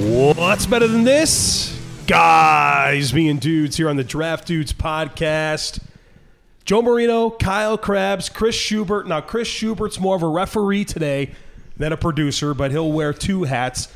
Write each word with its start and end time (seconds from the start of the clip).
What's 0.00 0.64
better 0.64 0.88
than 0.88 1.04
this? 1.04 1.78
Guys 2.06 3.12
being 3.12 3.36
dudes 3.36 3.76
here 3.76 3.90
on 3.90 3.96
the 3.96 4.02
Draft 4.02 4.46
Dudes 4.46 4.72
podcast. 4.72 5.78
Joe 6.64 6.80
Marino, 6.80 7.28
Kyle 7.28 7.76
Crabbs, 7.76 8.30
Chris 8.30 8.54
Schubert. 8.56 9.06
Now, 9.06 9.20
Chris 9.20 9.46
Schubert's 9.46 10.00
more 10.00 10.16
of 10.16 10.22
a 10.22 10.26
referee 10.26 10.86
today 10.86 11.32
than 11.76 11.92
a 11.92 11.98
producer, 11.98 12.54
but 12.54 12.70
he'll 12.70 12.90
wear 12.90 13.12
two 13.12 13.42
hats. 13.42 13.88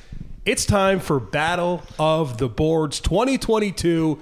It's 0.45 0.67
time 0.67 1.01
for 1.01 1.19
Battle 1.19 1.83
of 1.99 2.37
the 2.37 2.51
Boards 2.51 3.01
2022. 3.01 4.21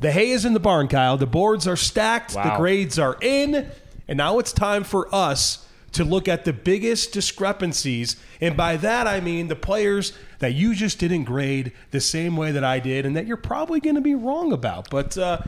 The 0.00 0.10
hay 0.10 0.30
is 0.30 0.44
in 0.44 0.52
the 0.52 0.58
barn, 0.58 0.88
Kyle. 0.88 1.16
The 1.16 1.26
boards 1.26 1.68
are 1.68 1.76
stacked, 1.76 2.32
the 2.34 2.54
grades 2.56 2.98
are 2.98 3.16
in, 3.20 3.70
and 4.08 4.16
now 4.16 4.40
it's 4.40 4.52
time 4.52 4.82
for 4.82 5.14
us 5.14 5.64
to 5.94 6.04
look 6.04 6.28
at 6.28 6.44
the 6.44 6.52
biggest 6.52 7.12
discrepancies. 7.12 8.16
And 8.40 8.56
by 8.56 8.76
that, 8.78 9.06
I 9.06 9.20
mean 9.20 9.48
the 9.48 9.56
players 9.56 10.12
that 10.40 10.52
you 10.52 10.74
just 10.74 10.98
didn't 10.98 11.24
grade 11.24 11.72
the 11.90 12.00
same 12.00 12.36
way 12.36 12.52
that 12.52 12.64
I 12.64 12.78
did 12.80 13.06
and 13.06 13.16
that 13.16 13.26
you're 13.26 13.36
probably 13.36 13.80
going 13.80 13.94
to 13.96 14.00
be 14.02 14.14
wrong 14.14 14.52
about. 14.52 14.90
But 14.90 15.16
uh, 15.16 15.38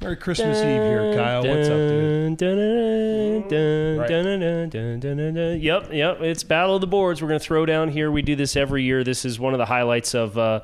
Merry 0.00 0.16
Christmas 0.16 0.58
Eve 0.58 0.64
here, 0.64 1.14
Kyle. 1.14 1.46
What's 1.46 1.68
up, 1.68 1.76
dude? 1.76 2.36
Dun, 2.38 2.56
dun, 2.56 3.48
dun, 3.48 3.98
Right. 3.98 4.08
dun, 4.08 4.24
dun, 4.24 4.68
dun, 4.70 5.00
dun, 5.00 5.16
dun, 5.18 5.34
dun. 5.34 5.60
Yep, 5.60 5.92
yep. 5.92 6.20
It's 6.22 6.42
Battle 6.42 6.74
of 6.74 6.80
the 6.80 6.86
Boards. 6.86 7.20
We're 7.22 7.28
going 7.28 7.40
to 7.40 7.44
throw 7.44 7.66
down 7.66 7.88
here. 7.90 8.10
We 8.10 8.22
do 8.22 8.34
this 8.34 8.56
every 8.56 8.82
year. 8.82 9.04
This 9.04 9.24
is 9.24 9.38
one 9.38 9.52
of 9.54 9.58
the 9.58 9.66
highlights 9.66 10.14
of 10.14 10.36
uh, 10.38 10.60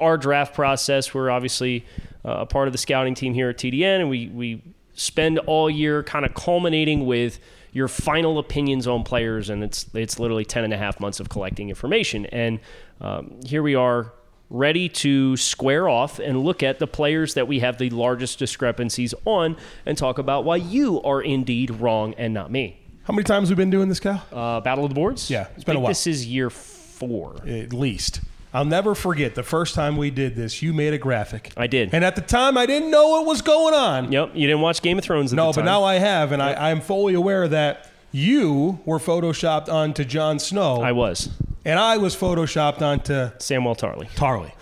our 0.00 0.16
draft 0.16 0.54
process. 0.54 1.12
We're 1.12 1.30
obviously 1.30 1.84
uh, 2.24 2.38
a 2.38 2.46
part 2.46 2.68
of 2.68 2.72
the 2.72 2.78
scouting 2.78 3.14
team 3.14 3.34
here 3.34 3.50
at 3.50 3.58
TDN, 3.58 4.00
and 4.00 4.08
we, 4.08 4.28
we 4.28 4.62
spend 4.94 5.38
all 5.40 5.68
year 5.68 6.02
kind 6.02 6.24
of 6.24 6.34
culminating 6.34 7.04
with 7.04 7.40
your 7.72 7.88
final 7.88 8.38
opinions 8.38 8.86
on 8.86 9.04
players, 9.04 9.50
and 9.50 9.62
it's 9.62 9.86
it's 9.94 10.18
literally 10.18 10.44
10 10.44 10.64
and 10.64 10.72
a 10.72 10.78
half 10.78 11.00
months 11.00 11.20
of 11.20 11.28
collecting 11.28 11.68
information. 11.68 12.26
And 12.26 12.60
um, 13.00 13.40
here 13.44 13.62
we 13.62 13.74
are 13.74 14.12
ready 14.50 14.88
to 14.88 15.36
square 15.36 15.88
off 15.88 16.18
and 16.18 16.40
look 16.40 16.62
at 16.62 16.78
the 16.78 16.86
players 16.86 17.34
that 17.34 17.46
we 17.46 17.60
have 17.60 17.78
the 17.78 17.90
largest 17.90 18.38
discrepancies 18.38 19.12
on 19.24 19.56
and 19.84 19.98
talk 19.98 20.18
about 20.18 20.44
why 20.44 20.56
you 20.56 21.02
are 21.02 21.20
indeed 21.20 21.70
wrong 21.70 22.14
and 22.14 22.32
not 22.32 22.50
me. 22.50 22.80
How 23.04 23.12
many 23.12 23.24
times 23.24 23.48
have 23.48 23.58
we 23.58 23.62
been 23.62 23.70
doing 23.70 23.88
this, 23.88 24.00
Kyle? 24.00 24.22
Uh, 24.32 24.60
Battle 24.60 24.84
of 24.84 24.90
the 24.90 24.94
Boards? 24.94 25.30
Yeah, 25.30 25.48
it's 25.54 25.64
I 25.64 25.66
been 25.66 25.76
a 25.76 25.80
while. 25.80 25.90
This 25.90 26.06
is 26.06 26.26
year 26.26 26.50
four. 26.50 27.36
At 27.46 27.72
least. 27.72 28.20
I'll 28.54 28.64
never 28.64 28.94
forget 28.94 29.34
the 29.34 29.42
first 29.42 29.74
time 29.74 29.96
we 29.96 30.10
did 30.10 30.34
this. 30.34 30.62
You 30.62 30.72
made 30.72 30.94
a 30.94 30.98
graphic. 30.98 31.52
I 31.56 31.66
did. 31.66 31.90
And 31.92 32.04
at 32.04 32.16
the 32.16 32.22
time, 32.22 32.56
I 32.56 32.64
didn't 32.66 32.90
know 32.90 33.08
what 33.08 33.26
was 33.26 33.42
going 33.42 33.74
on. 33.74 34.10
Yep, 34.10 34.30
you 34.34 34.46
didn't 34.46 34.62
watch 34.62 34.80
Game 34.82 34.98
of 34.98 35.04
Thrones 35.04 35.32
at 35.32 35.36
No, 35.36 35.52
but 35.52 35.64
now 35.64 35.84
I 35.84 35.96
have, 35.96 36.32
and 36.32 36.42
I, 36.42 36.70
I'm 36.70 36.80
fully 36.80 37.14
aware 37.14 37.46
that 37.48 37.90
you 38.10 38.80
were 38.86 38.98
photoshopped 38.98 39.68
onto 39.68 40.02
Jon 40.04 40.38
Snow, 40.38 40.80
I 40.80 40.92
was. 40.92 41.28
and 41.66 41.78
I 41.78 41.98
was 41.98 42.16
photoshopped 42.16 42.80
onto 42.80 43.30
Samuel 43.38 43.76
Tarley. 43.76 44.08
Tarly. 44.12 44.52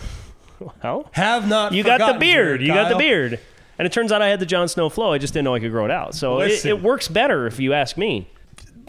How? 0.83 1.09
Have 1.13 1.49
not. 1.49 1.73
You 1.73 1.85
got 1.85 2.13
the 2.15 2.19
beard. 2.19 2.63
You 2.63 2.69
got 2.69 2.89
the 2.91 2.97
beard. 2.97 3.39
And 3.79 3.85
it 3.85 3.93
turns 3.93 4.11
out 4.11 4.23
I 4.23 4.29
had 4.29 4.41
the 4.41 4.47
Jon 4.47 4.69
Snow 4.69 4.89
flow. 4.89 5.13
I 5.13 5.19
just 5.19 5.35
didn't 5.35 5.45
know 5.45 5.55
I 5.55 5.61
could 5.61 5.71
grow 5.71 5.85
it 5.85 5.91
out. 5.91 6.15
So 6.15 6.41
it, 6.41 6.65
it 6.65 6.83
works 6.83 7.09
better 7.09 7.47
if 7.47 7.61
you 7.61 7.75
ask 7.75 7.97
me. 7.99 8.29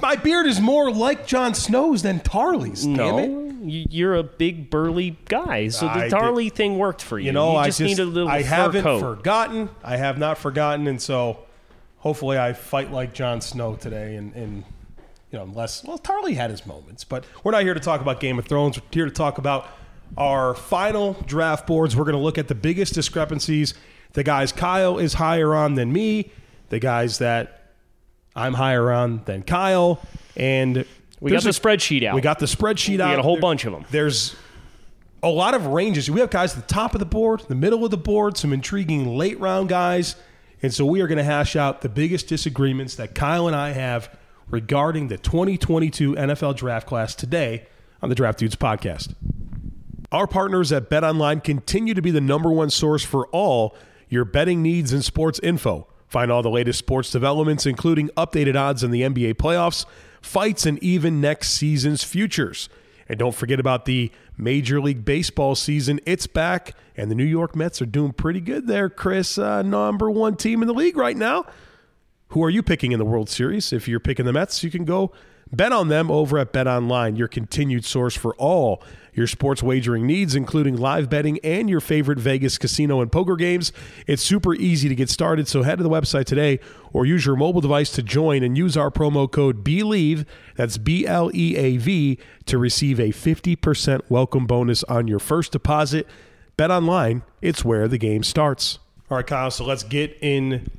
My 0.01 0.15
beard 0.15 0.45
is 0.47 0.61
more 0.61 0.89
like 0.91 1.27
Jon 1.27 1.53
Snow's 1.53 2.03
than 2.03 2.19
Tarly's. 2.21 2.83
Damn 2.85 2.95
No, 2.95 3.46
you're 3.69 4.16
a 4.16 4.23
big 4.23 4.69
burly 4.69 5.17
guy, 5.25 5.67
so 5.69 5.85
the 5.85 5.91
I 5.91 6.01
did- 6.03 6.13
Tarly 6.13 6.51
thing 6.51 6.78
worked 6.78 7.01
for 7.01 7.19
you. 7.19 7.28
You 7.28 7.31
know, 7.31 7.51
you 7.53 7.57
I 7.57 7.66
just, 7.67 7.79
just 7.79 7.88
need 7.97 8.00
a 8.01 8.05
little 8.05 8.29
I 8.29 8.41
haven't 8.41 8.83
coat. 8.83 9.00
forgotten. 9.00 9.69
I 9.83 9.97
have 9.97 10.17
not 10.17 10.38
forgotten, 10.38 10.88
and 10.88 11.01
so 11.01 11.39
hopefully 11.97 12.38
I 12.38 12.53
fight 12.53 12.91
like 12.91 13.13
Jon 13.13 13.41
Snow 13.41 13.75
today. 13.75 14.16
And, 14.16 14.33
and 14.35 14.63
you 15.31 15.38
know, 15.39 15.44
unless 15.44 15.83
well, 15.83 16.00
Tarly 16.00 16.35
had 16.35 16.50
his 16.50 16.66
moments, 16.66 17.03
but 17.03 17.25
we're 17.44 17.51
not 17.51 17.63
here 17.63 17.73
to 17.73 17.79
talk 17.79 18.01
about 18.01 18.19
Game 18.19 18.39
of 18.39 18.45
Thrones. 18.45 18.79
We're 18.79 18.88
here 18.91 19.06
to 19.06 19.11
talk 19.11 19.38
about 19.38 19.67
our 20.17 20.53
final 20.53 21.13
draft 21.25 21.67
boards. 21.67 21.95
We're 21.95 22.06
going 22.06 22.16
to 22.16 22.22
look 22.22 22.38
at 22.38 22.47
the 22.47 22.56
biggest 22.56 22.94
discrepancies. 22.94 23.73
The 24.13 24.23
guys 24.23 24.51
Kyle 24.51 24.97
is 24.97 25.16
higher 25.16 25.53
on 25.53 25.75
than 25.75 25.91
me. 25.91 26.31
The 26.69 26.79
guys 26.79 27.17
that 27.17 27.72
I'm 28.35 28.53
higher 28.53 28.91
on 28.91 29.22
than 29.25 29.44
Kyle. 29.44 30.00
And 30.38 30.85
We 31.19 31.31
got 31.31 31.44
the 31.44 31.50
spreadsheet 31.50 32.03
out. 32.05 32.16
We 32.16 32.22
got 32.22 32.39
the 32.39 32.45
spreadsheet 32.45 33.00
out. 33.00 33.09
We 33.09 33.16
got 33.16 33.19
a 33.19 33.23
whole 33.23 33.35
There- 33.35 33.41
bunch 33.41 33.63
them. 33.63 33.85
There's 33.91 34.35
a 35.23 35.29
lot 35.29 35.53
of 35.55 35.66
ranges. 35.67 36.09
We 36.11 36.19
have 36.19 36.29
guys 36.29 36.55
at 36.55 36.67
the 36.67 36.73
top 36.73 36.94
of 36.94 37.00
the 37.00 37.05
board, 37.05 37.44
the 37.47 37.55
middle 37.55 37.83
of 37.83 37.91
the 37.91 37.97
board, 37.97 38.38
some 38.38 38.53
intriguing 38.53 39.17
late 39.17 39.39
round 39.39 39.69
guys. 39.69 40.16
And 40.61 40.73
so 40.73 40.85
we 40.85 41.01
are 41.01 41.07
going 41.07 41.17
to 41.17 41.23
hash 41.23 41.56
out 41.56 41.81
the 41.81 41.89
biggest 41.89 42.27
disagreements 42.27 42.95
that 42.95 43.16
Kyle 43.16 43.47
and 43.47 43.56
I 43.56 43.72
have 43.72 44.09
regarding 44.50 45.07
the 45.07 45.17
2022 45.17 46.16
NFL 46.16 46.56
draft 46.56 46.88
class 46.88 47.13
today 47.16 47.66
on 48.01 48.09
the 48.09 48.16
Draft 48.16 48.39
Dudes 48.39 48.56
podcast. 48.56 49.13
Our 50.11 50.25
partners 50.27 50.72
at 50.72 50.89
BetOnline 50.89 51.44
continue 51.44 51.94
to 51.94 52.01
be 52.01 52.11
the 52.11 52.22
number 52.22 52.50
one 52.51 52.69
source 52.69 53.03
for 53.03 53.27
all 53.27 53.75
your 54.07 54.23
betting 54.23 54.61
needs 54.61 54.94
and 54.94 55.03
sports 55.03 55.39
info. 55.44 55.88
Find 56.07 56.31
all 56.31 56.41
the 56.41 56.50
latest 56.50 56.79
sports 56.79 57.11
developments, 57.11 57.66
including 57.66 58.09
updated 58.16 58.56
odds 58.56 58.83
in 58.83 58.91
the 58.91 59.01
NBA 59.01 59.33
playoffs, 59.33 59.85
fights, 60.27 60.65
and 60.65 60.81
even 60.83 61.19
next 61.21 61.49
season's 61.49 62.03
futures. 62.03 62.69
And 63.09 63.17
don't 63.17 63.33
forget 63.33 63.59
about 63.59 63.85
the 63.85 64.11
Major 64.38 64.81
League 64.81 65.05
Baseball 65.05 65.55
season. 65.55 65.99
It's 66.05 66.27
back, 66.27 66.75
and 66.95 67.09
the 67.09 67.15
New 67.15 67.23
York 67.23 67.55
Mets 67.55 67.81
are 67.81 67.85
doing 67.85 68.11
pretty 68.11 68.41
good 68.41 68.67
there, 68.67 68.89
Chris. 68.89 69.38
Uh, 69.38 69.61
number 69.61 70.11
one 70.11 70.35
team 70.35 70.61
in 70.61 70.67
the 70.67 70.73
league 70.73 70.97
right 70.97 71.15
now. 71.15 71.45
Who 72.29 72.43
are 72.43 72.49
you 72.49 72.61
picking 72.61 72.91
in 72.91 72.99
the 72.99 73.05
World 73.05 73.29
Series? 73.29 73.71
If 73.71 73.88
you're 73.88 74.01
picking 74.01 74.25
the 74.25 74.33
Mets, 74.33 74.63
you 74.63 74.69
can 74.69 74.83
go 74.83 75.13
bet 75.51 75.71
on 75.71 75.87
them 75.87 76.11
over 76.11 76.37
at 76.37 76.51
Bet 76.51 76.67
Online, 76.67 77.15
your 77.15 77.27
continued 77.27 77.85
source 77.85 78.15
for 78.15 78.35
all 78.35 78.83
your 79.17 79.27
sports 79.27 79.63
wagering 79.63 80.05
needs, 80.05 80.35
including 80.35 80.77
live 80.77 81.09
betting 81.09 81.39
and 81.43 81.69
your 81.69 81.81
favorite 81.81 82.19
Vegas 82.19 82.59
casino 82.59 83.01
and 83.01 83.11
poker 83.11 83.35
games. 83.35 83.73
It's 84.05 84.21
super 84.21 84.53
easy 84.53 84.88
to 84.89 84.95
get 84.95 85.09
started, 85.09 85.47
so 85.47 85.63
head 85.63 85.79
to 85.79 85.83
the 85.83 85.89
website 85.89 86.25
today 86.25 86.59
or 86.94 87.05
use 87.05 87.25
your 87.25 87.35
mobile 87.35 87.61
device 87.61 87.91
to 87.94 88.03
join 88.03 88.44
and 88.44 88.55
use 88.55 88.77
our 88.77 88.91
promo 88.91 89.29
code 89.29 89.63
BELIEVE, 89.63 90.23
that's 90.55 90.77
B 90.77 91.07
L 91.07 91.31
E 91.33 91.55
A 91.57 91.77
V, 91.77 92.19
to 92.45 92.57
receive 92.59 93.00
a 93.00 93.09
50% 93.09 94.01
welcome 94.07 94.45
bonus 94.45 94.83
on 94.83 95.07
your 95.07 95.19
first 95.19 95.51
deposit. 95.51 96.07
Bet 96.55 96.69
Online, 96.69 97.23
it's 97.41 97.65
where 97.65 97.88
the 97.88 97.97
game 97.97 98.21
starts. 98.21 98.77
All 99.09 99.17
right, 99.17 99.25
Kyle, 99.25 99.50
so 99.50 99.65
let's 99.65 99.83
get 99.83 100.15
in 100.21 100.69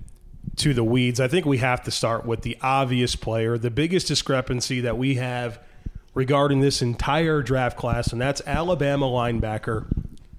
to 0.56 0.74
the 0.74 0.84
weeds, 0.84 1.20
I 1.20 1.28
think 1.28 1.46
we 1.46 1.58
have 1.58 1.82
to 1.84 1.90
start 1.90 2.26
with 2.26 2.42
the 2.42 2.56
obvious 2.60 3.16
player, 3.16 3.58
the 3.58 3.70
biggest 3.70 4.08
discrepancy 4.08 4.80
that 4.80 4.98
we 4.98 5.14
have 5.16 5.60
regarding 6.14 6.60
this 6.60 6.82
entire 6.82 7.42
draft 7.42 7.76
class, 7.76 8.12
and 8.12 8.20
that's 8.20 8.42
Alabama 8.46 9.06
linebacker 9.06 9.86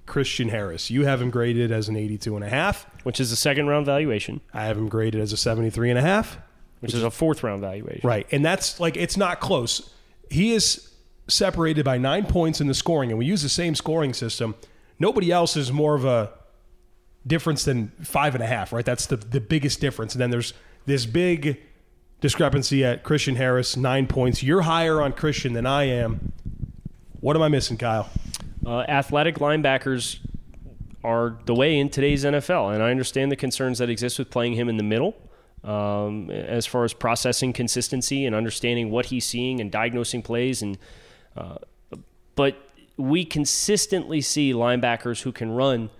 Christian 0.06 0.48
Harris. 0.48 0.90
You 0.90 1.04
have 1.04 1.22
him 1.22 1.30
graded 1.30 1.70
as 1.72 1.88
an 1.88 1.96
82 1.96 2.34
and 2.36 2.44
a 2.44 2.48
half. 2.48 2.86
which 3.04 3.20
is 3.20 3.32
a 3.32 3.36
second 3.36 3.68
round 3.68 3.86
valuation, 3.86 4.40
I 4.52 4.64
have 4.64 4.76
him 4.76 4.88
graded 4.88 5.20
as 5.20 5.32
a 5.32 5.36
73 5.36 5.90
and 5.90 5.98
a 5.98 6.02
half. 6.02 6.36
which 6.80 6.92
is 6.94 7.02
a 7.02 7.10
fourth 7.10 7.42
round 7.42 7.60
valuation. 7.60 8.06
Right. 8.06 8.26
And 8.32 8.44
that's 8.44 8.80
like 8.80 8.96
it's 8.96 9.16
not 9.16 9.40
close. 9.40 9.90
He 10.30 10.52
is 10.52 10.90
separated 11.28 11.84
by 11.84 11.96
9 11.96 12.26
points 12.26 12.60
in 12.60 12.66
the 12.66 12.74
scoring 12.74 13.10
and 13.10 13.18
we 13.18 13.24
use 13.24 13.42
the 13.42 13.48
same 13.48 13.74
scoring 13.74 14.12
system. 14.12 14.54
nobody 14.98 15.30
else 15.30 15.56
is 15.56 15.70
more 15.70 15.94
of 15.94 16.04
a 16.04 16.32
difference 17.26 17.64
than 17.64 17.88
five 18.02 18.34
and 18.34 18.42
a 18.42 18.46
half, 18.46 18.72
right? 18.72 18.84
That's 18.84 19.06
the, 19.06 19.16
the 19.16 19.40
biggest 19.40 19.80
difference. 19.80 20.14
And 20.14 20.20
then 20.20 20.30
there's 20.30 20.54
this 20.86 21.06
big 21.06 21.60
discrepancy 22.20 22.84
at 22.84 23.02
Christian 23.02 23.36
Harris, 23.36 23.76
nine 23.76 24.06
points. 24.06 24.42
You're 24.42 24.62
higher 24.62 25.00
on 25.00 25.12
Christian 25.12 25.52
than 25.52 25.66
I 25.66 25.84
am. 25.84 26.32
What 27.20 27.36
am 27.36 27.42
I 27.42 27.48
missing, 27.48 27.76
Kyle? 27.76 28.08
Uh, 28.64 28.80
athletic 28.80 29.36
linebackers 29.36 30.18
are 31.02 31.38
the 31.46 31.54
way 31.54 31.78
in 31.78 31.88
today's 31.88 32.24
NFL, 32.24 32.74
and 32.74 32.82
I 32.82 32.90
understand 32.90 33.32
the 33.32 33.36
concerns 33.36 33.78
that 33.78 33.88
exist 33.88 34.18
with 34.18 34.30
playing 34.30 34.54
him 34.54 34.68
in 34.68 34.76
the 34.76 34.82
middle. 34.82 35.14
Um, 35.62 36.30
as 36.30 36.64
far 36.64 36.84
as 36.84 36.94
processing 36.94 37.52
consistency 37.52 38.24
and 38.24 38.34
understanding 38.34 38.90
what 38.90 39.06
he's 39.06 39.26
seeing 39.26 39.60
and 39.60 39.70
diagnosing 39.70 40.22
plays, 40.22 40.62
and 40.62 40.78
uh, 41.36 41.56
but 42.34 42.56
we 42.96 43.26
consistently 43.26 44.22
see 44.22 44.54
linebackers 44.54 45.20
who 45.22 45.32
can 45.32 45.50
run 45.50 45.90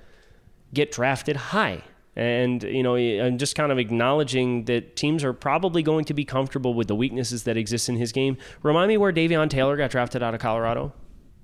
get 0.75 0.93
drafted 0.93 1.37
high. 1.37 1.83
And, 2.17 2.63
you 2.65 2.83
know, 2.83 2.97
I'm 2.97 3.39
just 3.39 3.55
kind 3.55 3.71
of 3.73 3.79
acknowledging 3.79 4.65
that 4.65 4.97
teams 4.97 5.23
are 5.25 5.33
probably 5.33 5.83
going 5.83 6.05
to 6.07 6.15
be 6.15 6.25
comfortable 6.25 6.75
with 6.75 6.89
the 6.89 6.95
weaknesses 6.97 7.45
that 7.45 7.57
exist 7.57 7.89
in 7.89 7.97
his 7.97 8.13
game. 8.13 8.37
Remind 8.63 8.89
me 8.89 8.97
where 8.97 9.13
Davion 9.13 9.49
Taylor 9.49 9.77
got 9.77 9.91
drafted 9.91 10.23
out 10.23 10.35
of 10.35 10.41
Colorado. 10.41 10.93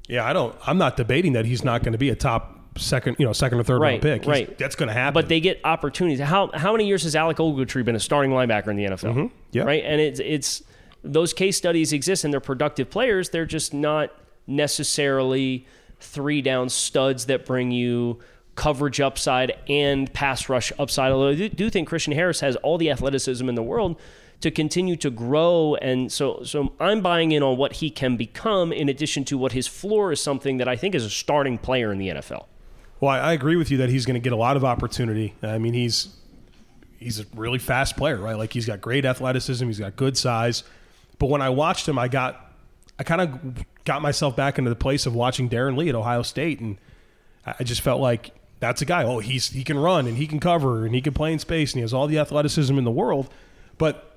Yeah, 0.09 0.25
I 0.27 0.33
don't. 0.33 0.55
I'm 0.67 0.77
not 0.77 0.97
debating 0.97 1.33
that 1.35 1.47
he's 1.47 1.65
not 1.65 1.83
going 1.83 1.93
to 1.93 1.99
be 1.99 2.11
a 2.11 2.17
top 2.17 2.79
second, 2.79 3.17
you 3.19 3.25
know, 3.25 3.33
second 3.33 3.59
or 3.59 3.63
third 3.63 3.81
Right, 3.81 3.91
round 3.93 4.03
pick. 4.03 4.25
He's- 4.25 4.29
right. 4.29 4.59
that's 4.59 4.75
going 4.77 4.89
to 4.89 4.93
happen. 4.93 5.15
But 5.15 5.29
they 5.29 5.41
get 5.41 5.61
opportunities. 5.65 6.21
How 6.21 6.51
how 6.53 6.73
many 6.73 6.87
years 6.87 7.05
has 7.05 7.17
Alec 7.17 7.39
Ogletree 7.39 7.85
been 7.85 7.97
a 7.97 8.01
starting 8.01 8.33
linebacker 8.33 8.69
in 8.69 8.77
the 8.77 8.85
NFL? 8.85 9.15
Mm-hmm. 9.15 9.27
yeah. 9.53 9.63
Right, 9.63 9.83
and 9.85 10.01
it's 10.01 10.21
it's 10.21 10.63
those 11.03 11.33
case 11.33 11.57
studies 11.57 11.93
exist 11.93 12.25
and 12.25 12.33
they're 12.33 12.41
productive 12.41 12.91
players. 12.91 13.31
They're 13.31 13.47
just 13.47 13.73
not 13.73 14.11
necessarily 14.47 15.67
three 16.01 16.43
down 16.43 16.69
studs 16.69 17.27
that 17.27 17.47
bring 17.47 17.71
you 17.71 18.19
coverage 18.57 19.01
upside 19.01 19.53
and 19.69 20.13
pass 20.13 20.49
rush 20.49 20.73
upside. 20.79 21.13
Although 21.13 21.29
I 21.29 21.49
do- 21.49 21.71
think 21.71 21.89
Christian 21.89 22.13
Harris 22.15 22.41
has 22.41 22.57
all 22.57 22.79
the 22.79 22.91
athleticism 22.91 23.49
in 23.49 23.55
the 23.55 23.63
world 23.63 23.97
to 24.41 24.51
continue 24.51 24.97
to 24.97 25.09
grow 25.09 25.77
and 25.77 26.13
so 26.13 26.43
so 26.43 26.75
I'm 26.79 27.01
buying 27.01 27.33
in 27.33 27.43
on 27.43 27.57
what 27.57 27.75
he 27.75 27.89
can 27.89 28.19
become 28.19 28.71
in 28.71 28.91
addition 28.91 29.25
to 29.27 29.39
what 29.39 29.53
his 29.53 29.67
floor 29.67 30.13
is 30.13 30.21
something 30.21 30.59
that 30.59 30.69
I 30.69 30.77
think 30.77 30.95
is 30.95 31.05
a 31.05 31.11
starting 31.11 31.57
player 31.57 31.91
in 31.91 31.99
the 31.99 32.09
NFL. 32.09 32.45
Well, 33.01 33.11
I 33.11 33.33
agree 33.33 33.57
with 33.57 33.71
you 33.71 33.79
that 33.79 33.89
he's 33.89 34.05
going 34.05 34.15
to 34.15 34.21
get 34.21 34.33
a 34.33 34.37
lot 34.37 34.57
of 34.57 34.65
opportunity. 34.65 35.35
I 35.43 35.59
mean, 35.59 35.75
he's 35.75 36.15
he's 36.99 37.21
a 37.21 37.25
really 37.35 37.59
fast 37.59 37.97
player, 37.97 38.19
right? 38.19 38.37
Like 38.37 38.53
he's 38.53 38.67
got 38.67 38.81
great 38.81 39.05
athleticism, 39.05 39.67
he's 39.67 39.79
got 39.79 39.97
good 39.97 40.17
size. 40.17 40.65
But 41.19 41.29
when 41.31 41.43
I 41.43 41.51
watched 41.51 41.89
him, 41.89 41.99
I 41.99 42.09
got 42.09 42.53
I 42.99 43.05
kind 43.05 43.21
of 43.21 43.65
got 43.85 44.03
myself 44.03 44.37
back 44.37 44.59
into 44.59 44.71
the 44.71 44.77
place 44.77 45.07
of 45.07 45.15
watching 45.15 45.49
Darron 45.49 45.77
Lee 45.77 45.89
at 45.89 45.95
Ohio 45.95 46.23
State, 46.23 46.61
and 46.61 46.79
I 47.47 47.63
just 47.65 47.81
felt 47.81 48.01
like 48.01 48.33
that's 48.61 48.81
a 48.83 48.85
guy. 48.85 49.05
Oh, 49.05 49.19
he's 49.19 49.51
he 49.51 49.65
can 49.65 49.79
run 49.79 50.07
and 50.07 50.17
he 50.17 50.27
can 50.27 50.41
cover 50.41 50.85
and 50.87 50.95
he 50.95 51.01
can 51.01 51.13
play 51.13 51.33
in 51.33 51.39
space 51.39 51.73
and 51.73 51.79
he 51.79 51.83
has 51.83 51.93
all 51.93 52.07
the 52.07 52.19
athleticism 52.19 52.77
in 52.77 52.85
the 52.85 52.91
world. 52.91 53.29
But 53.79 54.17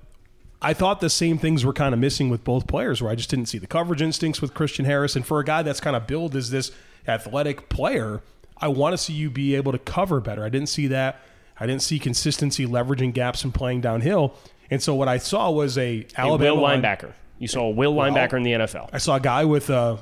I 0.61 0.73
thought 0.73 0.99
the 1.01 1.09
same 1.09 1.37
things 1.37 1.63
were 1.65 1.73
kind 1.73 1.93
of 1.93 1.99
missing 1.99 2.29
with 2.29 2.43
both 2.43 2.67
players, 2.67 3.01
where 3.01 3.11
I 3.11 3.15
just 3.15 3.29
didn't 3.29 3.47
see 3.47 3.57
the 3.57 3.67
coverage 3.67 4.01
instincts 4.01 4.41
with 4.41 4.53
Christian 4.53 4.85
Harris. 4.85 5.15
And 5.15 5.25
for 5.25 5.39
a 5.39 5.43
guy 5.45 5.61
that's 5.63 5.79
kind 5.79 5.95
of 5.95 6.05
billed 6.07 6.35
as 6.35 6.49
this 6.51 6.71
athletic 7.07 7.69
player, 7.69 8.21
I 8.57 8.67
want 8.67 8.93
to 8.93 8.97
see 8.97 9.13
you 9.13 9.29
be 9.29 9.55
able 9.55 9.71
to 9.71 9.79
cover 9.79 10.19
better. 10.19 10.43
I 10.43 10.49
didn't 10.49 10.69
see 10.69 10.87
that. 10.87 11.21
I 11.59 11.65
didn't 11.65 11.81
see 11.81 11.99
consistency 11.99 12.65
leveraging 12.65 13.13
gaps 13.13 13.43
and 13.43 13.53
playing 13.53 13.81
downhill. 13.81 14.35
And 14.71 14.81
so 14.81 14.95
what 14.95 15.07
I 15.07 15.17
saw 15.17 15.49
was 15.51 15.77
a 15.77 16.05
A 16.17 16.21
Alabama 16.21 16.55
will 16.55 16.61
line- 16.61 16.81
linebacker. 16.81 17.13
You 17.37 17.47
saw 17.47 17.63
a 17.63 17.69
will 17.69 17.93
linebacker 17.93 18.33
in 18.33 18.43
the 18.43 18.51
NFL. 18.51 18.89
I 18.91 18.97
saw 18.97 19.15
a 19.15 19.19
guy 19.19 19.45
with 19.45 19.69
a 19.69 19.97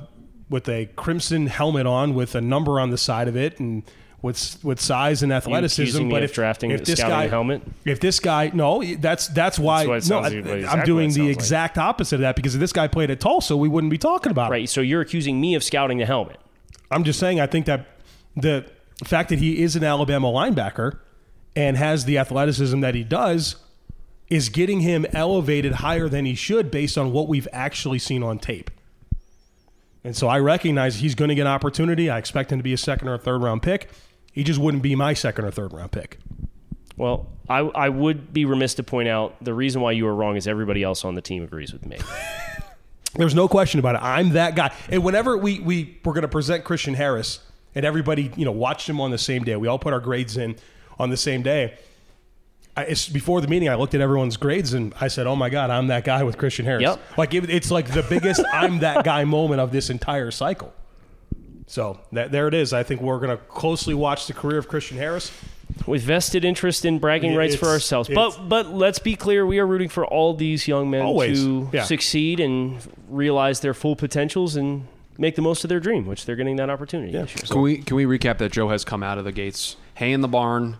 with 0.50 0.68
a 0.68 0.86
crimson 0.96 1.46
helmet 1.46 1.86
on 1.86 2.14
with 2.14 2.34
a 2.34 2.40
number 2.40 2.80
on 2.80 2.90
the 2.90 2.98
side 2.98 3.28
of 3.28 3.36
it 3.36 3.60
and 3.60 3.82
with 4.20 4.58
with 4.64 4.80
size 4.80 5.22
and 5.22 5.32
athleticism. 5.32 6.08
but 6.10 6.22
if 6.24 6.32
drafting- 6.34 6.70
if 6.72 6.84
this 6.84 7.00
guy 7.00 7.28
helmet? 7.28 7.62
if 7.84 8.00
this 8.00 8.18
guy 8.18 8.50
no, 8.52 8.82
that's 8.96 9.28
that's 9.28 9.58
why 9.58 9.86
That's 9.86 10.08
no, 10.08 10.22
sounds 10.22 10.34
I, 10.34 10.38
exactly 10.38 10.66
I'm 10.66 10.84
doing 10.84 11.08
the 11.10 11.14
sounds 11.14 11.28
like. 11.28 11.36
exact 11.36 11.78
opposite 11.78 12.16
of 12.16 12.20
that 12.22 12.34
because 12.36 12.54
if 12.54 12.60
this 12.60 12.72
guy 12.72 12.88
played 12.88 13.10
at 13.10 13.20
Tulsa, 13.20 13.56
we 13.56 13.68
wouldn't 13.68 13.90
be 13.92 13.98
talking 13.98 14.30
about 14.32 14.48
it. 14.50 14.52
Right. 14.52 14.68
So 14.68 14.80
you're 14.80 15.00
accusing 15.00 15.40
me 15.40 15.54
of 15.54 15.62
scouting 15.62 15.98
the 15.98 16.06
helmet. 16.06 16.38
I'm 16.90 17.04
just 17.04 17.20
saying 17.20 17.38
I 17.40 17.46
think 17.46 17.66
that 17.66 17.86
the 18.36 18.66
fact 19.04 19.28
that 19.28 19.38
he 19.38 19.62
is 19.62 19.76
an 19.76 19.84
Alabama 19.84 20.28
linebacker 20.32 20.98
and 21.54 21.76
has 21.76 22.04
the 22.04 22.18
athleticism 22.18 22.80
that 22.80 22.94
he 22.96 23.04
does 23.04 23.56
is 24.28 24.48
getting 24.48 24.80
him 24.80 25.06
elevated 25.12 25.74
higher 25.74 26.08
than 26.08 26.24
he 26.24 26.34
should 26.34 26.70
based 26.70 26.98
on 26.98 27.12
what 27.12 27.28
we've 27.28 27.48
actually 27.52 27.98
seen 27.98 28.22
on 28.22 28.38
tape. 28.38 28.70
And 30.04 30.16
so 30.16 30.28
I 30.28 30.38
recognize 30.38 30.96
he's 30.96 31.14
going 31.14 31.28
to 31.28 31.34
get 31.34 31.42
an 31.42 31.46
opportunity. 31.52 32.08
I 32.10 32.18
expect 32.18 32.52
him 32.52 32.58
to 32.58 32.62
be 32.62 32.72
a 32.72 32.78
second 32.78 33.08
or 33.08 33.14
a 33.14 33.18
third 33.18 33.42
round 33.42 33.62
pick. 33.62 33.88
He 34.38 34.44
just 34.44 34.60
wouldn't 34.60 34.84
be 34.84 34.94
my 34.94 35.14
second 35.14 35.46
or 35.46 35.50
third 35.50 35.72
round 35.72 35.90
pick. 35.90 36.20
Well, 36.96 37.26
I, 37.48 37.58
I 37.58 37.88
would 37.88 38.32
be 38.32 38.44
remiss 38.44 38.74
to 38.74 38.84
point 38.84 39.08
out 39.08 39.34
the 39.42 39.52
reason 39.52 39.82
why 39.82 39.90
you 39.90 40.04
were 40.04 40.14
wrong 40.14 40.36
is 40.36 40.46
everybody 40.46 40.84
else 40.84 41.04
on 41.04 41.16
the 41.16 41.20
team 41.20 41.42
agrees 41.42 41.72
with 41.72 41.84
me. 41.84 41.98
There's 43.16 43.34
no 43.34 43.48
question 43.48 43.80
about 43.80 43.96
it. 43.96 44.00
I'm 44.00 44.34
that 44.34 44.54
guy. 44.54 44.72
And 44.90 45.02
whenever 45.02 45.36
we 45.36 45.58
we 45.58 45.98
were 46.04 46.12
going 46.12 46.22
to 46.22 46.28
present 46.28 46.62
Christian 46.62 46.94
Harris, 46.94 47.40
and 47.74 47.84
everybody 47.84 48.30
you 48.36 48.44
know 48.44 48.52
watched 48.52 48.88
him 48.88 49.00
on 49.00 49.10
the 49.10 49.18
same 49.18 49.42
day, 49.42 49.56
we 49.56 49.66
all 49.66 49.80
put 49.80 49.92
our 49.92 49.98
grades 49.98 50.36
in 50.36 50.54
on 51.00 51.10
the 51.10 51.16
same 51.16 51.42
day. 51.42 51.76
I, 52.76 52.84
it's 52.84 53.08
before 53.08 53.40
the 53.40 53.48
meeting. 53.48 53.68
I 53.68 53.74
looked 53.74 53.96
at 53.96 54.00
everyone's 54.00 54.36
grades 54.36 54.72
and 54.72 54.94
I 55.00 55.08
said, 55.08 55.26
"Oh 55.26 55.34
my 55.34 55.50
God, 55.50 55.70
I'm 55.70 55.88
that 55.88 56.04
guy 56.04 56.22
with 56.22 56.38
Christian 56.38 56.64
Harris." 56.64 56.82
Yep. 56.82 57.00
Like 57.16 57.34
it, 57.34 57.50
it's 57.50 57.72
like 57.72 57.88
the 57.90 58.04
biggest 58.04 58.44
"I'm 58.52 58.78
that 58.78 59.04
guy" 59.04 59.24
moment 59.24 59.60
of 59.60 59.72
this 59.72 59.90
entire 59.90 60.30
cycle. 60.30 60.72
So 61.68 62.00
that, 62.12 62.32
there 62.32 62.48
it 62.48 62.54
is. 62.54 62.72
I 62.72 62.82
think 62.82 63.00
we're 63.00 63.20
going 63.20 63.36
to 63.36 63.42
closely 63.44 63.94
watch 63.94 64.26
the 64.26 64.32
career 64.32 64.58
of 64.58 64.66
Christian 64.68 64.96
Harris. 64.96 65.30
with 65.86 66.02
vested 66.02 66.44
interest 66.44 66.84
in 66.84 66.98
bragging 66.98 67.36
rights 67.36 67.54
for 67.54 67.66
ourselves. 67.68 68.08
But 68.12 68.48
but 68.48 68.72
let's 68.72 68.98
be 68.98 69.14
clear, 69.14 69.46
we 69.46 69.58
are 69.58 69.66
rooting 69.66 69.88
for 69.90 70.04
all 70.04 70.34
these 70.34 70.66
young 70.66 70.90
men 70.90 71.02
Always, 71.02 71.42
to 71.44 71.68
yeah. 71.72 71.84
succeed 71.84 72.40
and 72.40 72.78
realize 73.08 73.60
their 73.60 73.74
full 73.74 73.94
potentials 73.96 74.56
and 74.56 74.88
make 75.18 75.36
the 75.36 75.42
most 75.42 75.64
of 75.64 75.68
their 75.68 75.78
dream, 75.80 76.06
which 76.06 76.24
they're 76.24 76.36
getting 76.36 76.56
that 76.56 76.70
opportunity 76.70 77.12
this 77.12 77.30
year. 77.36 77.44
Can 77.48 77.60
we 77.60 77.78
can 77.78 77.96
we 77.96 78.04
recap 78.06 78.38
that 78.38 78.50
Joe 78.50 78.68
has 78.70 78.84
come 78.84 79.02
out 79.02 79.18
of 79.18 79.24
the 79.24 79.32
gates, 79.32 79.76
hay 79.94 80.12
in 80.12 80.22
the 80.22 80.28
barn, 80.28 80.78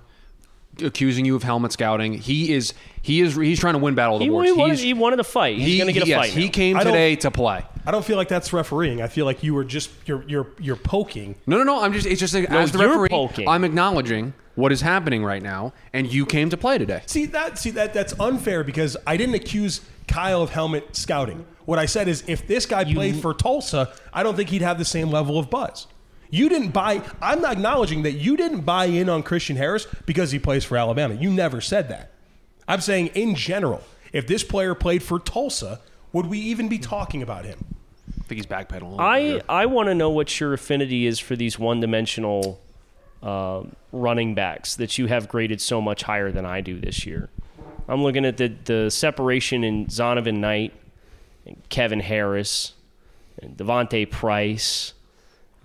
accusing 0.83 1.25
you 1.25 1.35
of 1.37 1.43
helmet 1.43 1.73
scouting. 1.73 2.15
He 2.15 2.53
is 2.53 2.75
he 3.03 3.21
is 3.21 3.37
he's 3.37 3.59
trying 3.61 3.75
to 3.75 3.79
win 3.79 3.95
battle 3.95 4.17
of 4.17 4.21
the 4.21 4.25
He, 4.27 4.31
boards. 4.31 4.49
he 4.49 4.53
wanted, 4.53 4.73
He's- 4.75 4.83
he 4.85 4.95
wanted 4.95 5.21
a 5.21 5.25
fight. 5.25 5.57
He's 5.59 5.67
he- 5.67 5.77
going 5.79 5.87
to 5.89 5.93
get 5.93 6.05
a 6.05 6.09
yes, 6.09 6.19
fight. 6.21 6.31
He 6.31 6.49
came 6.49 6.79
today 6.79 7.17
to 7.17 7.31
play. 7.31 7.65
I 7.87 7.91
don't 7.91 8.05
feel 8.05 8.17
like 8.17 8.29
that's 8.29 8.53
refereeing. 8.53 9.01
I 9.01 9.07
feel 9.09 9.25
like 9.25 9.43
you 9.43 9.55
were 9.55 9.65
just 9.65 9.91
you're 10.07 10.23
you're 10.29 10.47
you're 10.61 10.77
poking. 10.77 11.37
No, 11.47 11.57
no, 11.59 11.65
no. 11.65 11.83
I'm 11.83 11.93
just 11.93 12.07
it's 12.07 12.21
just 12.21 12.35
like, 12.35 12.51
as 12.51 12.73
the 12.73 12.79
referee, 12.79 13.09
poking. 13.09 13.49
I'm 13.49 13.65
acknowledging 13.65 14.35
what 14.57 14.73
is 14.73 14.81
happening 14.81 15.25
right 15.25 15.43
now, 15.43 15.73
and 15.93 16.13
you 16.13 16.27
came 16.27 16.51
to 16.51 16.57
play 16.57 16.79
today. 16.79 17.03
See 17.07 17.27
that? 17.27 17.59
See 17.59 17.71
that? 17.71 17.95
That's 17.95 18.13
unfair 18.21 18.65
because 18.65 18.97
I 19.07 19.17
didn't 19.17 19.37
accuse 19.37 19.81
Kyle 20.07 20.43
of 20.43 20.51
helmet 20.51 20.97
scouting. 20.97 21.47
What 21.65 21.79
I 21.79 21.87
said 21.87 22.09
is, 22.09 22.25
if 22.27 22.47
this 22.47 22.67
guy 22.67 22.85
played 22.85 23.17
for 23.17 23.35
Tulsa, 23.35 23.93
I 24.13 24.23
don't 24.23 24.35
think 24.37 24.49
he'd 24.49 24.63
have 24.63 24.79
the 24.79 24.85
same 24.85 25.11
level 25.11 25.39
of 25.39 25.49
buzz. 25.51 25.87
You 26.31 26.49
didn't 26.49 26.71
buy. 26.71 27.03
I'm 27.23 27.41
not 27.41 27.53
acknowledging 27.53 28.03
that 28.03 28.13
you 28.13 28.37
didn't 28.37 28.61
buy 28.63 28.87
in 28.87 29.09
on 29.09 29.23
Christian 29.23 29.57
Harris 29.57 29.87
because 30.07 30.31
he 30.31 30.39
plays 30.39 30.65
for 30.65 30.77
Alabama. 30.77 31.15
You 31.15 31.31
never 31.31 31.61
said 31.61 31.89
that. 31.89 32.11
I'm 32.67 32.81
saying 32.81 33.09
in 33.09 33.35
general, 33.35 33.83
if 34.13 34.27
this 34.27 34.45
player 34.45 34.75
played 34.75 35.03
for 35.03 35.19
Tulsa, 35.19 35.81
would 36.13 36.27
we 36.27 36.39
even 36.39 36.69
be 36.69 36.79
talking 36.79 37.23
about 37.23 37.45
him? 37.45 37.65
I 38.21 38.25
think 38.25 38.39
he's 38.39 38.47
backpedaling. 38.47 38.97
I. 38.99 39.41
I 39.49 39.67
want 39.67 39.89
to 39.89 39.95
know 39.95 40.11
what 40.11 40.39
your 40.39 40.53
affinity 40.53 41.07
is 41.07 41.19
for 41.19 41.35
these 41.35 41.59
one 41.59 41.81
dimensional 41.81 42.61
uh, 43.23 43.63
running 43.93 44.35
backs 44.35 44.77
that 44.77 44.99
you 44.99 45.07
have 45.07 45.29
graded 45.29 45.61
so 45.61 45.81
much 45.81 46.03
higher 46.03 46.31
than 46.31 46.45
I 46.45 46.61
do 46.61 46.79
this 46.79 47.07
year. 47.07 47.31
I'm 47.89 48.03
looking 48.03 48.27
at 48.27 48.37
the, 48.37 48.53
the 48.65 48.91
separation 48.91 49.65
in 49.65 49.87
Zonovan 49.87 50.37
Knight, 50.37 50.75
and 51.47 51.57
Kevin 51.71 52.01
Harris, 52.01 52.75
and 53.41 53.57
D'Vonte 53.57 54.11
Price. 54.11 54.93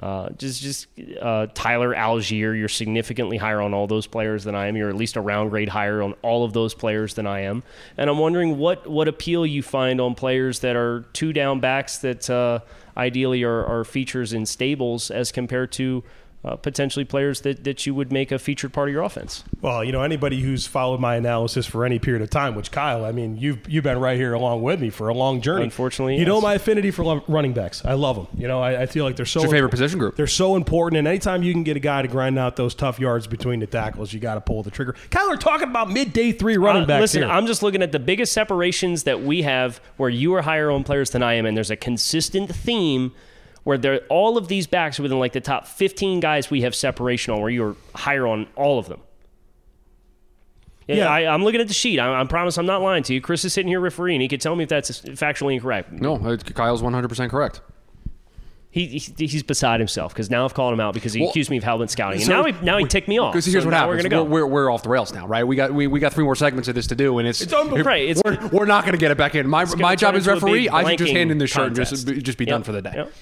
Uh, 0.04 0.28
just 0.32 0.62
just 0.62 0.88
uh, 1.22 1.48
Tyler 1.54 1.96
Allgeier, 1.96 2.60
you're 2.60 2.68
significantly 2.68 3.38
higher 3.38 3.62
on 3.62 3.74
all 3.74 3.88
those 3.88 4.06
players 4.06 4.44
than 4.44 4.54
I 4.54 4.68
am. 4.68 4.76
You're 4.76 4.90
at 4.90 4.98
least 4.98 5.16
a 5.16 5.22
round 5.22 5.50
grade 5.50 5.70
higher 5.70 6.02
on 6.04 6.14
all 6.22 6.44
of 6.44 6.52
those 6.52 6.74
players 6.74 7.14
than 7.14 7.26
I 7.26 7.44
am. 7.44 7.64
And 7.96 8.10
I'm 8.10 8.18
wondering 8.18 8.58
what, 8.58 8.86
what 8.86 9.08
appeal 9.08 9.46
you 9.46 9.64
find 9.64 10.02
on 10.02 10.14
players 10.14 10.60
that 10.60 10.76
are 10.76 11.06
two 11.14 11.32
down 11.32 11.62
backs 11.62 12.00
that 12.00 12.30
uh, 12.30 12.60
ideally 12.98 13.44
are, 13.44 13.66
are 13.66 13.86
features 13.86 14.34
in 14.34 14.46
stables 14.46 15.10
as 15.10 15.32
compared 15.32 15.72
to 15.74 16.04
uh, 16.46 16.58
potentially 16.58 17.06
players 17.06 17.42
that, 17.42 17.64
that 17.64 17.86
you 17.86 17.96
would 17.96 18.12
make 18.12 18.32
a 18.32 18.38
featured 18.38 18.74
part 18.74 18.90
of 18.90 18.94
your 18.94 19.02
offense. 19.04 19.44
Well, 19.62 19.84
you 19.84 19.94
know, 19.94 20.02
anybody 20.02 20.42
who's 20.42 20.68
followed 20.68 21.00
my 21.00 21.16
analysis 21.16 21.66
for 21.66 21.86
any 21.86 22.00
period 22.00 22.22
of 22.22 22.30
time, 22.30 22.54
which 22.56 22.70
Kyle, 22.72 23.06
I 23.06 23.14
mean, 23.14 23.38
you've 23.38 23.60
you've 23.70 23.86
been 23.86 24.00
right 24.00 24.18
here 24.18 24.34
along 24.34 24.62
with 24.62 24.82
me 24.82 24.90
for 24.90 25.08
a 25.08 25.14
long 25.14 25.40
journey. 25.40 25.64
Unfortunately, 25.64 26.18
you 26.18 26.26
know 26.26 26.42
my 26.42 26.56
affinity 26.56 26.92
for 26.92 27.06
lo- 27.06 27.24
running 27.28 27.54
backs. 27.54 27.86
I 27.86 27.94
love 27.94 28.18
them. 28.18 28.28
You 28.38 28.48
know, 28.50 28.62
I, 28.62 28.82
I 28.82 28.86
feel 28.88 29.06
like 29.06 29.16
they're 29.16 29.26
so 29.26 29.40
What's 29.40 29.52
your 29.52 29.58
favorite 29.58 29.70
position 29.70 30.00
group? 30.00 30.18
They're 30.18 30.28
so 30.28 30.56
important, 30.58 31.00
and 31.00 31.08
anytime 31.08 31.44
you 31.44 31.54
can 31.54 31.64
get 31.64 31.78
a 31.78 31.80
guy 31.82 32.02
to 32.02 32.08
grind 32.10 32.38
out 32.38 32.58
those 32.58 32.76
tough 32.76 33.00
yards 33.00 33.26
between 33.26 33.62
the 33.62 33.68
tackles, 33.68 34.12
you 34.12 34.20
got 34.20 34.36
to 34.36 34.42
pull 34.42 34.64
the 34.64 34.72
trigger. 34.72 34.96
Kyle, 35.12 35.30
we're 35.30 35.38
talking 35.38 35.70
about 35.70 35.90
midday 35.90 36.34
three 36.34 36.58
running 36.58 36.84
Uh, 36.84 36.88
backs 36.88 37.02
listen, 37.02 37.22
here. 37.24 37.32
I'm 37.32 37.48
just 37.48 37.64
looking 37.64 37.82
at 37.82 37.94
the 37.94 38.00
biggest 38.00 38.34
separations 38.34 39.04
that 39.04 39.22
we 39.24 39.44
have 39.44 39.80
where 39.96 40.10
you 40.10 40.34
are 40.36 40.42
higher 40.42 40.70
on 40.70 40.84
players 40.84 41.12
than 41.12 41.24
I 41.24 41.36
am, 41.36 41.46
and 41.46 41.56
there's 41.56 41.72
a 41.72 41.78
consistent 41.78 42.54
theme 42.54 43.14
where 43.64 43.78
there 43.78 44.00
all 44.10 44.38
of 44.38 44.48
these 44.48 44.68
backs 44.68 45.00
are 45.00 45.04
within 45.04 45.20
like 45.20 45.34
the 45.34 45.42
top 45.42 45.66
15 45.68 46.20
guys 46.20 46.50
we 46.52 46.62
have 46.62 46.76
separation 46.76 47.34
on, 47.34 47.42
where 47.42 47.50
you're 47.50 47.76
higher 47.96 48.28
on 48.28 48.48
all 48.56 48.80
of 48.80 48.88
them. 48.88 49.00
Yeah, 50.88 50.96
Yeah. 50.96 51.08
I, 51.10 51.34
I'm 51.34 51.44
looking 51.44 51.62
at 51.62 51.68
the 51.70 51.74
sheet. 51.74 52.00
I, 52.00 52.20
I 52.22 52.24
promise 52.26 52.58
I'm 52.58 52.66
not 52.66 52.82
lying 52.82 53.04
to 53.04 53.14
you. 53.14 53.22
Chris 53.22 53.46
is 53.46 53.54
sitting 53.54 53.70
here 53.70 53.80
refereeing. 53.80 54.20
He 54.20 54.28
could 54.28 54.42
tell 54.42 54.56
me 54.56 54.64
if 54.64 54.70
that's 54.70 54.92
factually 55.02 55.54
incorrect. 55.54 55.92
No, 55.94 56.16
uh, 56.16 56.36
Kyle's 56.38 56.82
100% 56.82 57.30
correct. 57.30 57.62
He, 58.70 58.88
he 58.88 59.28
he's 59.28 59.44
beside 59.44 59.80
himself 59.80 60.14
because 60.14 60.32
now 60.32 60.46
I've 60.46 60.56
called 60.56 60.74
him 60.74 60.80
out 60.80 60.96
because 60.96 61.14
he 61.14 61.22
Well, 61.22 61.30
accused 61.30 61.52
me 61.52 61.58
of 61.58 61.64
helmet 61.64 61.92
scouting, 61.92 62.22
and 62.22 62.26
so- 62.26 62.42
now 62.42 62.44
he 62.44 62.66
now 62.66 62.78
he 62.80 62.86
ticked 62.86 63.08
me 63.08 63.20
off. 63.20 63.32
Because 63.32 63.46
here's 63.46 63.64
So 63.64 63.70
what 63.70 63.76
happens. 63.76 63.90
We're 64.04 64.10
gonna 64.10 64.10
go. 64.10 64.24
We're, 64.24 64.48
we're, 64.48 64.72
off 64.72 64.82
the 64.82 64.90
rails 64.90 65.14
now, 65.14 65.28
right? 65.28 65.44
We 65.46 65.56
got 65.56 65.72
we, 65.72 65.86
we 65.86 66.00
got 66.00 66.12
three 66.12 66.24
more 66.24 66.36
segments 66.36 66.68
of 66.68 66.74
this 66.74 66.88
to 66.88 66.96
do, 66.96 67.20
and 67.20 67.28
it's, 67.28 67.40
It's 67.40 67.54
unbe- 67.54 67.86
Right, 67.86 68.10
it's- 68.10 68.24
we're, 68.26 68.48
we're 68.48 68.66
not 68.66 68.84
going 68.84 68.94
to 68.94 68.98
get 68.98 69.12
it 69.12 69.18
back 69.20 69.36
in. 69.36 69.48
My 69.48 69.66
my 69.76 69.96
job 69.96 70.16
as 70.16 70.26
referee, 70.26 70.70
I 70.70 70.90
should 70.90 70.98
just 70.98 71.14
hand 71.14 71.30
in 71.30 71.38
this 71.38 71.52
shirt 71.52 71.68
and 71.68 71.76
just 71.76 72.08
be- 72.08 72.20
just 72.20 72.40
be 72.40 72.46
Yep, 72.46 72.52
done 72.52 72.64
for 72.64 72.72
the 72.72 72.82
day. 72.82 72.94
yep. 72.96 73.14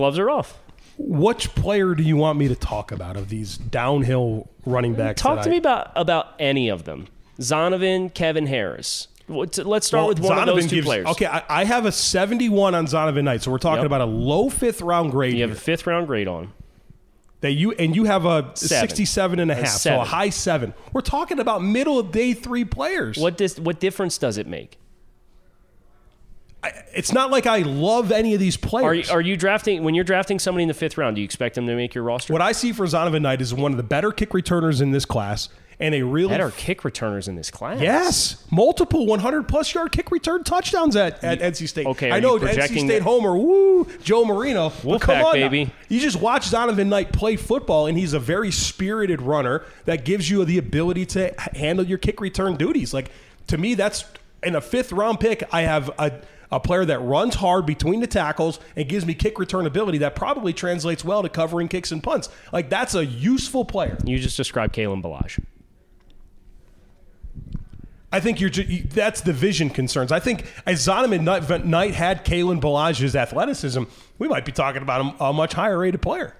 Gloves 0.00 0.18
are 0.18 0.30
off. 0.30 0.58
Which 0.96 1.54
player 1.54 1.94
do 1.94 2.02
you 2.02 2.16
want 2.16 2.38
me 2.38 2.48
to 2.48 2.54
talk 2.54 2.90
about 2.90 3.18
of 3.18 3.28
these 3.28 3.58
downhill 3.58 4.48
running 4.64 4.94
backs? 4.94 5.20
Talk 5.20 5.42
to 5.42 5.48
I- 5.48 5.50
me 5.50 5.56
about 5.58 5.92
about 5.94 6.28
any 6.38 6.70
of 6.70 6.84
them. 6.84 7.06
Zonovan, 7.38 8.12
Kevin 8.14 8.46
Harris. 8.46 9.08
Let's 9.28 9.58
start 9.86 9.92
Well, 9.92 10.08
with 10.08 10.20
one 10.20 10.38
of 10.38 10.46
those 10.46 10.64
two 10.68 10.76
gives- 10.76 10.86
players. 10.86 11.06
Okay, 11.08 11.26
I, 11.26 11.42
I 11.50 11.64
have 11.64 11.84
a 11.84 11.92
71 11.92 12.74
on 12.74 12.86
Zonovan 12.86 13.24
Knight, 13.24 13.42
so 13.42 13.50
we're 13.50 13.58
talking 13.58 13.80
Yep. 13.82 13.86
about 13.86 14.00
a 14.00 14.06
low 14.06 14.48
fifth 14.48 14.80
round 14.80 15.10
grade. 15.10 15.34
You 15.34 15.42
have 15.42 15.50
a 15.52 15.54
fifth 15.54 15.86
round 15.86 16.06
grade 16.06 16.26
on. 16.28 16.52
that 17.42 17.52
you 17.52 17.72
and 17.72 17.94
you 17.94 18.04
have 18.04 18.24
a 18.24 18.50
Seven. 18.54 18.88
67 18.88 19.38
and 19.38 19.50
a 19.50 19.54
A 19.54 19.56
half, 19.58 19.68
so 19.68 20.00
a 20.00 20.04
high 20.04 20.30
seven. 20.30 20.72
We're 20.94 21.00
talking 21.02 21.38
about 21.38 21.62
middle 21.62 21.98
of 21.98 22.10
day 22.10 22.32
three 22.32 22.64
players. 22.64 23.18
What 23.18 23.36
dis- 23.36 23.58
what 23.60 23.78
difference 23.80 24.16
does 24.16 24.38
it 24.38 24.46
make? 24.46 24.78
It's 26.94 27.12
not 27.12 27.30
like 27.30 27.46
I 27.46 27.58
love 27.58 28.12
any 28.12 28.34
of 28.34 28.40
these 28.40 28.56
Are 28.56 28.68
players. 28.68 29.08
you, 29.08 29.14
are 29.14 29.20
you 29.20 29.36
drafting 29.36 29.82
when 29.82 29.94
you're 29.94 30.04
drafting 30.04 30.38
somebody 30.38 30.62
in 30.62 30.68
the 30.68 30.74
fifth 30.74 30.98
round? 30.98 31.16
Do 31.16 31.20
you 31.22 31.24
expect 31.24 31.54
them 31.54 31.66
to 31.66 31.74
make 31.76 31.94
your 31.94 32.04
roster? 32.04 32.32
what 32.32 32.42
I 32.42 32.52
see 32.52 32.72
for 32.72 32.86
Zonovan 32.86 33.22
Knight 33.22 33.40
is 33.40 33.54
one 33.54 33.72
of 33.72 33.76
the 33.76 33.82
better 33.82 34.10
kick 34.12 34.34
returners 34.34 34.80
in 34.80 34.90
this 34.90 35.04
class, 35.04 35.48
and 35.78 35.94
a 35.94 36.02
really 36.02 36.28
better 36.28 36.50
kick 36.50 36.84
returners 36.84 37.28
in 37.28 37.36
this 37.36 37.50
class? 37.50 37.80
Yes, 37.80 38.44
multiple 38.50 39.06
100 39.06 39.48
plus 39.48 39.72
yard 39.72 39.92
kick 39.92 40.10
return 40.10 40.44
touchdowns 40.44 40.96
at, 40.96 41.22
at 41.24 41.40
NC 41.40 41.68
State. 41.68 41.86
Okay, 41.86 42.10
I 42.10 42.20
know 42.20 42.38
NC 42.38 42.84
State 42.84 43.02
homer, 43.02 43.36
woo, 43.36 43.88
Joe 44.02 44.24
Marino. 44.24 44.68
Wolfpack, 44.70 45.00
come 45.00 45.24
on, 45.24 45.40
now. 45.40 45.48
baby. 45.48 45.72
You 45.88 46.00
just 46.00 46.20
watch 46.20 46.50
Zonovan 46.50 46.88
Knight 46.88 47.12
play 47.12 47.36
football, 47.36 47.86
and 47.86 47.96
he's 47.96 48.12
a 48.12 48.20
very 48.20 48.50
spirited 48.50 49.22
runner 49.22 49.64
that 49.84 50.04
gives 50.04 50.28
you 50.28 50.44
the 50.44 50.58
ability 50.58 51.06
to 51.06 51.34
handle 51.54 51.84
your 51.86 51.98
kick 51.98 52.20
return 52.20 52.56
duties. 52.56 52.92
Like 52.92 53.10
to 53.46 53.56
me, 53.58 53.74
that's 53.74 54.04
in 54.42 54.54
a 54.56 54.60
fifth 54.60 54.92
round 54.92 55.20
pick. 55.20 55.42
I 55.52 55.62
have 55.62 55.90
a. 55.98 56.12
A 56.52 56.58
player 56.58 56.84
that 56.84 56.98
runs 57.00 57.36
hard 57.36 57.64
between 57.64 58.00
the 58.00 58.06
tackles 58.08 58.58
and 58.74 58.88
gives 58.88 59.06
me 59.06 59.14
kick 59.14 59.38
return 59.38 59.66
ability 59.66 59.98
that 59.98 60.16
probably 60.16 60.52
translates 60.52 61.04
well 61.04 61.22
to 61.22 61.28
covering 61.28 61.68
kicks 61.68 61.92
and 61.92 62.02
punts. 62.02 62.28
Like 62.52 62.68
that's 62.68 62.94
a 62.94 63.04
useful 63.06 63.64
player. 63.64 63.96
You 64.04 64.18
just 64.18 64.36
described 64.36 64.74
Kalen 64.74 65.00
Ballage. 65.02 65.40
I 68.12 68.18
think 68.18 68.40
you're. 68.40 68.50
ju- 68.50 68.82
That's 68.88 69.20
the 69.20 69.32
vision 69.32 69.70
concerns. 69.70 70.10
I 70.10 70.18
think 70.18 70.44
as 70.66 70.84
Zonovan 70.84 71.20
Knight, 71.22 71.64
Knight 71.64 71.94
had 71.94 72.24
Kalen 72.24 72.60
Ballage's 72.60 73.14
athleticism, 73.14 73.84
we 74.18 74.26
might 74.26 74.44
be 74.44 74.50
talking 74.50 74.82
about 74.82 75.14
a, 75.20 75.24
a 75.26 75.32
much 75.32 75.52
higher 75.52 75.78
rated 75.78 76.02
player. 76.02 76.34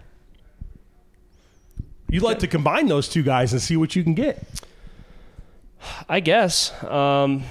You'd 2.09 2.25
like 2.25 2.41
to 2.41 2.49
combine 2.49 2.89
those 2.89 3.09
two 3.09 3.23
guys 3.23 3.53
and 3.53 3.63
see 3.63 3.77
what 3.77 3.95
you 3.95 4.03
can 4.03 4.15
get. 4.15 4.45
I 6.09 6.19
guess. 6.19 6.73
Um, 6.83 7.45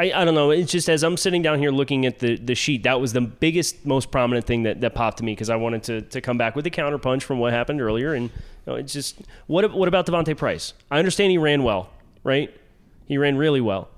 I, 0.00 0.22
I 0.22 0.24
don't 0.24 0.34
know. 0.34 0.50
It's 0.50 0.72
just 0.72 0.88
as 0.88 1.02
I'm 1.02 1.18
sitting 1.18 1.42
down 1.42 1.58
here 1.58 1.70
looking 1.70 2.06
at 2.06 2.20
the, 2.20 2.38
the 2.38 2.54
sheet, 2.54 2.84
that 2.84 2.98
was 2.98 3.12
the 3.12 3.20
biggest, 3.20 3.84
most 3.84 4.10
prominent 4.10 4.46
thing 4.46 4.62
that, 4.62 4.80
that 4.80 4.94
popped 4.94 5.18
to 5.18 5.24
me 5.24 5.32
because 5.32 5.50
I 5.50 5.56
wanted 5.56 5.82
to, 5.84 6.00
to 6.00 6.22
come 6.22 6.38
back 6.38 6.56
with 6.56 6.66
a 6.66 6.70
counterpunch 6.70 7.22
from 7.22 7.38
what 7.38 7.52
happened 7.52 7.82
earlier. 7.82 8.14
And 8.14 8.30
you 8.30 8.66
know, 8.66 8.74
it's 8.76 8.94
just 8.94 9.20
what 9.46 9.70
what 9.74 9.88
about 9.88 10.06
D'Vonte 10.06 10.34
Price? 10.38 10.72
I 10.90 10.98
understand 10.98 11.32
he 11.32 11.38
ran 11.38 11.62
well, 11.64 11.90
right? 12.24 12.54
He 13.04 13.18
ran 13.18 13.36
really 13.36 13.60
well, 13.60 13.90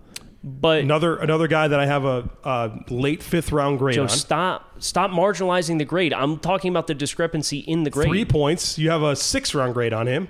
but 0.42 0.80
Another 0.80 1.16
another 1.18 1.46
guy 1.46 1.68
that 1.68 1.78
I 1.78 1.86
have 1.86 2.04
a, 2.04 2.28
a 2.42 2.80
late 2.88 3.22
fifth 3.22 3.52
round 3.52 3.78
grade 3.78 3.94
Joe, 3.94 4.02
on. 4.02 4.08
stop 4.08 4.82
stop 4.82 5.12
marginalizing 5.12 5.78
the 5.78 5.84
grade. 5.84 6.12
I'm 6.12 6.40
talking 6.40 6.70
about 6.70 6.88
the 6.88 6.94
discrepancy 6.94 7.58
in 7.58 7.84
the 7.84 7.90
grade. 7.90 8.08
Three 8.08 8.24
points. 8.24 8.76
You 8.76 8.90
have 8.90 9.02
a 9.02 9.14
six 9.14 9.54
round 9.54 9.74
grade 9.74 9.92
on 9.92 10.08
him. 10.08 10.28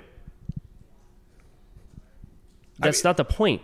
That's 2.77 3.03
not 3.03 3.17
the 3.17 3.25
point. 3.25 3.61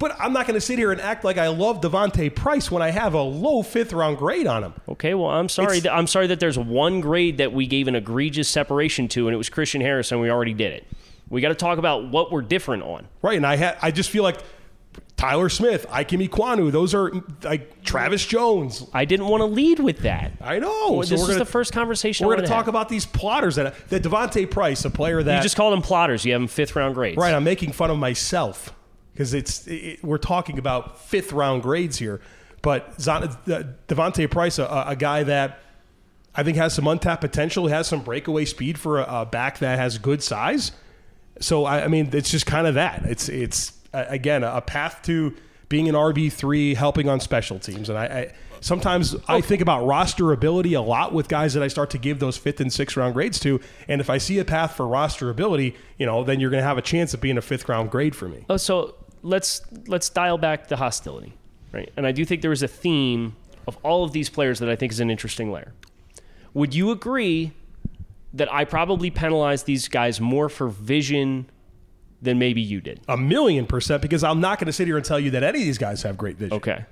But 0.00 0.16
I'm 0.18 0.32
not 0.32 0.46
going 0.46 0.54
to 0.58 0.60
sit 0.60 0.78
here 0.78 0.90
and 0.90 1.00
act 1.00 1.22
like 1.24 1.36
I 1.38 1.48
love 1.48 1.80
D'Vonte 1.82 2.34
Price 2.34 2.70
when 2.70 2.82
I 2.82 2.90
have 2.90 3.14
a 3.14 3.22
low 3.22 3.62
fifth 3.62 3.92
round 3.92 4.16
grade 4.18 4.46
on 4.48 4.64
him. 4.64 4.74
Okay, 4.88 5.14
well, 5.14 5.28
I'm 5.30 5.48
sorry. 5.48 5.76
It's- 5.76 5.82
That, 5.84 5.92
I'm 5.94 6.08
sorry 6.08 6.26
that 6.28 6.40
there's 6.40 6.58
one 6.58 7.00
grade 7.00 7.36
that 7.38 7.52
we 7.52 7.66
gave 7.68 7.86
an 7.86 7.94
egregious 7.94 8.48
separation 8.48 9.06
to, 9.08 9.28
and 9.28 9.34
it 9.34 9.38
was 9.38 9.48
Christian 9.50 9.80
Harris, 9.80 10.10
and 10.10 10.20
we 10.20 10.30
already 10.30 10.54
did 10.54 10.72
it. 10.72 10.86
We 11.28 11.40
got 11.40 11.50
to 11.50 11.54
talk 11.54 11.78
about 11.78 12.08
what 12.08 12.32
we're 12.32 12.42
different 12.42 12.82
on. 12.82 13.06
Right, 13.22 13.36
and 13.36 13.46
I 13.46 13.54
had 13.56 13.76
I 13.80 13.90
just 13.92 14.10
feel 14.10 14.22
like 14.24 14.38
Tyler 15.16 15.50
Smith, 15.50 15.86
Ikem 15.90 16.26
Ekwonu, 16.28 16.72
those 16.72 16.94
are 16.94 17.12
like 17.44 17.84
Travis 17.84 18.24
Jones. 18.26 18.86
I 18.94 19.04
didn't 19.04 19.26
want 19.28 19.42
to 19.42 19.44
lead 19.44 19.78
with 19.80 19.98
that. 19.98 20.32
I 20.40 20.58
know. 20.58 20.92
Well, 20.92 21.02
so 21.02 21.10
this 21.10 21.20
is 21.20 21.26
gonna, 21.26 21.38
the 21.40 21.44
first 21.44 21.72
conversation 21.74 22.26
We're 22.26 22.36
going 22.36 22.46
to 22.46 22.48
talk 22.50 22.64
have. 22.64 22.68
about 22.68 22.88
these 22.88 23.04
plotters 23.04 23.56
that 23.56 23.74
that 23.90 24.02
D'Vonte 24.02 24.50
Price, 24.50 24.82
a 24.86 24.90
player 24.90 25.22
that 25.22 25.36
You 25.36 25.42
just 25.42 25.56
called 25.56 25.74
them 25.74 25.82
plotters. 25.82 26.24
You 26.24 26.32
have 26.32 26.40
them 26.40 26.48
fifth 26.48 26.74
round 26.74 26.94
grades. 26.94 27.18
right. 27.18 27.34
I'm 27.34 27.44
making 27.44 27.72
fun 27.72 27.90
of 27.90 27.98
myself 27.98 28.74
because 29.20 29.34
it's 29.34 29.66
it, 29.66 30.02
we're 30.02 30.16
talking 30.16 30.58
about 30.58 30.98
fifth 30.98 31.30
round 31.30 31.62
grades 31.62 31.98
here, 31.98 32.22
but 32.62 32.98
Zon, 32.98 33.24
uh, 33.24 33.64
D'Vonte 33.86 34.30
Price, 34.30 34.58
a, 34.58 34.84
a 34.86 34.96
guy 34.96 35.24
that 35.24 35.60
I 36.34 36.42
think 36.42 36.56
has 36.56 36.72
some 36.72 36.86
untapped 36.86 37.20
potential, 37.20 37.68
has 37.68 37.86
some 37.86 38.00
breakaway 38.00 38.46
speed 38.46 38.78
for 38.78 38.98
a, 38.98 39.20
a 39.20 39.26
back 39.26 39.58
that 39.58 39.78
has 39.78 39.98
good 39.98 40.22
size. 40.22 40.72
So 41.38 41.66
I, 41.66 41.84
I 41.84 41.88
mean, 41.88 42.08
it's 42.14 42.30
just 42.30 42.46
kind 42.46 42.66
of 42.66 42.76
that. 42.76 43.04
It's 43.04 43.28
it's 43.28 43.74
uh, 43.92 44.06
again 44.08 44.42
a 44.42 44.62
path 44.62 45.02
to 45.02 45.36
being 45.68 45.86
an 45.86 45.94
RB 45.94 46.32
three, 46.32 46.72
helping 46.72 47.06
on 47.10 47.20
special 47.20 47.58
teams, 47.58 47.90
and 47.90 47.98
I. 47.98 48.04
I 48.06 48.32
Sometimes 48.60 49.16
I 49.26 49.40
think 49.40 49.62
about 49.62 49.86
roster 49.86 50.32
ability 50.32 50.74
a 50.74 50.82
lot 50.82 51.14
with 51.14 51.28
guys 51.28 51.54
that 51.54 51.62
I 51.62 51.68
start 51.68 51.88
to 51.90 51.98
give 51.98 52.18
those 52.18 52.36
fifth 52.36 52.60
and 52.60 52.70
sixth 52.70 52.96
round 52.96 53.14
grades 53.14 53.40
to, 53.40 53.58
and 53.88 54.02
if 54.02 54.10
I 54.10 54.18
see 54.18 54.38
a 54.38 54.44
path 54.44 54.76
for 54.76 54.86
roster 54.86 55.30
ability, 55.30 55.74
you 55.96 56.04
know, 56.04 56.24
then 56.24 56.40
you're 56.40 56.50
going 56.50 56.60
to 56.60 56.66
have 56.66 56.76
a 56.76 56.82
chance 56.82 57.14
of 57.14 57.22
being 57.22 57.38
a 57.38 57.42
fifth 57.42 57.68
round 57.70 57.90
grade 57.90 58.14
for 58.14 58.28
me. 58.28 58.44
Oh, 58.50 58.58
so 58.58 58.96
let's 59.22 59.62
let's 59.86 60.08
dial 60.08 60.38
back 60.38 60.68
the 60.68 60.76
hostility, 60.76 61.34
right? 61.72 61.90
And 61.96 62.06
I 62.06 62.12
do 62.12 62.24
think 62.24 62.42
there 62.42 62.52
is 62.52 62.62
a 62.62 62.68
theme 62.68 63.36
of 63.66 63.76
all 63.82 64.04
of 64.04 64.12
these 64.12 64.28
players 64.28 64.58
that 64.58 64.68
I 64.68 64.76
think 64.76 64.92
is 64.92 65.00
an 65.00 65.10
interesting 65.10 65.52
layer. 65.52 65.72
Would 66.54 66.74
you 66.74 66.90
agree 66.90 67.52
that 68.32 68.52
I 68.52 68.64
probably 68.64 69.10
penalized 69.10 69.66
these 69.66 69.88
guys 69.88 70.20
more 70.20 70.48
for 70.48 70.68
vision 70.68 71.50
than 72.22 72.38
maybe 72.38 72.60
you 72.60 72.80
did? 72.80 73.00
A 73.08 73.16
million 73.16 73.66
percent, 73.66 74.02
because 74.02 74.24
I'm 74.24 74.40
not 74.40 74.58
going 74.58 74.66
to 74.66 74.72
sit 74.72 74.86
here 74.86 74.96
and 74.96 75.04
tell 75.04 75.20
you 75.20 75.30
that 75.32 75.42
any 75.42 75.60
of 75.60 75.64
these 75.64 75.78
guys 75.78 76.02
have 76.02 76.16
great 76.16 76.36
vision. 76.36 76.56
Okay. 76.56 76.84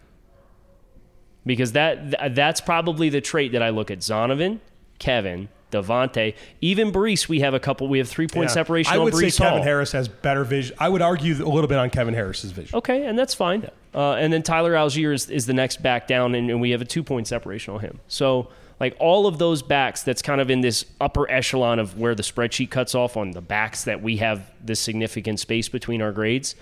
Because 1.47 1.73
that 1.73 2.13
th- 2.13 2.35
that's 2.35 2.61
probably 2.61 3.09
the 3.09 3.21
trait 3.21 3.53
that 3.53 3.63
I 3.63 3.71
look 3.71 3.91
at 3.91 3.99
Zonovan, 4.01 4.61
Kevin, 4.99 5.49
D'Vonte, 5.71 6.35
even 6.61 6.91
Breece. 6.93 7.29
We 7.29 7.41
have 7.41 7.55
a 7.55 7.61
couple. 7.61 7.89
We 7.89 7.99
have 7.99 8.09
three 8.09 8.27
point 8.27 8.49
Yeah. 8.51 8.55
separation. 8.55 8.93
I 8.93 8.99
on 8.99 9.05
would 9.05 9.15
say 9.15 9.27
Breece 9.27 9.39
Kevin 9.39 9.63
Harris 9.63 9.93
has 9.93 10.09
better 10.09 10.45
vision. 10.45 10.77
I 10.79 10.89
would 10.89 11.03
argue 11.03 11.35
a 11.35 11.49
little 11.49 11.69
bit 11.69 11.79
on 11.79 11.91
Kevin 11.91 12.15
Harris's 12.15 12.53
vision. 12.53 12.77
Okay, 12.79 13.07
and 13.07 13.19
that's 13.19 13.35
fine. 13.35 13.69
Uh, 13.95 14.13
and 14.13 14.33
then 14.33 14.43
Tyler 14.43 14.75
Allgeier 14.75 15.13
is, 15.15 15.29
is 15.31 15.47
the 15.47 15.55
next 15.55 15.83
back 15.83 16.07
down, 16.07 16.35
and, 16.35 16.51
and 16.51 16.61
we 16.61 16.71
have 16.71 16.81
a 16.81 16.85
two 16.85 17.03
point 17.03 17.27
separation 17.27 17.75
on 17.75 17.81
him. 17.81 18.01
So, 18.09 18.49
like 18.81 18.97
all 19.01 19.27
of 19.27 19.39
those 19.39 19.63
backs, 19.63 20.03
that's 20.03 20.23
kind 20.23 20.41
of 20.41 20.51
in 20.51 20.61
this 20.61 20.85
upper 21.01 21.29
echelon 21.31 21.79
of 21.79 21.99
where 21.99 22.15
the 22.15 22.23
spreadsheet 22.23 22.71
cuts 22.71 22.95
off 22.95 23.17
on 23.17 23.33
the 23.33 23.41
backs 23.41 23.85
that 23.85 24.03
we 24.03 24.19
have 24.19 24.51
this 24.65 24.79
significant 24.81 25.41
space 25.41 25.69
between 25.69 26.01
our 26.01 26.13
grades. 26.13 26.55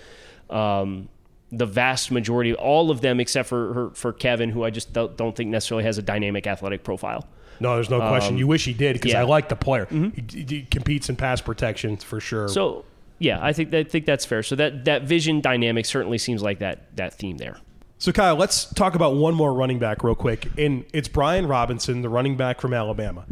Um, 0.49 1.09
the 1.51 1.65
vast 1.65 2.11
majority, 2.11 2.53
all 2.53 2.91
of 2.91 3.01
them, 3.01 3.19
except 3.19 3.47
for 3.47 3.91
for 3.93 4.11
Kevin, 4.11 4.49
who 4.49 4.63
I 4.63 4.69
just 4.69 4.91
don't 4.93 5.35
think 5.35 5.49
necessarily 5.49 5.83
has 5.85 5.97
a 5.97 6.01
dynamic 6.01 6.45
athletic 6.47 6.83
profile. 6.83 7.25
No, 7.59 7.75
there's 7.75 7.89
no 7.89 7.99
question. 7.99 8.37
you 8.37 8.47
wish 8.47 8.65
he 8.65 8.73
did 8.73 8.93
because 8.93 9.11
Um, 9.11 9.15
yeah. 9.15 9.21
Mm-hmm. 9.23 9.27
I 9.31 9.35
like 9.35 9.49
the 9.49 9.55
player. 9.55 9.85
He, 9.85 10.43
he 10.47 10.61
competes 10.69 11.09
in 11.09 11.15
pass 11.15 11.41
protection 11.41 11.97
for 11.97 12.19
sure. 12.19 12.47
So, 12.47 12.85
yeah, 13.19 13.39
I 13.41 13.53
think 13.53 13.71
that, 13.71 13.79
I 13.87 13.89
think 13.89 14.05
that's 14.05 14.25
fair. 14.25 14.43
So 14.43 14.55
that 14.55 14.85
that 14.85 15.03
vision 15.03 15.41
dynamic 15.41 15.85
certainly 15.85 16.17
seems 16.17 16.41
like 16.43 16.59
that 16.59 16.95
that 16.97 17.13
theme 17.13 17.37
there. 17.37 17.57
So, 17.99 18.11
Kyle, 18.11 18.35
let's 18.35 18.71
talk 18.73 18.93
about 18.93 19.15
one 19.15 19.33
more 19.33 19.53
running 19.53 19.79
back 19.79 20.03
real 20.03 20.13
quick. 20.13 20.49
And 20.57 20.85
it's 20.93 21.07
Brian 21.07 21.47
Robinson, 21.47 22.01
the 22.03 22.09
running 22.09 22.37
back 22.37 22.61
from 22.61 22.73
Alabama. 22.73 23.25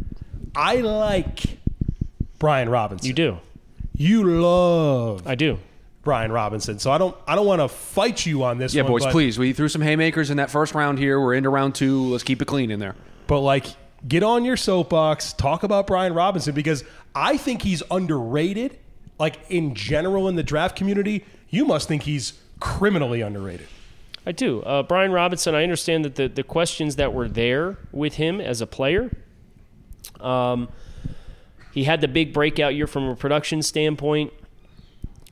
I 0.56 0.76
like 0.76 1.58
Brian 2.40 2.68
Robinson. 2.68 3.06
You 3.06 3.12
do, 3.12 3.38
You 3.94 4.24
love 4.24 5.26
I 5.26 5.34
do. 5.36 5.58
Brian 6.02 6.30
Robinson. 6.32 6.78
So 6.78 6.90
I 6.92 6.98
don't 6.98 7.16
I 7.26 7.34
don't 7.34 7.46
want 7.46 7.60
to 7.60 7.68
fight 7.68 8.26
you 8.26 8.42
on 8.44 8.58
this 8.58 8.74
Yeah, 8.74 8.82
one. 8.82 8.92
boys, 8.92 9.04
but, 9.04 9.12
please. 9.12 9.38
We 9.38 9.52
threw 9.52 9.68
some 9.68 9.82
haymakers 9.82 10.30
in 10.30 10.36
that 10.38 10.50
first 10.50 10.74
round 10.74 10.98
here. 10.98 11.20
We're 11.20 11.34
into 11.34 11.48
round 11.50 11.74
two. 11.74 12.02
Let's 12.04 12.22
keep 12.24 12.40
it 12.42 12.44
clean 12.46 12.70
in 12.70 12.78
there. 12.80 12.94
But 13.26 13.40
like 13.40 13.66
get 14.06 14.22
on 14.22 14.44
your 14.44 14.56
soapbox, 14.56 15.32
talk 15.32 15.62
about 15.62 15.86
Brian 15.86 16.14
Robinson 16.14 16.54
because 16.54 16.84
I 17.14 17.36
think 17.36 17.62
he's 17.62 17.82
underrated. 17.90 18.78
Like 19.18 19.38
in 19.48 19.74
general 19.74 20.28
in 20.28 20.36
the 20.36 20.42
draft 20.42 20.76
community, 20.76 21.24
you 21.48 21.64
must 21.64 21.88
think 21.88 22.02
he's 22.02 22.34
criminally 22.60 23.20
underrated. 23.20 23.66
I 24.26 24.32
do. 24.32 24.60
Uh, 24.62 24.82
Brian 24.82 25.12
Robinson, 25.12 25.54
I 25.54 25.62
understand 25.62 26.04
that 26.04 26.16
the, 26.16 26.28
the 26.28 26.42
questions 26.42 26.96
that 26.96 27.14
were 27.14 27.28
there 27.28 27.78
with 27.92 28.14
him 28.14 28.40
as 28.40 28.60
a 28.60 28.66
player, 28.66 29.10
um, 30.20 30.68
he 31.72 31.84
had 31.84 32.00
the 32.00 32.08
big 32.08 32.32
breakout 32.32 32.74
year 32.74 32.86
from 32.86 33.04
a 33.04 33.14
production 33.14 33.62
standpoint. 33.62 34.32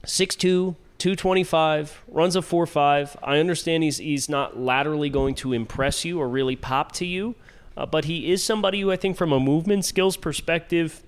6'2, 0.05 0.77
225, 0.99 2.05
runs 2.09 2.37
a 2.37 2.41
4'5. 2.41 3.17
I 3.23 3.39
understand 3.39 3.83
he's, 3.83 3.99
he's 3.99 4.29
not 4.29 4.59
laterally 4.59 5.11
going 5.11 5.35
to 5.37 5.53
impress 5.53 6.05
you 6.05 6.21
or 6.21 6.29
really 6.29 6.55
pop 6.55 6.93
to 6.93 7.07
you, 7.07 7.35
uh, 7.77 7.87
but 7.87 8.05
he 8.05 8.31
is 8.31 8.43
somebody 8.43 8.81
who 8.81 8.91
I 8.91 8.97
think, 8.97 9.17
from 9.17 9.33
a 9.33 9.41
movement 9.41 9.85
skills 9.85 10.17
perspective, 10.17 11.03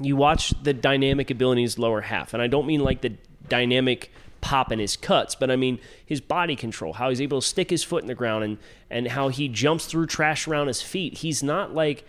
you 0.00 0.16
watch 0.16 0.52
the 0.62 0.74
dynamic 0.74 1.30
ability 1.30 1.62
in 1.62 1.64
his 1.64 1.78
lower 1.78 2.02
half. 2.02 2.34
And 2.34 2.42
I 2.42 2.46
don't 2.46 2.66
mean 2.66 2.80
like 2.80 3.00
the 3.00 3.14
dynamic 3.48 4.10
pop 4.40 4.70
in 4.70 4.78
his 4.78 4.96
cuts, 4.96 5.34
but 5.34 5.50
I 5.50 5.56
mean 5.56 5.78
his 6.04 6.20
body 6.20 6.56
control, 6.56 6.92
how 6.92 7.08
he's 7.08 7.20
able 7.20 7.40
to 7.40 7.46
stick 7.46 7.70
his 7.70 7.82
foot 7.82 8.02
in 8.02 8.08
the 8.08 8.14
ground 8.14 8.44
and, 8.44 8.58
and 8.90 9.08
how 9.08 9.28
he 9.28 9.48
jumps 9.48 9.86
through 9.86 10.06
trash 10.06 10.46
around 10.46 10.68
his 10.68 10.82
feet. 10.82 11.18
He's 11.18 11.42
not 11.42 11.74
like 11.74 12.04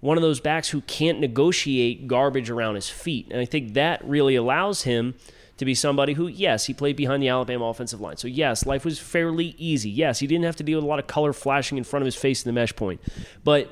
one 0.00 0.16
of 0.16 0.22
those 0.22 0.40
backs 0.40 0.70
who 0.70 0.80
can't 0.82 1.20
negotiate 1.20 2.06
garbage 2.06 2.50
around 2.50 2.74
his 2.74 2.88
feet. 2.88 3.28
And 3.30 3.40
I 3.40 3.44
think 3.44 3.74
that 3.74 4.04
really 4.04 4.34
allows 4.34 4.82
him 4.82 5.14
to 5.60 5.66
be 5.66 5.74
somebody 5.74 6.14
who, 6.14 6.26
yes, 6.26 6.64
he 6.64 6.72
played 6.72 6.96
behind 6.96 7.22
the 7.22 7.28
Alabama 7.28 7.66
offensive 7.66 8.00
line. 8.00 8.16
So, 8.16 8.26
yes, 8.26 8.64
life 8.64 8.82
was 8.82 8.98
fairly 8.98 9.54
easy. 9.58 9.90
Yes, 9.90 10.18
he 10.18 10.26
didn't 10.26 10.44
have 10.44 10.56
to 10.56 10.62
deal 10.62 10.78
with 10.78 10.86
a 10.86 10.88
lot 10.88 10.98
of 10.98 11.06
color 11.06 11.34
flashing 11.34 11.76
in 11.76 11.84
front 11.84 12.02
of 12.02 12.06
his 12.06 12.16
face 12.16 12.42
in 12.42 12.48
the 12.48 12.58
mesh 12.58 12.74
point. 12.74 12.98
But 13.44 13.70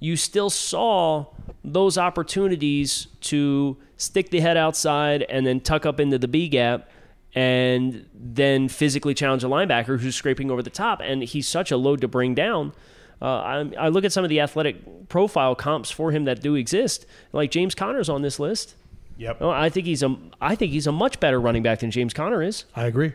you 0.00 0.16
still 0.16 0.50
saw 0.50 1.28
those 1.64 1.96
opportunities 1.96 3.06
to 3.22 3.78
stick 3.96 4.28
the 4.28 4.40
head 4.40 4.58
outside 4.58 5.22
and 5.22 5.46
then 5.46 5.60
tuck 5.60 5.86
up 5.86 5.98
into 5.98 6.18
the 6.18 6.28
B 6.28 6.46
gap 6.46 6.90
and 7.34 8.04
then 8.12 8.68
physically 8.68 9.14
challenge 9.14 9.42
a 9.42 9.46
linebacker 9.46 9.98
who's 9.98 10.16
scraping 10.16 10.50
over 10.50 10.62
the 10.62 10.68
top. 10.68 11.00
And 11.02 11.22
he's 11.22 11.48
such 11.48 11.70
a 11.70 11.78
load 11.78 12.02
to 12.02 12.08
bring 12.08 12.34
down. 12.34 12.74
Uh, 13.22 13.24
I, 13.24 13.72
I, 13.78 13.88
look 13.88 14.04
at 14.04 14.12
some 14.12 14.24
of 14.24 14.30
the 14.30 14.40
athletic 14.40 15.08
profile 15.08 15.54
comps 15.54 15.90
for 15.90 16.10
him 16.10 16.24
that 16.24 16.42
do 16.42 16.54
exist. 16.54 17.06
Like 17.32 17.50
James 17.50 17.74
Conner's 17.74 18.10
on 18.10 18.20
this 18.20 18.38
list. 18.38 18.74
Yep. 19.20 19.36
Oh, 19.42 19.50
I 19.50 19.68
think 19.68 19.86
he's 19.86 20.02
a 20.02 20.16
I 20.40 20.54
think 20.54 20.72
he's 20.72 20.86
a 20.86 20.92
much 20.92 21.20
better 21.20 21.38
running 21.38 21.62
back 21.62 21.80
than 21.80 21.90
James 21.90 22.14
Conner 22.14 22.42
is. 22.42 22.64
I 22.74 22.86
agree. 22.86 23.12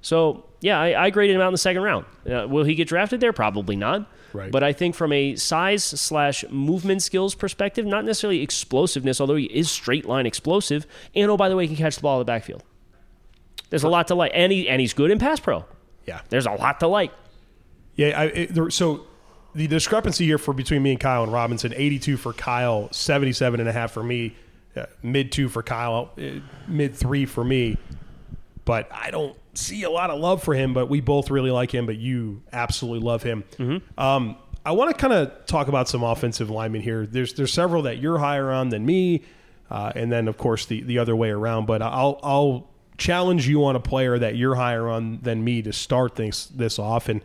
So 0.00 0.44
yeah, 0.60 0.80
I, 0.80 1.06
I 1.06 1.10
graded 1.10 1.34
him 1.34 1.42
out 1.42 1.48
in 1.48 1.52
the 1.52 1.58
second 1.58 1.82
round. 1.82 2.06
Uh, 2.30 2.46
will 2.48 2.62
he 2.62 2.76
get 2.76 2.86
drafted 2.86 3.20
there? 3.20 3.32
Probably 3.32 3.74
not. 3.74 4.08
Right. 4.32 4.52
But 4.52 4.62
I 4.62 4.72
think 4.72 4.94
from 4.94 5.12
a 5.12 5.34
size 5.34 5.82
slash 5.82 6.44
movement 6.48 7.02
skills 7.02 7.34
perspective, 7.34 7.84
not 7.84 8.04
necessarily 8.04 8.40
explosiveness, 8.40 9.20
although 9.20 9.34
he 9.34 9.46
is 9.46 9.68
straight 9.68 10.06
line 10.06 10.26
explosive. 10.26 10.86
And 11.12 11.28
oh, 11.28 11.36
by 11.36 11.48
the 11.48 11.56
way, 11.56 11.66
he 11.66 11.74
can 11.74 11.84
catch 11.84 11.96
the 11.96 12.02
ball 12.02 12.18
in 12.18 12.20
the 12.20 12.24
backfield. 12.30 12.62
There's 13.70 13.82
a 13.82 13.88
lot 13.88 14.06
to 14.08 14.14
like, 14.14 14.30
and 14.34 14.52
he 14.52 14.68
and 14.68 14.80
he's 14.80 14.92
good 14.92 15.10
in 15.10 15.18
pass 15.18 15.40
pro. 15.40 15.64
Yeah. 16.06 16.20
There's 16.28 16.46
a 16.46 16.52
lot 16.52 16.78
to 16.80 16.86
like. 16.86 17.10
Yeah. 17.96 18.20
I, 18.20 18.24
it, 18.26 18.54
there, 18.54 18.70
so 18.70 19.06
the 19.56 19.66
discrepancy 19.66 20.24
here 20.24 20.38
for 20.38 20.54
between 20.54 20.84
me 20.84 20.92
and 20.92 21.00
Kyle 21.00 21.24
and 21.24 21.32
Robinson, 21.32 21.74
82 21.74 22.16
for 22.16 22.32
Kyle, 22.32 22.92
77 22.92 23.58
and 23.58 23.68
a 23.68 23.72
half 23.72 23.90
for 23.90 24.04
me, 24.04 24.36
uh, 24.76 24.86
mid 25.02 25.32
two 25.32 25.48
for 25.48 25.62
Kyle, 25.62 26.10
uh, 26.18 26.40
mid 26.66 26.94
three 26.94 27.26
for 27.26 27.44
me. 27.44 27.76
But 28.64 28.88
I 28.92 29.10
don't 29.10 29.36
see 29.54 29.82
a 29.82 29.90
lot 29.90 30.10
of 30.10 30.20
love 30.20 30.42
for 30.42 30.54
him. 30.54 30.72
But 30.74 30.88
we 30.88 31.00
both 31.00 31.30
really 31.30 31.50
like 31.50 31.72
him. 31.72 31.86
But 31.86 31.96
you 31.96 32.42
absolutely 32.52 33.04
love 33.06 33.22
him. 33.22 33.44
Um, 33.98 34.36
I 34.64 34.72
want 34.72 34.90
to 34.90 34.96
kind 34.96 35.12
of 35.12 35.46
talk 35.46 35.68
about 35.68 35.88
some 35.88 36.02
offensive 36.04 36.48
linemen 36.50 36.82
here. 36.82 37.06
There's 37.06 37.34
there's 37.34 37.52
several 37.52 37.82
that 37.82 37.98
you're 37.98 38.18
higher 38.18 38.50
on 38.50 38.68
than 38.68 38.86
me, 38.86 39.22
uh, 39.70 39.92
and 39.94 40.10
then 40.12 40.28
of 40.28 40.38
course 40.38 40.66
the 40.66 40.82
the 40.82 40.98
other 40.98 41.16
way 41.16 41.30
around. 41.30 41.66
But 41.66 41.82
I'll 41.82 42.20
I'll 42.22 42.68
challenge 42.98 43.48
you 43.48 43.64
on 43.64 43.74
a 43.74 43.80
player 43.80 44.18
that 44.18 44.36
you're 44.36 44.54
higher 44.54 44.88
on 44.88 45.18
than 45.22 45.42
me 45.42 45.62
to 45.62 45.72
start 45.72 46.14
things 46.14 46.46
this 46.54 46.78
off. 46.78 47.08
And 47.08 47.22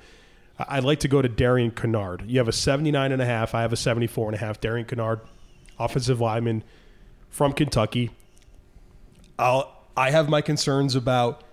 I'd 0.58 0.84
like 0.84 1.02
to 1.02 1.08
go 1.08 1.22
to 1.22 1.30
Darian 1.30 1.72
Kinnard. 1.72 2.28
You 2.28 2.40
have 2.40 2.48
a 2.48 2.54
79 2.54 3.12
and 3.12 3.22
a 3.22 3.26
half. 3.26 3.54
I 3.54 3.62
have 3.62 3.74
a 3.74 3.78
74 3.78 4.30
and 4.30 4.36
a 4.36 4.40
half. 4.40 4.60
Darian 4.60 4.88
Kinnard, 4.88 5.20
offensive 5.78 6.20
lineman 6.20 6.64
from 7.30 7.54
Kentucky. 7.54 8.12
I'll 9.40 9.74
I 9.96 10.12
have 10.12 10.30
my 10.30 10.42
concerns 10.42 10.96
about 10.96 11.44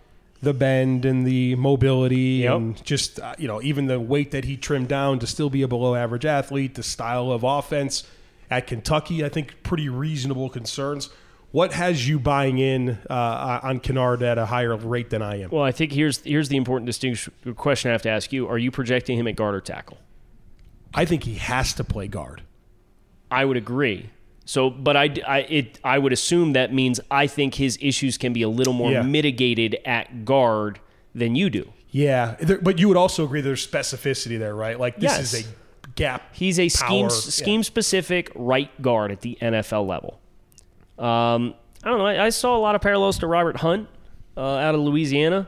the 0.42 0.52
bend 0.52 1.04
and 1.06 1.26
the 1.26 1.54
mobility 1.56 2.42
Yep. 2.44 2.54
and 2.54 2.84
just 2.84 3.18
uh, 3.20 3.34
you 3.38 3.48
know 3.48 3.62
even 3.62 3.86
the 3.86 3.98
weight 4.00 4.30
that 4.32 4.44
he 4.44 4.56
trimmed 4.56 4.88
down 4.88 5.18
to 5.20 5.26
still 5.26 5.50
be 5.50 5.62
a 5.62 5.68
below 5.68 5.94
average 5.94 6.24
athlete, 6.26 6.74
the 6.74 6.82
style 6.82 7.30
of 7.32 7.42
offense 7.44 8.04
at 8.50 8.66
Kentucky, 8.66 9.24
I 9.24 9.28
think 9.30 9.62
pretty 9.62 9.88
reasonable 9.88 10.50
concerns. 10.50 11.08
What 11.50 11.72
has 11.72 12.06
you 12.08 12.18
buying 12.18 12.58
in 12.58 12.98
uh, 13.08 13.60
on 13.62 13.78
Kinnard 13.80 14.22
at 14.22 14.38
a 14.38 14.46
higher 14.46 14.74
rate 14.76 15.10
than 15.10 15.22
I 15.22 15.40
am? 15.40 15.50
Well, 15.50 15.62
I 15.62 15.70
think 15.72 15.92
here's 15.92 16.18
here's 16.24 16.48
the 16.48 16.56
important 16.56 16.86
distinction 16.86 17.32
question 17.54 17.90
I 17.90 17.92
have 17.92 18.02
to 18.02 18.10
ask 18.10 18.32
you: 18.32 18.48
Are 18.48 18.58
you 18.58 18.70
projecting 18.70 19.18
him 19.18 19.26
at 19.28 19.36
guard 19.36 19.54
or 19.54 19.60
tackle? 19.60 19.98
I 20.92 21.04
think 21.04 21.22
he 21.24 21.34
has 21.36 21.72
to 21.74 21.84
play 21.84 22.08
guard. 22.08 22.42
I 23.30 23.44
would 23.44 23.56
agree. 23.56 24.10
So, 24.46 24.68
but 24.70 24.96
I, 24.96 25.14
I, 25.26 25.38
it, 25.48 25.78
I 25.82 25.98
would 25.98 26.12
assume 26.12 26.52
that 26.52 26.72
means 26.72 27.00
I 27.10 27.26
think 27.26 27.54
his 27.54 27.78
issues 27.80 28.18
can 28.18 28.32
be 28.32 28.42
a 28.42 28.48
little 28.48 28.74
more 28.74 28.90
Yeah. 28.92 29.02
mitigated 29.02 29.76
at 29.86 30.24
guard 30.24 30.80
than 31.14 31.34
you 31.34 31.48
do. 31.48 31.72
Yeah, 31.90 32.34
there, 32.40 32.58
but 32.60 32.78
you 32.78 32.88
would 32.88 32.96
also 32.96 33.24
agree 33.24 33.40
there's 33.40 33.66
specificity 33.66 34.38
there, 34.38 34.54
right? 34.54 34.78
Like 34.78 34.96
this 34.96 35.12
Yes. 35.16 35.32
is 35.34 35.46
a 35.46 35.48
gap. 35.94 36.22
He's 36.34 36.58
a 36.58 36.68
scheme 36.68 37.08
power- 37.08 37.10
scheme 37.10 37.62
specific 37.62 38.30
right 38.34 38.70
guard 38.82 39.12
at 39.12 39.20
the 39.22 39.38
NFL 39.40 39.86
level. 39.86 40.20
Um, 40.98 41.54
I 41.82 41.88
don't 41.90 41.98
know. 41.98 42.06
I, 42.06 42.26
I 42.26 42.28
saw 42.30 42.56
a 42.56 42.58
lot 42.58 42.74
of 42.74 42.80
parallels 42.80 43.18
to 43.20 43.26
Robert 43.26 43.56
Hunt 43.58 43.88
uh, 44.36 44.40
out 44.40 44.74
of 44.74 44.80
Louisiana. 44.80 45.46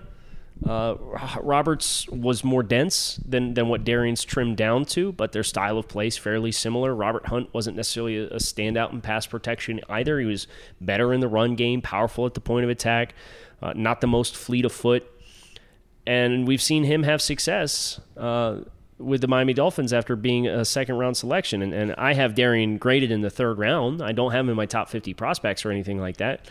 Uh, 0.65 0.95
Roberts 1.43 2.09
was 2.09 2.43
more 2.43 2.63
dense 2.63 3.21
than, 3.27 3.55
than 3.55 3.69
what 3.69 3.85
Darian's 3.85 4.25
trimmed 4.25 4.57
down 4.57 4.85
to, 4.87 5.13
but 5.13 5.33
their 5.33 5.43
style 5.43 5.77
of 5.77 5.87
play 5.87 6.07
is 6.07 6.17
fairly 6.17 6.51
similar. 6.51 6.95
Robert 6.95 7.27
Hunt 7.27 7.53
wasn't 7.53 7.77
necessarily 7.77 8.17
a, 8.17 8.37
standout 8.37 8.93
in 8.93 9.01
pass 9.01 9.27
protection 9.27 9.81
either. 9.89 10.19
He 10.19 10.25
was 10.25 10.47
better 10.81 11.13
in 11.13 11.21
the 11.21 11.29
run 11.29 11.57
game, 11.57 11.83
powerful 11.83 12.25
at 12.25 12.35
the 12.35 12.41
point 12.41 12.65
of 12.65 12.71
attack, 12.71 13.15
uh, 13.61 13.75
not 13.77 14.01
the 14.01 14.07
most 14.07 14.35
fleet 14.35 14.65
of 14.65 14.73
foot. 14.73 15.07
And 16.07 16.47
we've 16.49 16.63
seen 16.63 16.85
him 16.85 17.03
have 17.03 17.21
success 17.21 18.01
uh, 18.17 18.61
with 18.99 19.21
the 19.21 19.29
Miami 19.29 19.53
Dolphins 19.53 19.93
after 19.93 20.17
being 20.17 20.47
a 20.47 20.65
second 20.65 20.97
round 20.97 21.17
selection. 21.17 21.61
And, 21.61 21.75
and 21.75 21.95
I 21.97 22.15
have 22.15 22.35
Darian 22.35 22.79
graded 22.79 23.11
in 23.11 23.21
the 23.21 23.31
third 23.31 23.59
round. 23.59 24.01
I 24.01 24.13
don't 24.13 24.33
have 24.33 24.47
him 24.47 24.51
in 24.51 24.57
my 24.57 24.67
top 24.67 24.89
50 24.89 25.13
prospects 25.15 25.67
or 25.67 25.71
anything 25.71 26.01
like 26.01 26.17
that. 26.17 26.49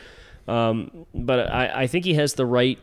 Um, 0.48 1.08
but 1.13 1.52
I, 1.52 1.84
I 1.84 1.88
think 1.88 2.06
he 2.06 2.13
has 2.15 2.36
the 2.36 2.46
right 2.46 2.78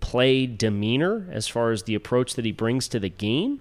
play 0.00 0.46
demeanor 0.46 1.26
as 1.30 1.48
far 1.48 1.70
as 1.70 1.84
the 1.84 1.94
approach 1.94 2.34
that 2.34 2.44
he 2.44 2.52
brings 2.52 2.88
to 2.88 3.00
the 3.00 3.08
game. 3.08 3.60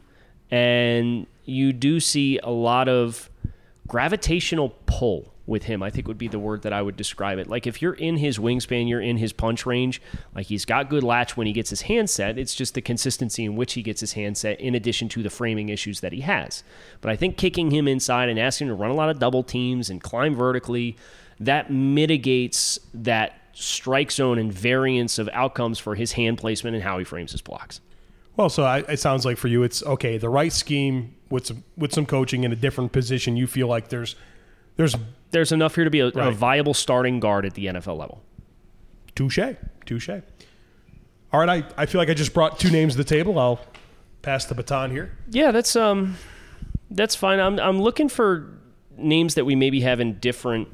And 0.49 1.27
you 1.45 1.73
do 1.73 1.99
see 1.99 2.39
a 2.39 2.51
lot 2.51 2.87
of 2.87 3.29
gravitational 3.87 4.75
pull 4.85 5.33
with 5.47 5.63
him, 5.63 5.81
I 5.81 5.89
think 5.89 6.09
would 6.09 6.17
be 6.17 6.27
the 6.27 6.37
word 6.37 6.63
that 6.63 6.73
I 6.73 6.81
would 6.81 6.97
describe 6.97 7.39
it. 7.39 7.47
Like 7.47 7.65
if 7.65 7.81
you're 7.81 7.93
in 7.93 8.17
his 8.17 8.37
wingspan, 8.37 8.89
you're 8.89 9.01
in 9.01 9.15
his 9.15 9.31
punch 9.31 9.65
range, 9.65 10.01
like 10.35 10.47
he's 10.47 10.65
got 10.65 10.89
good 10.89 11.03
latch 11.03 11.37
when 11.37 11.47
he 11.47 11.53
gets 11.53 11.69
his 11.69 11.83
hand 11.83 12.09
set. 12.09 12.37
It's 12.37 12.53
just 12.53 12.73
the 12.73 12.81
consistency 12.81 13.45
in 13.45 13.55
which 13.55 13.73
he 13.73 13.81
gets 13.81 14.01
his 14.01 14.13
hand 14.13 14.37
set 14.37 14.59
in 14.59 14.75
addition 14.75 15.07
to 15.09 15.23
the 15.23 15.29
framing 15.29 15.69
issues 15.69 16.01
that 16.01 16.11
he 16.11 16.19
has. 16.21 16.63
But 16.99 17.11
I 17.11 17.15
think 17.15 17.37
kicking 17.37 17.71
him 17.71 17.87
inside 17.87 18.27
and 18.27 18.37
asking 18.37 18.67
him 18.67 18.75
to 18.75 18.81
run 18.81 18.91
a 18.91 18.95
lot 18.95 19.09
of 19.09 19.19
double 19.19 19.41
teams 19.41 19.89
and 19.89 20.03
climb 20.03 20.35
vertically, 20.35 20.97
that 21.39 21.71
mitigates 21.71 22.79
that 22.93 23.46
strike 23.59 24.11
zone 24.11 24.37
and 24.37 24.53
variance 24.53 25.17
of 25.17 25.27
outcomes 25.33 25.79
for 25.79 25.95
his 25.95 26.11
hand 26.11 26.37
placement 26.37 26.75
and 26.75 26.83
how 26.83 26.99
he 26.99 27.03
frames 27.03 27.31
his 27.31 27.41
blocks. 27.41 27.81
Well, 28.35 28.49
so 28.49 28.63
I, 28.63 28.79
it 28.79 28.99
sounds 28.99 29.25
like 29.25 29.37
for 29.37 29.47
you, 29.47 29.63
it's 29.63 29.81
okay. 29.83 30.19
The 30.19 30.29
right 30.29 30.53
scheme 30.53 31.15
with 31.31 31.47
some 31.47 31.63
with 31.75 31.91
some 31.91 32.05
coaching 32.05 32.43
in 32.43 32.51
a 32.51 32.55
different 32.55 32.91
position, 32.91 33.35
you 33.35 33.47
feel 33.47 33.67
like 33.67 33.89
there's 33.89 34.15
there's 34.75 34.95
There's 35.31 35.51
enough 35.51 35.73
here 35.73 35.85
to 35.85 35.89
be 35.89 36.01
a, 36.01 36.07
a 36.07 36.31
viable 36.31 36.75
starting 36.75 37.19
guard 37.19 37.45
at 37.45 37.55
the 37.55 37.65
NFL 37.65 37.97
level. 37.97 38.21
touche, 39.15 39.39
touche. 39.85 40.09
All 41.33 41.39
right, 41.39 41.49
I, 41.49 41.81
I 41.81 41.85
feel 41.87 41.99
like 41.99 42.09
I 42.09 42.13
just 42.13 42.33
brought 42.33 42.59
two 42.59 42.69
names 42.69 42.93
to 42.93 42.97
the 42.99 43.03
table. 43.03 43.39
I'll 43.39 43.59
pass 44.21 44.45
the 44.45 44.55
baton 44.55 44.91
here. 44.91 45.17
Yeah, 45.31 45.51
that's 45.51 45.75
um, 45.75 46.15
that's 46.91 47.15
fine. 47.15 47.39
I'm 47.39 47.59
I'm 47.59 47.81
looking 47.81 48.07
for 48.07 48.53
names 48.95 49.33
that 49.33 49.45
we 49.45 49.55
maybe 49.55 49.81
have 49.81 49.99
in 49.99 50.19
different 50.19 50.67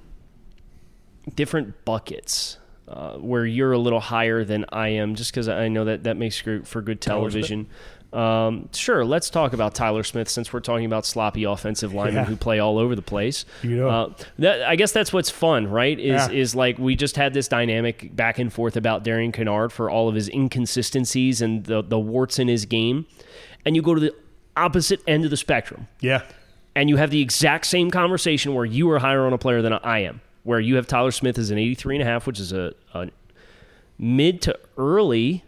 different 1.34 1.86
buckets. 1.86 2.58
Uh, 2.86 3.14
where 3.14 3.46
you're 3.46 3.72
a 3.72 3.78
little 3.78 4.02
higher 4.02 4.44
than 4.44 4.66
I 4.70 4.90
am, 4.90 5.16
just 5.16 5.32
because 5.32 5.48
I 5.48 5.70
know 5.70 5.86
that 5.86 6.04
that 6.04 6.18
makes 6.18 6.38
for, 6.38 6.82
good 6.82 7.00
television. 7.00 7.68
Um, 8.12 8.68
sure, 8.74 9.06
let's 9.06 9.30
talk 9.30 9.54
about 9.54 9.74
Tyler 9.74 10.04
Smith 10.04 10.28
since 10.28 10.52
we're 10.52 10.60
talking 10.60 10.86
about 10.86 11.06
sloppy 11.06 11.46
offensive 11.46 11.94
linemen 11.94 12.24
Yeah. 12.24 12.26
who 12.26 12.36
play 12.36 12.60
all 12.60 12.78
over 12.78 12.94
the 12.94 13.02
place. 13.02 13.46
You 13.64 13.78
know. 13.78 13.90
uh, 13.90 14.14
that, 14.38 14.64
I 14.64 14.76
guess 14.76 14.92
that's 14.92 15.14
what's 15.14 15.30
fun, 15.30 15.68
right? 15.68 15.98
Is 15.98 16.28
Yeah. 16.28 16.30
is 16.30 16.56
like 16.56 16.78
we 16.78 16.96
just 16.98 17.16
had 17.16 17.34
this 17.34 17.48
dynamic 17.48 18.14
back 18.16 18.38
and 18.38 18.52
forth 18.52 18.76
about 18.76 19.04
Darian 19.04 19.32
Kinnard 19.32 19.72
for 19.72 19.90
all 19.90 20.10
of 20.10 20.16
his 20.16 20.28
inconsistencies 20.30 21.42
and 21.42 21.64
the 21.64 21.82
the 21.82 21.98
warts 21.98 22.38
in 22.38 22.48
his 22.50 22.66
game, 22.66 23.06
and 23.66 23.76
you 23.78 23.82
go 23.82 23.96
to 23.96 24.02
the 24.02 24.14
opposite 24.58 25.00
end 25.08 25.24
of 25.24 25.32
the 25.32 25.38
spectrum 25.38 25.88
Yeah, 26.02 26.22
and 26.76 26.90
you 26.90 26.98
have 26.98 27.10
the 27.12 27.22
exact 27.22 27.66
same 27.66 27.90
conversation 27.92 28.54
where 28.54 28.66
you 28.66 28.92
are 28.92 29.00
higher 29.00 29.26
on 29.26 29.34
a 29.34 29.38
player 29.38 29.62
than 29.62 29.74
I 29.74 30.00
am, 30.00 30.22
where 30.44 30.60
you 30.60 30.76
have 30.76 30.88
Tyler 30.88 31.12
Smith 31.12 31.38
as 31.38 31.52
an 31.52 31.58
83 31.58 31.96
and 31.96 32.04
a 32.04 32.06
half, 32.06 32.28
which 32.28 32.40
is 32.40 32.54
a, 32.54 32.74
a 32.94 33.10
mid 33.98 34.42
to 34.44 34.58
early 34.78 35.44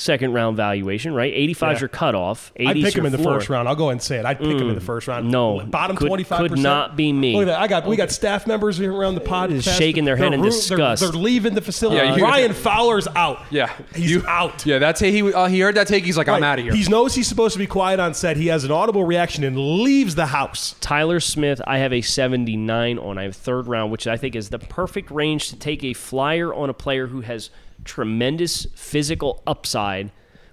second 0.00 0.32
round 0.32 0.56
valuation, 0.56 1.14
right? 1.14 1.32
85 1.32 1.74
is 1.76 1.80
your 1.82 1.88
cutoff. 1.88 2.52
80 2.56 2.68
I'd 2.68 2.84
pick 2.84 2.96
him 2.96 3.04
in 3.06 3.12
the 3.12 3.18
floor. 3.18 3.34
first 3.38 3.50
round. 3.50 3.68
I'll 3.68 3.76
go 3.76 3.84
ahead 3.84 3.92
and 3.92 4.02
say 4.02 4.18
it. 4.18 4.24
I'd 4.24 4.38
pick 4.38 4.58
him 4.58 4.68
in 4.70 4.74
the 4.74 4.80
first 4.80 5.06
round. 5.06 5.30
No. 5.30 5.60
bottom 5.60 5.96
Could- 5.96 6.08
twenty 6.08 6.24
five. 6.24 6.38
could 6.40 6.58
not 6.58 6.96
be 6.96 7.12
me. 7.12 7.34
Look 7.34 7.42
at 7.42 7.46
that. 7.46 7.60
I 7.60 7.66
got 7.68 7.86
we 7.86 7.96
got 7.96 8.10
staff 8.10 8.46
members 8.46 8.80
around 8.80 9.14
the 9.14 9.20
pod 9.20 9.50
Just 9.50 9.68
past- 9.68 9.78
shaking 9.78 10.04
their 10.06 10.16
head 10.16 10.28
they're 10.28 10.34
in 10.34 10.40
ru- 10.42 10.50
disgust. 10.50 11.02
They're, 11.02 11.12
they're 11.12 11.20
leaving 11.20 11.54
the 11.54 11.60
facility. 11.60 11.98
Yeah, 11.98 12.16
you- 12.16 12.22
Ryan 12.24 12.52
Fowler's 12.54 13.06
out. 13.14 13.40
Yeah, 13.50 13.70
he's 13.94 14.10
You- 14.10 14.26
out. 14.26 14.64
Yeah, 14.64 14.78
that's 14.78 15.00
he. 15.00 15.32
Uh, 15.32 15.46
he 15.46 15.60
heard 15.60 15.74
that 15.74 15.86
take. 15.86 16.04
He's 16.04 16.16
like, 16.16 16.28
I'm 16.28 16.42
out 16.42 16.58
of 16.58 16.64
here. 16.64 16.74
He 16.74 16.88
knows 16.88 17.14
he's 17.14 17.28
supposed 17.28 17.52
to 17.52 17.58
be 17.58 17.66
quiet 17.66 18.00
on 18.00 18.14
set. 18.14 18.36
He 18.36 18.46
has 18.48 18.64
an 18.64 18.70
audible 18.70 19.04
reaction 19.04 19.44
and 19.44 19.58
leaves 19.58 20.14
the 20.14 20.26
house. 20.26 20.74
Tyler 20.80 21.20
Smith, 21.20 21.60
I 21.66 21.78
have 21.78 21.92
a 21.92 22.00
79 22.00 22.98
on. 22.98 23.18
I 23.18 23.24
have 23.24 23.36
third 23.36 23.66
round, 23.66 23.92
which 23.92 24.06
I 24.06 24.16
think 24.16 24.34
is 24.34 24.48
the 24.48 24.58
perfect 24.58 25.10
range 25.10 25.48
to 25.50 25.56
take 25.56 25.84
a 25.84 25.92
flyer 25.92 26.52
on 26.54 26.70
a 26.70 26.74
player 26.74 27.06
who 27.08 27.20
has 27.20 27.50
tremendous 27.84 28.66
physical 28.74 29.42
upside, 29.46 30.10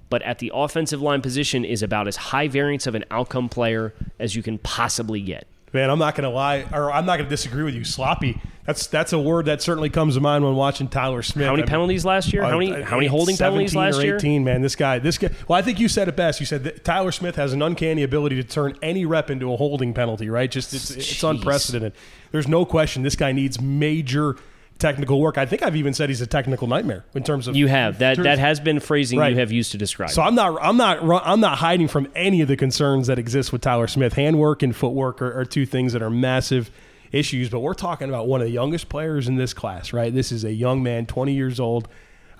but 0.09 0.21
at 0.23 0.39
the 0.39 0.51
offensive 0.53 1.01
line 1.01 1.21
position 1.21 1.65
is 1.65 1.83
about 1.83 2.07
as 2.07 2.15
high 2.15 2.47
variance 2.47 2.87
of 2.87 2.95
an 2.95 3.05
outcome 3.11 3.49
player 3.49 3.93
as 4.19 4.35
you 4.35 4.43
can 4.43 4.57
possibly 4.57 5.21
get. 5.21 5.47
Man, 5.73 5.89
I'm 5.89 5.99
not 5.99 6.15
going 6.15 6.23
to 6.23 6.29
lie, 6.29 6.65
or 6.71 6.91
I'm 6.91 7.05
not 7.05 7.17
going 7.17 7.25
to 7.25 7.29
disagree 7.29 7.63
with 7.63 7.75
you. 7.75 7.83
Sloppy. 7.83 8.41
That's 8.65 8.87
that's 8.87 9.13
a 9.13 9.19
word 9.19 9.45
that 9.45 9.61
certainly 9.61 9.89
comes 9.89 10.15
to 10.15 10.21
mind 10.21 10.43
when 10.43 10.55
watching 10.55 10.87
Tyler 10.87 11.21
Smith. 11.21 11.45
How 11.45 11.51
many 11.51 11.63
I 11.63 11.65
mean, 11.65 11.69
penalties 11.69 12.05
last 12.05 12.33
year? 12.33 12.43
How 12.43 12.57
many 12.57 12.73
uh, 12.73 12.83
how 12.83 12.97
many 12.97 13.07
holding 13.07 13.35
17 13.35 13.53
penalties 13.53 13.75
last 13.75 14.03
year? 14.03 14.15
18, 14.15 14.43
man. 14.43 14.61
This 14.61 14.75
guy, 14.75 14.99
this 14.99 15.17
guy. 15.17 15.29
Well, 15.47 15.57
I 15.57 15.61
think 15.61 15.79
you 15.79 15.87
said 15.87 16.07
it 16.07 16.15
best. 16.15 16.39
You 16.39 16.45
said 16.45 16.63
that 16.63 16.83
Tyler 16.83 17.11
Smith 17.11 17.35
has 17.35 17.53
an 17.53 17.61
uncanny 17.61 18.03
ability 18.03 18.37
to 18.37 18.43
turn 18.43 18.77
any 18.81 19.05
rep 19.05 19.29
into 19.29 19.53
a 19.53 19.57
holding 19.57 19.93
penalty. 19.93 20.29
Right? 20.29 20.49
Just 20.49 20.73
it's, 20.73 20.89
it's 20.91 21.23
unprecedented. 21.23 21.93
There's 22.31 22.47
no 22.47 22.65
question. 22.65 23.03
This 23.03 23.15
guy 23.15 23.31
needs 23.31 23.61
major 23.61 24.35
technical 24.79 25.19
work. 25.19 25.37
I 25.37 25.45
think 25.45 25.63
I've 25.63 25.75
even 25.75 25.93
said 25.93 26.09
he's 26.09 26.21
a 26.21 26.27
technical 26.27 26.67
nightmare 26.67 27.03
in 27.13 27.23
terms 27.23 27.47
of 27.47 27.55
You 27.55 27.67
have 27.67 27.99
that. 27.99 28.17
That 28.17 28.39
has 28.39 28.59
been 28.59 28.79
phrasing 28.79 29.19
Right. 29.19 29.33
you 29.33 29.39
have 29.39 29.51
used 29.51 29.71
to 29.71 29.77
describe. 29.77 30.11
So 30.11 30.21
I'm 30.21 30.35
not 30.35 30.57
I'm 30.61 30.77
not 30.77 30.99
I'm 31.25 31.39
not 31.39 31.57
hiding 31.57 31.87
from 31.87 32.07
any 32.15 32.41
of 32.41 32.47
the 32.47 32.57
concerns 32.57 33.07
that 33.07 33.17
exist 33.19 33.51
with 33.51 33.61
Tyler 33.61 33.87
Smith. 33.87 34.13
Handwork 34.13 34.63
and 34.63 34.75
footwork 34.75 35.21
are, 35.21 35.39
are 35.39 35.45
two 35.45 35.65
things 35.65 35.93
that 35.93 36.01
are 36.01 36.09
massive 36.09 36.69
issues. 37.11 37.49
But 37.49 37.61
we're 37.61 37.73
talking 37.73 38.09
about 38.09 38.27
one 38.27 38.41
of 38.41 38.47
the 38.47 38.53
youngest 38.53 38.89
players 38.89 39.27
in 39.27 39.35
this 39.35 39.53
class, 39.53 39.93
right? 39.93 40.13
This 40.13 40.31
is 40.31 40.43
a 40.43 40.53
young 40.53 40.83
man, 40.83 41.05
20 41.05 41.33
years 41.33 41.59
old, 41.59 41.87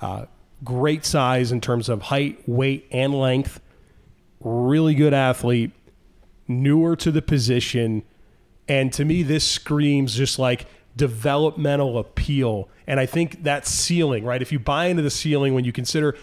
uh, 0.01 0.25
great 0.63 1.05
size 1.05 1.51
in 1.51 1.61
terms 1.61 1.89
of 1.89 2.03
height, 2.03 2.41
weight, 2.47 2.87
and 2.91 3.13
length. 3.13 3.61
Really 4.39 4.93
good 4.93 5.13
athlete, 5.15 5.71
newer 6.47 6.95
to 6.97 7.11
the 7.11 7.23
position, 7.23 8.03
and 8.67 8.93
to 8.93 9.03
me, 9.03 9.23
this 9.23 9.49
screams 9.49 10.13
just 10.15 10.37
like 10.37 10.67
developmental 10.97 11.97
appeal. 11.97 12.69
And 12.85 12.99
I 12.99 13.05
think 13.05 13.43
that 13.43 13.65
ceiling, 13.65 14.25
right? 14.25 14.41
If 14.41 14.51
you 14.51 14.59
buy 14.59 14.85
into 14.85 15.03
the 15.03 15.09
ceiling 15.09 15.53
when 15.53 15.63
you 15.63 15.71
consider 15.71 16.15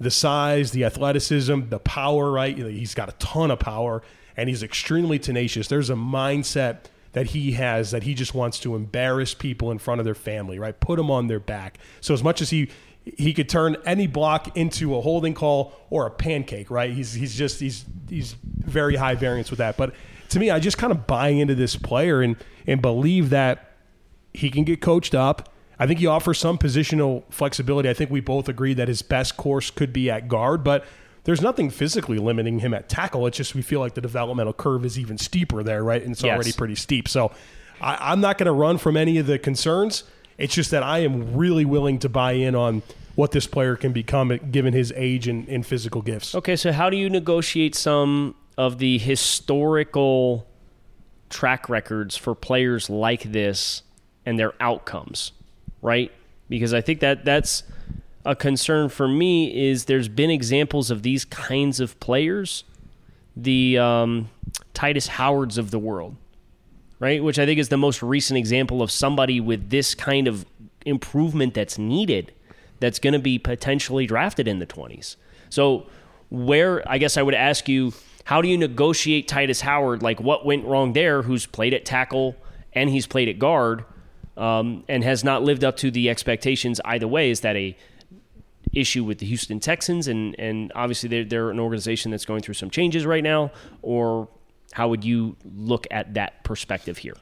the 0.00 0.10
size, 0.10 0.72
the 0.72 0.84
athleticism, 0.84 1.68
the 1.68 1.78
power, 1.78 2.30
right? 2.30 2.56
He's 2.56 2.94
got 2.94 3.08
a 3.08 3.12
ton 3.12 3.50
of 3.50 3.60
power 3.60 4.02
and 4.36 4.48
he's 4.48 4.62
extremely 4.62 5.18
tenacious. 5.18 5.68
There's 5.68 5.90
a 5.90 5.94
mindset 5.94 6.84
that 7.12 7.28
he 7.28 7.52
has 7.52 7.90
that 7.90 8.02
he 8.02 8.14
just 8.14 8.34
wants 8.34 8.58
to 8.60 8.74
embarrass 8.74 9.34
people 9.34 9.70
in 9.70 9.78
front 9.78 10.00
of 10.00 10.04
their 10.04 10.14
family, 10.14 10.58
right? 10.58 10.78
Put 10.78 10.96
them 10.96 11.10
on 11.10 11.26
their 11.26 11.40
back. 11.40 11.78
So 12.00 12.14
as 12.14 12.22
much 12.22 12.40
as 12.40 12.50
he 12.50 12.70
he 13.04 13.34
could 13.34 13.48
turn 13.48 13.76
any 13.84 14.06
block 14.06 14.56
into 14.56 14.96
a 14.96 15.00
holding 15.00 15.34
call 15.34 15.72
or 15.90 16.06
a 16.06 16.10
pancake, 16.10 16.70
right? 16.70 16.92
He's 16.92 17.12
he's 17.12 17.34
just 17.34 17.60
he's 17.60 17.84
he's 18.08 18.34
very 18.42 18.96
high 18.96 19.14
variance 19.14 19.50
with 19.50 19.58
that. 19.58 19.76
But 19.76 19.94
to 20.30 20.38
me, 20.38 20.50
I 20.50 20.60
just 20.60 20.78
kind 20.78 20.92
of 20.92 21.06
buy 21.06 21.28
into 21.28 21.54
this 21.54 21.76
player 21.76 22.22
and 22.22 22.36
and 22.66 22.80
believe 22.80 23.30
that 23.30 23.71
he 24.34 24.50
can 24.50 24.64
get 24.64 24.80
coached 24.80 25.14
up. 25.14 25.48
I 25.78 25.86
think 25.86 25.98
he 26.00 26.06
offers 26.06 26.38
some 26.38 26.58
positional 26.58 27.24
flexibility. 27.30 27.88
I 27.88 27.94
think 27.94 28.10
we 28.10 28.20
both 28.20 28.48
agree 28.48 28.74
that 28.74 28.88
his 28.88 29.02
best 29.02 29.36
course 29.36 29.70
could 29.70 29.92
be 29.92 30.10
at 30.10 30.28
guard, 30.28 30.62
but 30.62 30.84
there's 31.24 31.40
nothing 31.40 31.70
physically 31.70 32.18
limiting 32.18 32.60
him 32.60 32.74
at 32.74 32.88
tackle. 32.88 33.26
It's 33.26 33.36
just 33.36 33.54
we 33.54 33.62
feel 33.62 33.80
like 33.80 33.94
the 33.94 34.00
developmental 34.00 34.52
curve 34.52 34.84
is 34.84 34.98
even 34.98 35.18
steeper 35.18 35.62
there, 35.62 35.82
right? 35.82 36.02
And 36.02 36.12
it's 36.12 36.22
Yes. 36.22 36.34
already 36.34 36.52
pretty 36.52 36.74
steep. 36.74 37.08
So 37.08 37.32
I, 37.80 38.12
I'm 38.12 38.20
not 38.20 38.38
going 38.38 38.46
to 38.46 38.52
run 38.52 38.78
from 38.78 38.96
any 38.96 39.18
of 39.18 39.26
the 39.26 39.38
concerns. 39.38 40.04
It's 40.38 40.54
just 40.54 40.70
that 40.70 40.82
I 40.82 41.00
am 41.00 41.36
really 41.36 41.64
willing 41.64 41.98
to 42.00 42.08
buy 42.08 42.32
in 42.32 42.54
on 42.54 42.82
what 43.14 43.32
this 43.32 43.46
player 43.46 43.76
can 43.76 43.92
become 43.92 44.36
given 44.50 44.72
his 44.72 44.92
age 44.96 45.28
and, 45.28 45.46
and 45.48 45.66
physical 45.66 46.00
gifts. 46.02 46.34
Okay, 46.34 46.56
so 46.56 46.72
how 46.72 46.90
do 46.90 46.96
you 46.96 47.10
negotiate 47.10 47.74
some 47.74 48.34
of 48.56 48.78
the 48.78 48.98
historical 48.98 50.46
track 51.28 51.68
records 51.68 52.16
for 52.16 52.34
players 52.34 52.88
like 52.90 53.22
this 53.24 53.82
and 54.24 54.38
their 54.38 54.52
outcomes, 54.60 55.32
right? 55.80 56.12
Because 56.48 56.74
I 56.74 56.80
think 56.80 57.00
that 57.00 57.24
that's 57.24 57.64
a 58.24 58.36
concern 58.36 58.88
for 58.88 59.08
me 59.08 59.68
is 59.70 59.86
there's 59.86 60.08
been 60.08 60.30
examples 60.30 60.90
of 60.90 61.02
these 61.02 61.24
kinds 61.24 61.80
of 61.80 61.98
players, 61.98 62.64
the 63.36 63.78
um, 63.78 64.30
Tytus 64.74 65.08
Howards 65.08 65.58
of 65.58 65.70
the 65.70 65.78
world, 65.78 66.16
right? 66.98 67.22
Which 67.22 67.38
I 67.38 67.46
think 67.46 67.58
is 67.58 67.68
the 67.68 67.76
most 67.76 68.02
recent 68.02 68.38
example 68.38 68.82
of 68.82 68.90
somebody 68.90 69.40
with 69.40 69.70
this 69.70 69.94
kind 69.94 70.28
of 70.28 70.46
improvement 70.84 71.54
that's 71.54 71.78
needed 71.78 72.32
that's 72.80 72.98
going 72.98 73.12
to 73.12 73.18
be 73.18 73.38
potentially 73.38 74.06
drafted 74.06 74.48
in 74.48 74.58
the 74.58 74.66
20s. 74.66 75.16
So, 75.50 75.86
where 76.30 76.88
I 76.90 76.98
guess 76.98 77.16
I 77.16 77.22
would 77.22 77.34
ask 77.34 77.68
you, 77.68 77.92
how 78.24 78.40
do 78.40 78.48
you 78.48 78.56
negotiate 78.56 79.28
Tytus 79.28 79.60
Howard? 79.60 80.02
Like, 80.02 80.20
what 80.20 80.46
went 80.46 80.64
wrong 80.64 80.92
there? 80.92 81.22
Who's 81.22 81.44
played 81.44 81.74
at 81.74 81.84
tackle 81.84 82.36
and 82.72 82.88
he's 82.88 83.06
played 83.06 83.28
at 83.28 83.38
guard 83.38 83.84
um, 84.36 84.84
and 84.88 85.04
has 85.04 85.24
not 85.24 85.42
lived 85.42 85.64
up 85.64 85.76
to 85.78 85.90
the 85.90 86.10
expectations 86.10 86.80
either 86.84 87.08
way? 87.08 87.30
Is 87.30 87.40
that 87.40 87.56
a 87.56 87.76
issue 88.72 89.04
with 89.04 89.18
the 89.18 89.26
Houston 89.26 89.60
Texans 89.60 90.08
and 90.08 90.38
and 90.38 90.72
obviously 90.74 91.08
they're, 91.08 91.24
they're 91.24 91.50
an 91.50 91.60
organization 91.60 92.10
that's 92.10 92.24
going 92.24 92.40
through 92.40 92.54
some 92.54 92.70
changes 92.70 93.04
right 93.04 93.22
now, 93.22 93.50
or 93.82 94.28
how 94.72 94.88
would 94.88 95.04
you 95.04 95.36
look 95.54 95.86
at 95.90 96.14
that 96.14 96.44
perspective 96.44 96.98
here? 96.98 97.14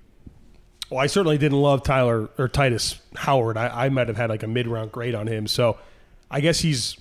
Well, 0.90 1.00
I 1.00 1.06
certainly 1.06 1.38
didn't 1.38 1.60
love 1.60 1.82
Tyler 1.82 2.30
or 2.36 2.48
Tytus 2.48 2.98
Howard. 3.14 3.56
I, 3.56 3.86
I 3.86 3.88
might 3.88 4.08
have 4.08 4.16
had 4.16 4.28
like 4.28 4.42
a 4.42 4.48
mid 4.48 4.66
round 4.66 4.92
grade 4.92 5.14
on 5.14 5.26
him. 5.26 5.46
So 5.46 5.78
I 6.30 6.40
guess 6.40 6.60
he's 6.60 6.96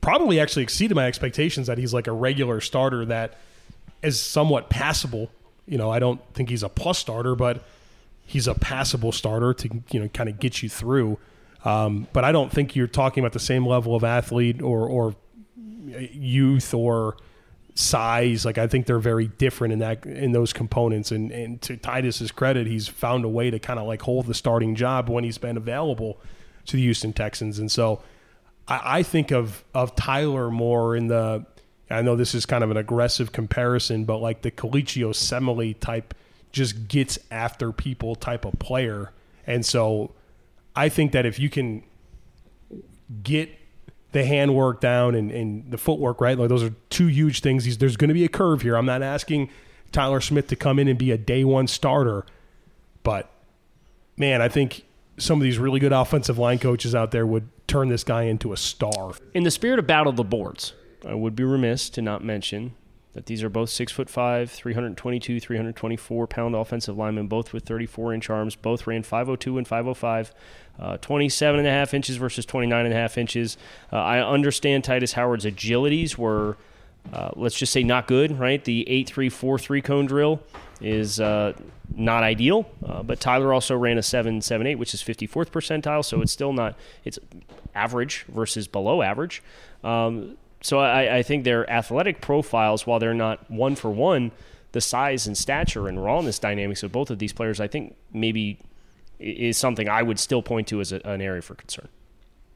probably 0.00 0.40
actually 0.40 0.62
exceeded 0.62 0.94
my 0.94 1.06
expectations 1.06 1.66
that 1.66 1.78
he's 1.78 1.94
like 1.94 2.06
a 2.06 2.12
regular 2.12 2.60
starter 2.60 3.04
that 3.06 3.38
is 4.02 4.20
somewhat 4.20 4.68
passable. 4.68 5.30
You 5.66 5.78
know, 5.78 5.90
I 5.90 5.98
don't 5.98 6.20
think 6.34 6.50
he's 6.50 6.62
a 6.62 6.68
plus 6.68 6.98
starter, 6.98 7.34
but 7.34 7.64
he's 8.24 8.46
a 8.46 8.54
passable 8.54 9.12
starter 9.12 9.54
to, 9.54 9.82
you 9.90 10.00
know, 10.00 10.08
kind 10.08 10.28
of 10.28 10.38
get 10.38 10.62
you 10.62 10.68
through. 10.68 11.18
Um, 11.64 12.08
but 12.12 12.24
I 12.24 12.32
don't 12.32 12.52
think 12.52 12.76
you're 12.76 12.86
talking 12.86 13.22
about 13.22 13.32
the 13.32 13.40
same 13.40 13.66
level 13.66 13.94
of 13.94 14.04
athlete 14.04 14.60
or, 14.60 14.86
or 14.88 15.16
youth 15.86 16.74
or 16.74 17.16
size. 17.74 18.44
Like 18.44 18.58
I 18.58 18.66
think 18.66 18.86
they're 18.86 18.98
very 18.98 19.28
different 19.28 19.72
in 19.72 19.78
that 19.80 20.04
in 20.06 20.32
those 20.32 20.52
components. 20.52 21.10
And 21.10 21.30
and 21.30 21.60
to 21.62 21.76
Tytus's 21.76 22.30
credit, 22.32 22.66
he's 22.66 22.88
found 22.88 23.24
a 23.24 23.28
way 23.28 23.50
to 23.50 23.58
kind 23.58 23.78
of 23.78 23.86
like 23.86 24.02
hold 24.02 24.26
the 24.26 24.34
starting 24.34 24.74
job 24.74 25.08
when 25.08 25.24
he's 25.24 25.38
been 25.38 25.56
available 25.56 26.20
to 26.66 26.76
the 26.76 26.82
Houston 26.82 27.12
Texans. 27.12 27.58
And 27.58 27.70
so 27.70 28.02
I, 28.68 28.98
I 28.98 29.02
think 29.02 29.30
of 29.30 29.64
of 29.74 29.94
Tyler 29.96 30.50
more 30.50 30.96
in 30.96 31.08
the. 31.08 31.44
I 31.90 32.00
know 32.00 32.16
this 32.16 32.34
is 32.34 32.46
kind 32.46 32.64
of 32.64 32.70
an 32.70 32.78
aggressive 32.78 33.30
comparison, 33.30 34.04
but 34.04 34.18
like 34.18 34.40
the 34.40 34.50
Kelechi 34.50 35.02
Osemele 35.02 35.78
type, 35.78 36.14
just 36.54 36.88
gets 36.88 37.18
after 37.30 37.72
people 37.72 38.14
type 38.14 38.44
of 38.46 38.58
player. 38.58 39.12
And 39.46 39.66
so 39.66 40.12
I 40.74 40.88
think 40.88 41.12
that 41.12 41.26
if 41.26 41.38
you 41.38 41.50
can 41.50 41.82
get 43.22 43.50
the 44.12 44.24
handwork 44.24 44.80
down 44.80 45.14
and, 45.14 45.30
and 45.30 45.70
the 45.70 45.76
footwork 45.76 46.20
right, 46.20 46.38
like 46.38 46.48
those 46.48 46.62
are 46.62 46.72
two 46.88 47.08
huge 47.08 47.40
things. 47.40 47.76
There's 47.76 47.96
going 47.96 48.08
to 48.08 48.14
be 48.14 48.24
a 48.24 48.28
curve 48.28 48.62
here. 48.62 48.76
I'm 48.76 48.86
not 48.86 49.02
asking 49.02 49.50
Tyler 49.92 50.20
Smith 50.20 50.46
to 50.48 50.56
come 50.56 50.78
in 50.78 50.88
and 50.88 50.98
be 50.98 51.10
a 51.10 51.18
day 51.18 51.44
one 51.44 51.66
starter, 51.66 52.24
but 53.02 53.28
man, 54.16 54.40
I 54.40 54.48
think 54.48 54.84
some 55.18 55.38
of 55.38 55.42
these 55.42 55.58
really 55.58 55.80
good 55.80 55.92
offensive 55.92 56.38
line 56.38 56.60
coaches 56.60 56.94
out 56.94 57.10
there 57.10 57.26
would 57.26 57.48
turn 57.66 57.88
this 57.88 58.04
guy 58.04 58.22
into 58.22 58.52
a 58.52 58.56
star. 58.56 59.12
In 59.34 59.42
the 59.42 59.50
spirit 59.50 59.80
of 59.80 59.86
battle 59.86 60.10
of 60.10 60.16
the 60.16 60.24
boards, 60.24 60.72
I 61.06 61.14
would 61.14 61.34
be 61.34 61.42
remiss 61.44 61.90
to 61.90 62.02
not 62.02 62.24
mention 62.24 62.74
that 63.14 63.26
these 63.26 63.42
are 63.42 63.48
both 63.48 63.70
six 63.70 63.92
foot 63.92 64.10
five, 64.10 64.50
322, 64.50 65.40
324 65.40 66.26
pound 66.26 66.54
offensive 66.54 66.96
linemen, 66.96 67.28
both 67.28 67.52
with 67.52 67.64
34 67.64 68.12
inch 68.14 68.28
arms. 68.28 68.56
Both 68.56 68.86
ran 68.86 69.02
502 69.02 69.56
and 69.58 69.66
505, 69.66 70.32
uh, 70.78 70.96
27 70.98 71.60
and 71.60 71.68
a 71.68 71.70
half 71.70 71.94
inches 71.94 72.16
versus 72.16 72.44
29 72.44 72.84
and 72.84 72.92
a 72.92 72.96
half 72.96 73.16
inches. 73.16 73.56
Uh, 73.92 73.96
I 73.96 74.20
understand 74.20 74.84
Tytus 74.84 75.12
Howard's 75.12 75.44
agilities 75.44 76.18
were, 76.18 76.56
uh, 77.12 77.30
let's 77.36 77.56
just 77.56 77.72
say, 77.72 77.84
not 77.84 78.08
good. 78.08 78.38
Right, 78.38 78.62
the 78.62 78.88
eight 78.88 79.08
three 79.08 79.28
four 79.28 79.58
three 79.58 79.80
cone 79.80 80.06
drill 80.06 80.40
is 80.80 81.20
uh, 81.20 81.52
not 81.94 82.24
ideal. 82.24 82.66
Uh, 82.84 83.04
but 83.04 83.20
Tyler 83.20 83.52
also 83.52 83.76
ran 83.76 83.96
a 83.96 84.02
778, 84.02 84.74
which 84.74 84.92
is 84.92 85.02
54th 85.02 85.50
percentile, 85.50 86.04
so 86.04 86.20
it's 86.20 86.32
still 86.32 86.52
not 86.52 86.76
it's 87.04 87.18
average 87.76 88.24
versus 88.28 88.66
below 88.66 89.02
average. 89.02 89.42
Um, 89.84 90.36
so 90.64 90.78
I, 90.78 91.18
I 91.18 91.22
think 91.22 91.44
their 91.44 91.68
athletic 91.70 92.20
profiles, 92.20 92.86
while 92.86 92.98
they're 92.98 93.12
not 93.12 93.50
one 93.50 93.74
for 93.76 93.90
one, 93.90 94.32
the 94.72 94.80
size 94.80 95.26
and 95.26 95.36
stature 95.36 95.86
and 95.86 96.02
rawness 96.02 96.38
dynamics 96.38 96.82
of 96.82 96.90
both 96.90 97.10
of 97.10 97.18
these 97.18 97.32
players, 97.32 97.60
I 97.60 97.68
think 97.68 97.94
maybe 98.12 98.58
is 99.18 99.56
something 99.56 99.88
I 99.88 100.02
would 100.02 100.18
still 100.18 100.42
point 100.42 100.66
to 100.68 100.80
as 100.80 100.90
a, 100.92 101.00
an 101.04 101.20
area 101.20 101.42
for 101.42 101.54
concern. 101.54 101.88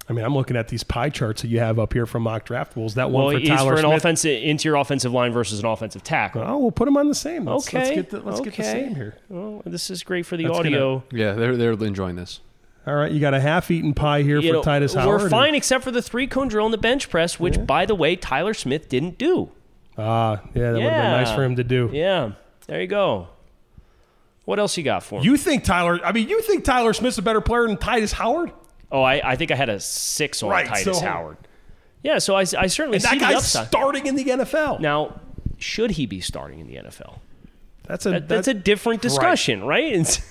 I 0.08 0.14
mean, 0.14 0.24
I'm 0.24 0.34
looking 0.34 0.56
at 0.56 0.68
these 0.68 0.82
pie 0.82 1.10
charts 1.10 1.42
that 1.42 1.48
you 1.48 1.60
have 1.60 1.78
up 1.78 1.92
here 1.92 2.06
from 2.06 2.22
mock 2.22 2.46
draft 2.46 2.74
rules. 2.76 2.94
That 2.94 3.10
one 3.10 3.26
Well, 3.26 3.38
for 3.38 3.46
Tyler 3.46 3.72
for 3.72 3.78
an 3.78 3.84
Smith. 3.84 3.96
offensive 3.98 4.42
interior 4.42 4.76
offensive 4.76 5.12
line 5.12 5.32
versus 5.32 5.60
an 5.60 5.66
offensive 5.66 6.02
tackle. 6.02 6.42
Oh, 6.46 6.56
we'll 6.56 6.70
put 6.70 6.86
them 6.86 6.96
on 6.96 7.08
the 7.08 7.14
same. 7.14 7.44
Let's, 7.44 7.68
okay, 7.68 7.78
let's 7.78 7.90
get 7.94 8.10
the, 8.10 8.20
let's 8.20 8.40
okay. 8.40 8.48
get 8.50 8.56
the 8.56 8.62
same 8.64 8.94
here. 8.94 9.18
Well, 9.28 9.62
this 9.66 9.90
is 9.90 10.02
great 10.02 10.24
for 10.24 10.38
the 10.38 10.44
That's 10.44 10.56
gonna- 10.56 10.68
audio. 10.68 11.04
Yeah, 11.12 11.34
they're 11.34 11.58
they're 11.58 11.72
enjoying 11.72 12.16
this. 12.16 12.40
All 12.88 12.94
right, 12.94 13.12
you 13.12 13.20
got 13.20 13.34
a 13.34 13.40
half-eaten 13.40 13.92
pie 13.92 14.22
here 14.22 14.38
You 14.40 14.48
for 14.48 14.54
know, 14.54 14.62
Tytus 14.62 14.94
Howard. 14.94 15.20
we're 15.22 15.28
fine 15.28 15.54
except 15.54 15.84
for 15.84 15.90
the 15.90 16.00
three 16.00 16.26
cone 16.26 16.48
drill 16.48 16.64
and 16.64 16.72
the 16.72 16.78
bench 16.78 17.10
press, 17.10 17.38
which, 17.38 17.64
by 17.66 17.84
the 17.84 17.94
way, 17.94 18.16
Tyler 18.16 18.54
Smith 18.54 18.88
didn't 18.88 19.18
do. 19.18 19.50
Ah, 19.98 20.40
yeah, 20.54 20.72
that 20.72 20.72
would 20.74 20.82
have 20.82 21.02
been 21.02 21.10
nice 21.24 21.34
for 21.34 21.44
him 21.44 21.56
to 21.56 21.64
do. 21.64 21.90
Yeah, 21.92 22.32
there 22.66 22.80
you 22.80 22.86
go. 22.86 23.28
What 24.46 24.58
else 24.58 24.76
you 24.78 24.82
got 24.84 25.02
for 25.02 25.18
him? 25.18 25.24
You 25.26 25.36
think 25.36 25.64
Tyler? 25.64 26.00
I 26.02 26.12
mean, 26.12 26.28
you 26.30 26.40
think 26.40 26.64
Tyler 26.64 26.94
Smith's 26.94 27.18
a 27.18 27.22
better 27.22 27.42
player 27.42 27.66
than 27.66 27.76
Tytus 27.76 28.12
Howard? 28.14 28.52
oh, 28.90 29.02
I, 29.02 29.32
I 29.32 29.36
think 29.36 29.50
I 29.50 29.54
had 29.54 29.68
a 29.68 29.78
six 29.80 30.42
on 30.42 30.48
Right, 30.48 30.66
Tytus 30.66 30.94
so- 30.94 31.00
Howard. 31.04 31.36
Yeah, 32.02 32.18
so 32.20 32.36
I, 32.36 32.40
I 32.40 32.68
certainly 32.68 32.96
And 32.96 33.02
see 33.02 33.18
that 33.18 33.32
guy's 33.32 33.66
starting 33.68 34.06
in 34.06 34.14
the 34.14 34.24
NFL. 34.24 34.80
now, 34.80 35.20
should 35.58 35.90
he 35.90 36.06
be 36.06 36.20
starting 36.20 36.60
in 36.60 36.66
the 36.68 36.76
NFL? 36.76 37.18
that's 37.86 38.06
a 38.06 38.10
That, 38.12 38.28
that's 38.28 38.48
a 38.48 38.54
different 38.54 39.02
discussion, 39.02 39.62
right? 39.64 39.92
And 39.92 40.06
so- 40.08 40.22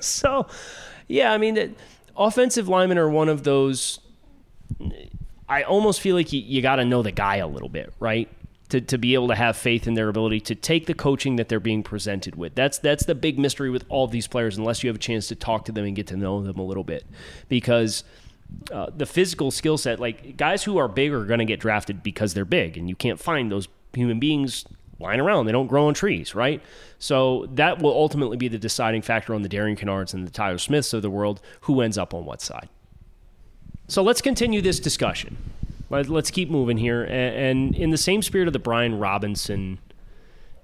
so, 0.00 0.46
yeah, 1.08 1.32
I 1.32 1.38
mean, 1.38 1.54
that 1.54 1.70
offensive 2.16 2.68
linemen 2.68 2.98
are 2.98 3.08
one 3.08 3.28
of 3.28 3.44
those. 3.44 4.00
I 5.48 5.62
almost 5.62 6.00
feel 6.00 6.16
like 6.16 6.32
you, 6.32 6.40
you 6.40 6.62
got 6.62 6.76
to 6.76 6.84
know 6.84 7.02
the 7.02 7.12
guy 7.12 7.36
a 7.36 7.46
little 7.46 7.68
bit, 7.68 7.92
right? 8.00 8.28
To, 8.70 8.80
to 8.80 8.98
be 8.98 9.14
able 9.14 9.28
to 9.28 9.34
have 9.34 9.56
faith 9.56 9.86
in 9.86 9.94
their 9.94 10.08
ability 10.08 10.40
to 10.40 10.54
take 10.54 10.86
the 10.86 10.94
coaching 10.94 11.36
that 11.36 11.48
they're 11.48 11.60
being 11.60 11.82
presented 11.82 12.34
with. 12.34 12.54
That's 12.54 12.78
that's 12.78 13.04
the 13.04 13.14
big 13.14 13.38
mystery 13.38 13.68
with 13.70 13.84
all 13.88 14.06
these 14.08 14.26
players, 14.26 14.56
unless 14.56 14.82
you 14.82 14.88
have 14.88 14.96
a 14.96 14.98
chance 15.00 15.28
to 15.28 15.34
talk 15.34 15.66
to 15.66 15.72
them 15.72 15.84
and 15.84 15.94
get 15.94 16.06
to 16.08 16.16
know 16.16 16.42
them 16.42 16.58
a 16.58 16.64
little 16.64 16.82
bit, 16.82 17.04
because 17.48 18.04
uh, 18.72 18.86
the 18.96 19.06
physical 19.06 19.50
skill 19.50 19.76
set, 19.76 20.00
like 20.00 20.36
guys 20.38 20.64
who 20.64 20.78
are 20.78 20.88
big 20.88 21.12
are 21.12 21.26
going 21.26 21.40
to 21.40 21.44
get 21.44 21.60
drafted 21.60 22.02
because 22.02 22.32
they're 22.34 22.46
big, 22.46 22.78
and 22.78 22.88
you 22.88 22.96
can't 22.96 23.20
find 23.20 23.52
those 23.52 23.68
human 23.92 24.18
beings 24.18 24.64
lying 24.98 25.20
around. 25.20 25.46
They 25.46 25.52
don't 25.52 25.66
grow 25.66 25.88
on 25.88 25.94
trees, 25.94 26.34
right? 26.34 26.62
So 26.98 27.46
that 27.52 27.80
will 27.80 27.92
ultimately 27.92 28.36
be 28.36 28.48
the 28.48 28.58
deciding 28.58 29.02
factor 29.02 29.34
on 29.34 29.42
the 29.42 29.48
Darian 29.48 29.76
Kinnards 29.76 30.14
and 30.14 30.26
the 30.26 30.30
Tyler 30.30 30.58
Smiths 30.58 30.92
of 30.92 31.02
the 31.02 31.10
world 31.10 31.40
who 31.62 31.80
ends 31.80 31.98
up 31.98 32.14
on 32.14 32.24
what 32.24 32.40
side. 32.40 32.68
So 33.88 34.02
let's 34.02 34.22
continue 34.22 34.62
this 34.62 34.80
discussion. 34.80 35.36
Let, 35.90 36.10
us 36.10 36.30
keep 36.30 36.50
moving 36.50 36.78
here. 36.78 37.04
And, 37.04 37.74
in 37.74 37.90
the 37.90 37.98
same 37.98 38.22
spirit 38.22 38.46
of 38.46 38.52
the 38.52 38.58
Brian 38.58 38.98
Robinson 38.98 39.78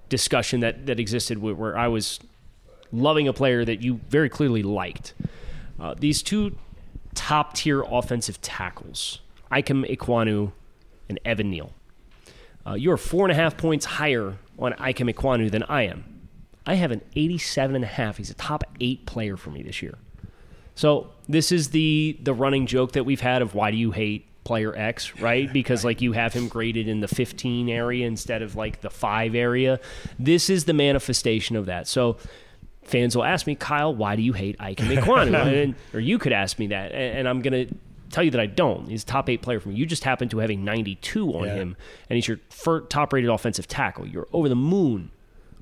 discussion 0.08 0.60
that, 0.60 0.86
that 0.86 0.98
existed 0.98 1.38
where, 1.38 1.54
where 1.54 1.76
I 1.76 1.88
was 1.88 2.18
loving 2.90 3.28
a 3.28 3.32
player 3.32 3.64
that 3.64 3.82
you 3.82 4.00
very 4.08 4.28
clearly 4.28 4.62
liked, 4.62 5.14
uh, 5.78 5.94
these 5.96 6.22
two 6.22 6.56
top 7.14 7.54
tier 7.54 7.82
offensive 7.82 8.40
tackles, 8.40 9.20
Ikem 9.52 9.88
Ekwonu 9.94 10.52
and 11.08 11.20
Evan 11.24 11.50
Neal. 11.50 11.72
Uh, 12.66 12.75
you're 12.75 12.96
four 12.96 13.25
and 13.25 13.33
a 13.33 13.35
half 13.35 13.57
points 13.57 13.85
higher 13.85 14.37
on 14.59 14.73
Ikem 14.75 15.12
Ekwonu 15.12 15.51
than 15.51 15.62
I 15.64 15.83
am. 15.83 16.05
I 16.66 16.75
have 16.75 16.90
an 16.90 17.01
87 17.16 17.75
and 17.77 17.85
a 17.85 17.88
half. 17.88 18.18
He's 18.18 18.31
a 18.31 18.35
top 18.35 18.64
eight 18.81 19.07
player 19.07 19.37
for 19.37 19.51
me 19.51 19.62
this 19.62 19.83
year. 19.83 19.94
So 20.75 21.11
this 21.29 21.53
is 21.53 21.70
the 21.70 22.18
the 22.23 22.33
running 22.33 22.66
joke 22.66 22.92
that 22.92 23.05
we've 23.05 23.20
had 23.20 23.42
of 23.42 23.55
why 23.55 23.70
do 23.70 23.77
you 23.77 23.90
hate 23.90 24.27
player 24.44 24.75
X, 24.77 25.16
right? 25.20 25.53
Because 25.61 25.85
like 25.85 26.01
you 26.01 26.12
have 26.12 26.33
him 26.33 26.49
graded 26.49 26.88
in 26.88 27.01
the 27.01 27.09
15 27.09 27.68
area 27.68 28.07
instead 28.07 28.42
of 28.42 28.57
like 28.57 28.81
the 28.81 28.90
5 28.90 29.35
area. 29.35 29.81
This 30.18 30.51
is 30.51 30.64
the 30.64 30.73
manifestation 30.73 31.57
of 31.57 31.66
that. 31.66 31.88
So 31.88 32.18
fans 32.83 33.16
will 33.16 33.25
ask 33.25 33.46
me, 33.46 33.55
Kyle, 33.55 33.94
why 33.94 34.16
do 34.16 34.23
you 34.23 34.33
hate 34.33 34.59
Ikem 34.59 34.96
Ekwonu? 34.96 35.62
and, 35.62 35.75
or 35.92 36.01
you 36.01 36.18
could 36.18 36.33
ask 36.33 36.59
me 36.59 36.68
that, 36.68 36.92
and, 36.92 37.18
and 37.18 37.29
I'm 37.29 37.42
gonna 37.42 37.66
tell 38.11 38.25
you 38.25 38.31
that 38.33 38.40
I 38.40 38.46
don't. 38.46 38.88
He's 38.88 39.03
a 39.03 39.07
top 39.07 39.29
eight 39.29 39.42
player 39.42 39.61
for 39.61 39.68
me. 39.70 39.77
You 39.77 39.87
just 39.87 40.05
happen 40.05 40.29
to 40.31 40.38
have 40.38 40.51
a 40.51 40.57
92 40.57 41.31
on 41.33 41.44
Yeah. 41.46 41.55
him, 41.55 41.77
and 42.09 42.16
he's 42.16 42.29
your 42.29 42.38
top 42.88 43.12
rated 43.12 43.31
offensive 43.31 43.66
tackle. 43.68 44.07
You're 44.07 44.27
over 44.33 44.49
the 44.49 44.57
moon 44.57 45.11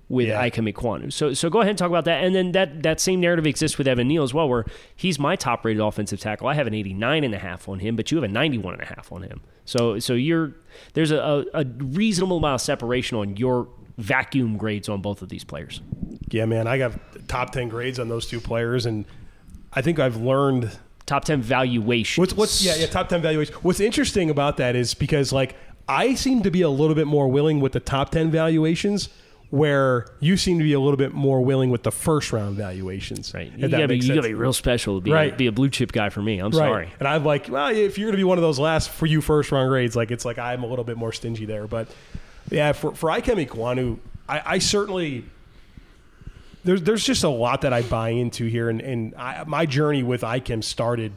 with 0.09 0.29
Yeah. 0.29 0.49
Ikem 0.49 0.73
Ekwonu. 0.73 1.13
So 1.13 1.35
so 1.35 1.51
go 1.51 1.61
ahead 1.61 1.69
and 1.71 1.79
talk 1.79 1.89
about 1.91 2.07
that. 2.07 2.25
And 2.25 2.35
then 2.35 2.53
that 2.53 2.83
that 2.83 2.99
same 3.01 3.21
narrative 3.21 3.47
exists 3.47 3.77
with 3.77 3.87
Evan 3.87 4.09
Neal 4.09 4.23
as 4.23 4.33
well, 4.33 4.49
where 4.49 4.65
he's 4.97 5.19
my 5.19 5.37
top 5.37 5.65
rated 5.65 5.83
offensive 5.83 6.19
tackle. 6.19 6.47
I 6.49 6.55
have 6.55 6.67
an 6.67 6.73
89 6.75 7.25
and 7.25 7.35
a 7.35 7.39
half 7.39 7.69
on 7.69 7.81
him, 7.81 7.95
but 7.95 8.11
you 8.11 8.17
have 8.17 8.25
a 8.25 8.29
91 8.33 8.73
and 8.75 8.83
a 8.83 8.87
half 8.87 9.13
on 9.13 9.23
him. 9.23 9.41
So 9.67 9.99
so 9.99 10.15
you're 10.15 10.55
there's 10.95 11.11
a, 11.11 11.45
a, 11.53 11.61
a 11.61 11.65
reasonable 11.79 12.39
amount 12.39 12.55
of 12.55 12.61
separation 12.63 13.19
on 13.19 13.37
your 13.37 13.69
vacuum 13.99 14.57
grades 14.57 14.89
on 14.89 15.03
both 15.03 15.21
of 15.21 15.29
these 15.29 15.45
players. 15.45 15.83
Yeah, 16.31 16.47
man, 16.47 16.67
I 16.67 16.79
got 16.79 16.93
top 17.29 17.51
ten 17.51 17.69
grades 17.69 17.99
on 17.99 18.09
those 18.09 18.27
two 18.27 18.41
players, 18.41 18.87
and 18.87 19.05
I 19.75 19.83
think 19.83 19.99
I've 19.99 20.17
learned 20.17 20.71
Top 21.09 21.25
10 21.25 21.42
valuation. 21.42 22.21
what's 22.21 22.35
what's 22.35 22.64
yeah 22.64 22.77
yeah 22.77 22.87
top 22.87 23.09
ten 23.09 23.21
valuation. 23.23 23.55
What's 23.62 23.81
interesting 23.81 24.31
about 24.31 24.59
that 24.59 24.77
is 24.77 24.94
because 24.94 25.33
like 25.33 25.57
I 25.88 26.14
seem 26.14 26.42
to 26.42 26.51
be 26.51 26.62
a 26.62 26.68
little 26.68 26.94
bit 26.94 27.07
more 27.07 27.29
willing 27.29 27.61
with 27.61 27.73
the 27.73 27.81
top 27.81 28.11
ten 28.11 28.31
valuations. 28.31 29.09
Where 29.51 30.05
you 30.21 30.37
seem 30.37 30.59
to 30.59 30.62
be 30.62 30.75
a 30.75 30.79
little 30.81 30.99
bit 30.99 31.14
more 31.14 31.40
willing 31.40 31.71
with 31.71 31.83
the 31.83 31.90
first 31.90 32.35
round 32.35 32.59
valuations, 32.59 33.33
Right. 33.33 33.51
You 33.57 33.66
gotta, 33.71 33.88
be, 33.88 33.97
you 33.97 34.14
gotta 34.14 34.29
be 34.29 34.35
real 34.35 34.53
special 34.53 34.99
to 34.99 35.01
be, 35.01 35.11
Right. 35.11 35.33
a, 35.33 35.37
be 35.37 35.47
a 35.47 35.53
blue 35.53 35.71
chip 35.71 35.90
guy 35.90 36.11
for 36.11 36.21
me. 36.21 36.38
I'm 36.38 36.51
Right. 36.51 36.53
sorry. 36.59 36.88
And 37.01 37.09
I'm 37.09 37.25
like, 37.25 37.49
well, 37.49 37.68
if 37.75 37.97
you're 37.97 38.09
going 38.09 38.12
to 38.12 38.18
be 38.18 38.25
one 38.25 38.37
of 38.37 38.42
those 38.42 38.59
last 38.59 38.90
for 38.90 39.07
you 39.07 39.23
first 39.23 39.51
round 39.51 39.71
grades, 39.71 39.97
like 39.97 40.11
it's 40.11 40.27
like 40.27 40.38
I'm 40.38 40.64
a 40.64 40.66
little 40.66 40.85
bit 40.85 40.99
more 40.99 41.12
stingy 41.14 41.47
there. 41.47 41.66
But 41.66 41.88
yeah, 42.51 42.73
for 42.73 42.94
for 42.94 43.09
Ikem 43.09 43.99
I, 44.29 44.42
I 44.44 44.59
certainly 44.59 45.25
there's 46.68 46.83
there's 46.83 47.04
just 47.04 47.24
a 47.24 47.28
lot 47.31 47.62
that 47.62 47.72
I 47.72 47.81
buy 47.81 48.11
into 48.11 48.44
here, 48.46 48.68
and 48.68 48.81
and 48.83 49.14
I, 49.14 49.42
my 49.46 49.64
journey 49.64 50.02
with 50.02 50.20
Ikem 50.20 50.62
started 50.62 51.12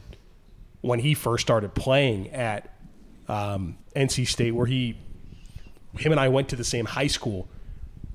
when 0.80 0.98
he 0.98 1.12
first 1.12 1.42
started 1.42 1.74
playing 1.74 2.30
at 2.30 2.74
um, 3.28 3.76
NC 3.94 4.26
State, 4.26 4.52
where 4.54 4.66
he 4.66 4.96
him 5.98 6.10
and 6.10 6.18
I 6.18 6.28
went 6.28 6.48
to 6.48 6.56
the 6.56 6.64
same 6.64 6.86
high 6.86 7.06
school. 7.06 7.48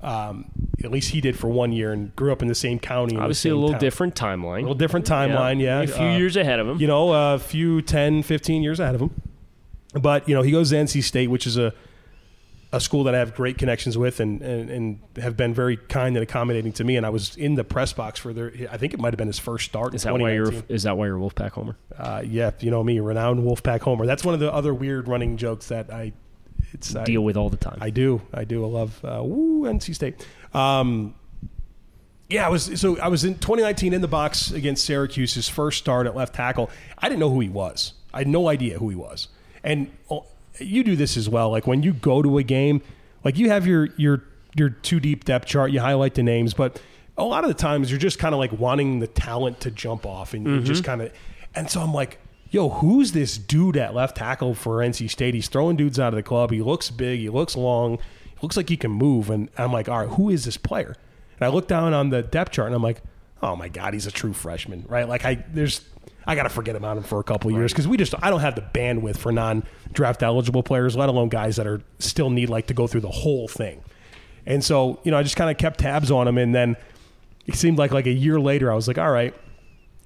Um, 0.02 0.46
at 0.84 0.90
least 0.90 1.10
he 1.10 1.20
did 1.20 1.38
for 1.38 1.48
one 1.48 1.70
year, 1.72 1.92
and 1.92 2.14
grew 2.16 2.32
up 2.32 2.42
in 2.42 2.48
the 2.48 2.54
same 2.56 2.78
county. 2.80 3.16
Obviously, 3.16 3.50
a 3.50 3.54
little 3.54 3.70
town. 3.70 3.80
different 3.80 4.14
timeline. 4.16 4.58
A 4.58 4.62
little 4.62 4.74
different 4.74 5.06
timeline, 5.06 5.60
yeah. 5.60 5.82
A 5.82 5.86
few 5.86 6.06
Uh, 6.06 6.16
years 6.18 6.36
ahead 6.36 6.58
of 6.58 6.68
him. 6.68 6.80
you 6.80 6.86
know, 6.88 7.12
a 7.34 7.38
few 7.38 7.82
10, 7.82 8.22
15 8.24 8.62
years 8.62 8.78
ahead 8.80 8.94
of 8.96 9.00
him. 9.02 9.10
But, 9.94 10.28
you 10.28 10.34
know, 10.36 10.42
he 10.42 10.50
goes 10.52 10.70
to 10.70 10.76
NC 10.76 11.02
State, 11.02 11.30
which 11.30 11.46
is 11.48 11.56
a, 11.56 11.72
a 12.70 12.80
school 12.80 13.04
that 13.04 13.14
I 13.14 13.18
have 13.18 13.34
great 13.34 13.56
connections 13.56 13.96
with 13.96 14.20
and, 14.20 14.42
and, 14.42 14.70
and 14.70 15.00
have 15.16 15.36
been 15.36 15.54
very 15.54 15.78
kind 15.78 16.16
and 16.16 16.22
accommodating 16.22 16.72
to 16.74 16.84
me. 16.84 16.96
And 16.96 17.06
I 17.06 17.08
was 17.08 17.34
in 17.36 17.54
the 17.54 17.64
press 17.64 17.94
box 17.94 18.20
for 18.20 18.34
their, 18.34 18.52
I 18.70 18.76
think 18.76 18.92
it 18.92 19.00
might 19.00 19.14
have 19.14 19.18
been 19.18 19.26
his 19.26 19.38
first 19.38 19.64
start 19.64 19.94
is 19.94 20.02
that 20.02 20.12
why 20.12 20.32
you're 20.32 20.52
is 20.68 20.82
that 20.82 20.98
why 20.98 21.06
you're 21.06 21.18
Wolfpack 21.18 21.52
homer? 21.52 21.76
Uh, 21.96 22.22
yeah, 22.26 22.50
you 22.60 22.70
know 22.70 22.84
me, 22.84 23.00
renowned 23.00 23.40
Wolfpack 23.40 23.80
Homer. 23.80 24.04
That's 24.04 24.24
one 24.24 24.34
of 24.34 24.40
the 24.40 24.52
other 24.52 24.74
weird 24.74 25.08
running 25.08 25.38
jokes 25.38 25.68
that 25.68 25.90
I, 25.90 26.12
it's, 26.72 26.94
I, 26.94 27.04
Deal 27.04 27.24
with 27.24 27.38
all 27.38 27.48
the 27.48 27.56
time. 27.56 27.78
I 27.80 27.88
do. 27.88 28.20
I 28.34 28.44
do. 28.44 28.64
I 28.64 28.68
love 28.68 29.02
uh, 29.02 29.22
woo 29.24 29.62
NC 29.62 29.94
State. 29.94 30.26
Um, 30.52 31.14
yeah, 32.28 32.44
I 32.44 32.50
was 32.50 32.78
so 32.78 32.98
I 32.98 33.08
was 33.08 33.24
in 33.24 33.34
2019 33.34 33.94
in 33.94 34.02
the 34.02 34.08
box 34.08 34.50
against 34.50 34.84
Syracuse, 34.84 35.32
his 35.34 35.48
first 35.48 35.78
start 35.78 36.06
at 36.06 36.14
left 36.14 36.34
tackle. 36.34 36.70
I 36.98 37.08
didn't 37.08 37.20
know 37.20 37.30
who 37.30 37.40
he 37.40 37.48
was. 37.48 37.94
I 38.12 38.18
had 38.18 38.28
no 38.28 38.48
idea 38.48 38.78
who 38.78 38.90
he 38.90 38.96
was. 38.96 39.28
And 39.64 39.90
oh, 40.10 40.26
you 40.58 40.82
do 40.82 40.96
this 40.96 41.16
as 41.16 41.28
well. 41.28 41.50
Like 41.50 41.66
when 41.66 41.82
you 41.82 41.92
go 41.92 42.22
to 42.22 42.38
a 42.38 42.42
game, 42.42 42.82
like 43.24 43.38
you 43.38 43.50
have 43.50 43.66
your 43.66 43.88
your 43.96 44.22
your 44.54 44.70
two 44.70 45.00
deep 45.00 45.24
depth 45.24 45.46
chart, 45.46 45.70
you 45.70 45.80
highlight 45.80 46.14
the 46.14 46.22
names, 46.22 46.54
but 46.54 46.80
a 47.16 47.24
lot 47.24 47.44
of 47.44 47.48
the 47.48 47.54
times 47.54 47.90
you're 47.90 47.98
just 47.98 48.18
kind 48.18 48.34
of 48.34 48.38
like 48.38 48.52
wanting 48.52 49.00
the 49.00 49.06
talent 49.06 49.60
to 49.60 49.70
jump 49.70 50.06
off, 50.06 50.34
and 50.34 50.46
you 50.46 50.60
just 50.60 50.82
mm-hmm. 50.82 50.90
kind 50.90 51.02
of. 51.02 51.12
And 51.54 51.68
so 51.68 51.80
I'm 51.80 51.92
like, 51.92 52.20
yo, 52.50 52.68
who's 52.68 53.12
this 53.12 53.36
dude 53.36 53.76
at 53.76 53.94
left 53.94 54.16
tackle 54.16 54.54
for 54.54 54.76
NC 54.76 55.10
State? 55.10 55.34
He's 55.34 55.48
throwing 55.48 55.76
dudes 55.76 55.98
out 55.98 56.12
of 56.12 56.16
the 56.16 56.22
club. 56.22 56.50
He 56.50 56.62
looks 56.62 56.90
big. 56.90 57.20
He 57.20 57.28
looks 57.28 57.56
long. 57.56 57.96
He 57.96 58.38
looks 58.42 58.56
like 58.56 58.68
he 58.68 58.76
can 58.76 58.92
move. 58.92 59.30
And 59.30 59.50
I'm 59.58 59.72
like, 59.72 59.88
all 59.88 59.98
right, 59.98 60.08
who 60.08 60.30
is 60.30 60.44
this 60.44 60.56
player? 60.56 60.94
And 61.40 61.46
I 61.46 61.48
look 61.48 61.68
down 61.68 61.92
on 61.92 62.10
the 62.10 62.22
depth 62.22 62.52
chart 62.52 62.66
and 62.66 62.74
I'm 62.76 62.82
like, 62.82 63.02
oh 63.42 63.56
my 63.56 63.68
God, 63.68 63.94
he's 63.94 64.06
a 64.06 64.10
true 64.10 64.32
freshman, 64.32 64.84
right? 64.88 65.08
Like 65.08 65.24
I 65.24 65.44
there's 65.52 65.82
I 66.28 66.34
gotta 66.34 66.50
forget 66.50 66.76
about 66.76 66.98
him 66.98 67.04
for 67.04 67.18
a 67.20 67.24
couple 67.24 67.50
years 67.50 67.72
because 67.72 67.88
we 67.88 67.96
just 67.96 68.14
I 68.22 68.28
don't 68.28 68.40
have 68.40 68.54
the 68.54 68.60
bandwidth 68.60 69.16
for 69.16 69.32
non 69.32 69.64
draft 69.94 70.22
eligible 70.22 70.62
players, 70.62 70.94
let 70.94 71.08
alone 71.08 71.30
guys 71.30 71.56
that 71.56 71.66
are 71.66 71.80
still 71.98 72.28
need 72.28 72.50
like 72.50 72.66
to 72.66 72.74
go 72.74 72.86
through 72.86 73.00
the 73.00 73.08
whole 73.08 73.48
thing. 73.48 73.82
And 74.44 74.62
so, 74.62 75.00
you 75.04 75.10
know, 75.10 75.16
I 75.16 75.22
just 75.22 75.36
kind 75.36 75.50
of 75.50 75.56
kept 75.56 75.80
tabs 75.80 76.10
on 76.10 76.28
him 76.28 76.36
and 76.36 76.54
then 76.54 76.76
it 77.46 77.54
seemed 77.54 77.78
like 77.78 77.92
like 77.92 78.06
a 78.06 78.12
year 78.12 78.38
later 78.38 78.70
I 78.70 78.74
was 78.74 78.86
like, 78.86 78.98
all 78.98 79.10
right, 79.10 79.34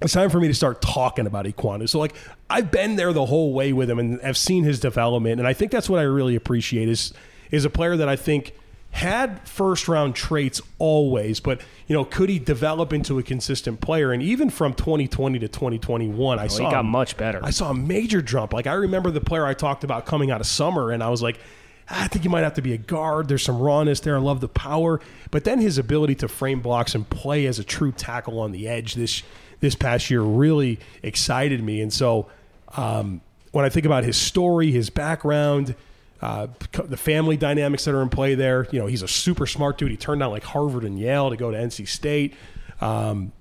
it's 0.01 0.13
time 0.13 0.31
for 0.31 0.39
me 0.39 0.47
to 0.47 0.55
start 0.55 0.81
talking 0.81 1.27
about 1.27 1.45
Ekwonu. 1.45 1.89
So 1.89 1.99
like 1.99 2.15
I've 2.49 2.71
been 2.71 2.95
there 2.95 3.13
the 3.13 3.27
whole 3.27 3.53
way 3.53 3.73
with 3.73 3.91
him 3.91 3.99
and 3.99 4.21
I've 4.23 4.39
seen 4.39 4.63
his 4.63 4.79
development, 4.79 5.41
and 5.41 5.49
I 5.49 5.55
think 5.55 5.73
that's 5.73 5.91
what 5.91 5.99
I 5.99 6.05
really 6.05 6.37
appreciate 6.37 6.89
is 6.89 7.13
is 7.51 7.65
a 7.65 7.71
player 7.71 7.97
that 7.97 8.09
I 8.09 8.15
think 8.15 8.55
had 8.93 9.47
first 9.49 9.89
round 9.89 10.15
traits 10.15 10.61
always, 10.79 11.41
but 11.41 11.61
you 11.87 11.97
know, 11.97 12.05
could 12.05 12.29
he 12.29 12.39
develop 12.39 12.93
into 12.93 13.19
a 13.19 13.23
consistent 13.23 13.81
player? 13.81 14.13
And 14.13 14.23
even 14.23 14.51
from 14.51 14.75
2020 14.75 15.39
to 15.41 15.49
2021, 15.49 16.39
I 16.39 16.47
saw 16.47 16.65
he 16.67 16.71
got 16.71 16.85
much 16.85 17.17
better. 17.17 17.41
I 17.43 17.51
saw 17.51 17.71
a 17.71 17.75
major 17.75 18.21
jump. 18.21 18.53
Like 18.53 18.67
I 18.67 18.75
remember 18.75 19.11
the 19.11 19.21
player 19.21 19.47
I 19.47 19.55
talked 19.55 19.83
about 19.83 20.05
coming 20.05 20.31
out 20.31 20.41
of 20.41 20.47
summer, 20.47 20.91
and 20.91 21.03
I 21.03 21.09
was 21.09 21.23
like, 21.23 21.41
I 21.89 22.07
think 22.09 22.23
he 22.23 22.29
might 22.29 22.45
have 22.45 22.55
to 22.55 22.63
be 22.63 22.75
a 22.75 22.79
guard. 22.79 23.29
There's 23.29 23.43
some 23.43 23.59
rawness 23.59 24.01
there. 24.01 24.17
I 24.17 24.21
love 24.21 24.41
the 24.41 24.49
power, 24.49 25.01
but 25.31 25.45
then 25.45 25.59
his 25.59 25.79
ability 25.79 26.17
to 26.17 26.29
frame 26.29 26.61
blocks 26.61 26.95
and 26.95 27.09
play 27.09 27.47
as 27.47 27.59
a 27.59 27.65
true 27.65 27.93
tackle 27.93 28.39
on 28.41 28.53
the 28.53 28.69
edge 28.69 28.95
this 28.95 29.23
this 29.61 29.75
past 29.75 30.11
year 30.11 30.21
really 30.21 30.79
excited 31.03 31.63
me. 31.63 31.81
And 31.81 31.93
so, 31.93 32.29
um, 32.77 33.23
when 33.53 33.65
I 33.65 33.69
think 33.69 33.87
about 33.87 34.05
his 34.05 34.17
story, 34.17 34.71
his 34.71 34.91
background, 34.91 35.77
uh, 36.23 36.47
the 36.85 36.97
family 36.97 37.37
dynamics 37.37 37.85
that 37.85 37.95
are 37.95 38.01
in 38.03 38.09
play 38.09 38.35
there, 38.35 38.67
you 38.71 38.79
know, 38.79 38.87
he's 38.87 39.03
a 39.03 39.09
super 39.09 39.47
smart 39.47 39.77
dude. 39.77 39.91
He 39.91 39.97
turned 39.97 40.23
out 40.23 40.31
like 40.31 40.45
Harvard 40.45 40.85
and 40.85 40.99
Yale 40.99 41.29
to 41.31 41.37
go 41.37 41.51
to 41.51 41.57
NC 41.57 41.89
State. 41.89 42.35
Um, 42.81 43.33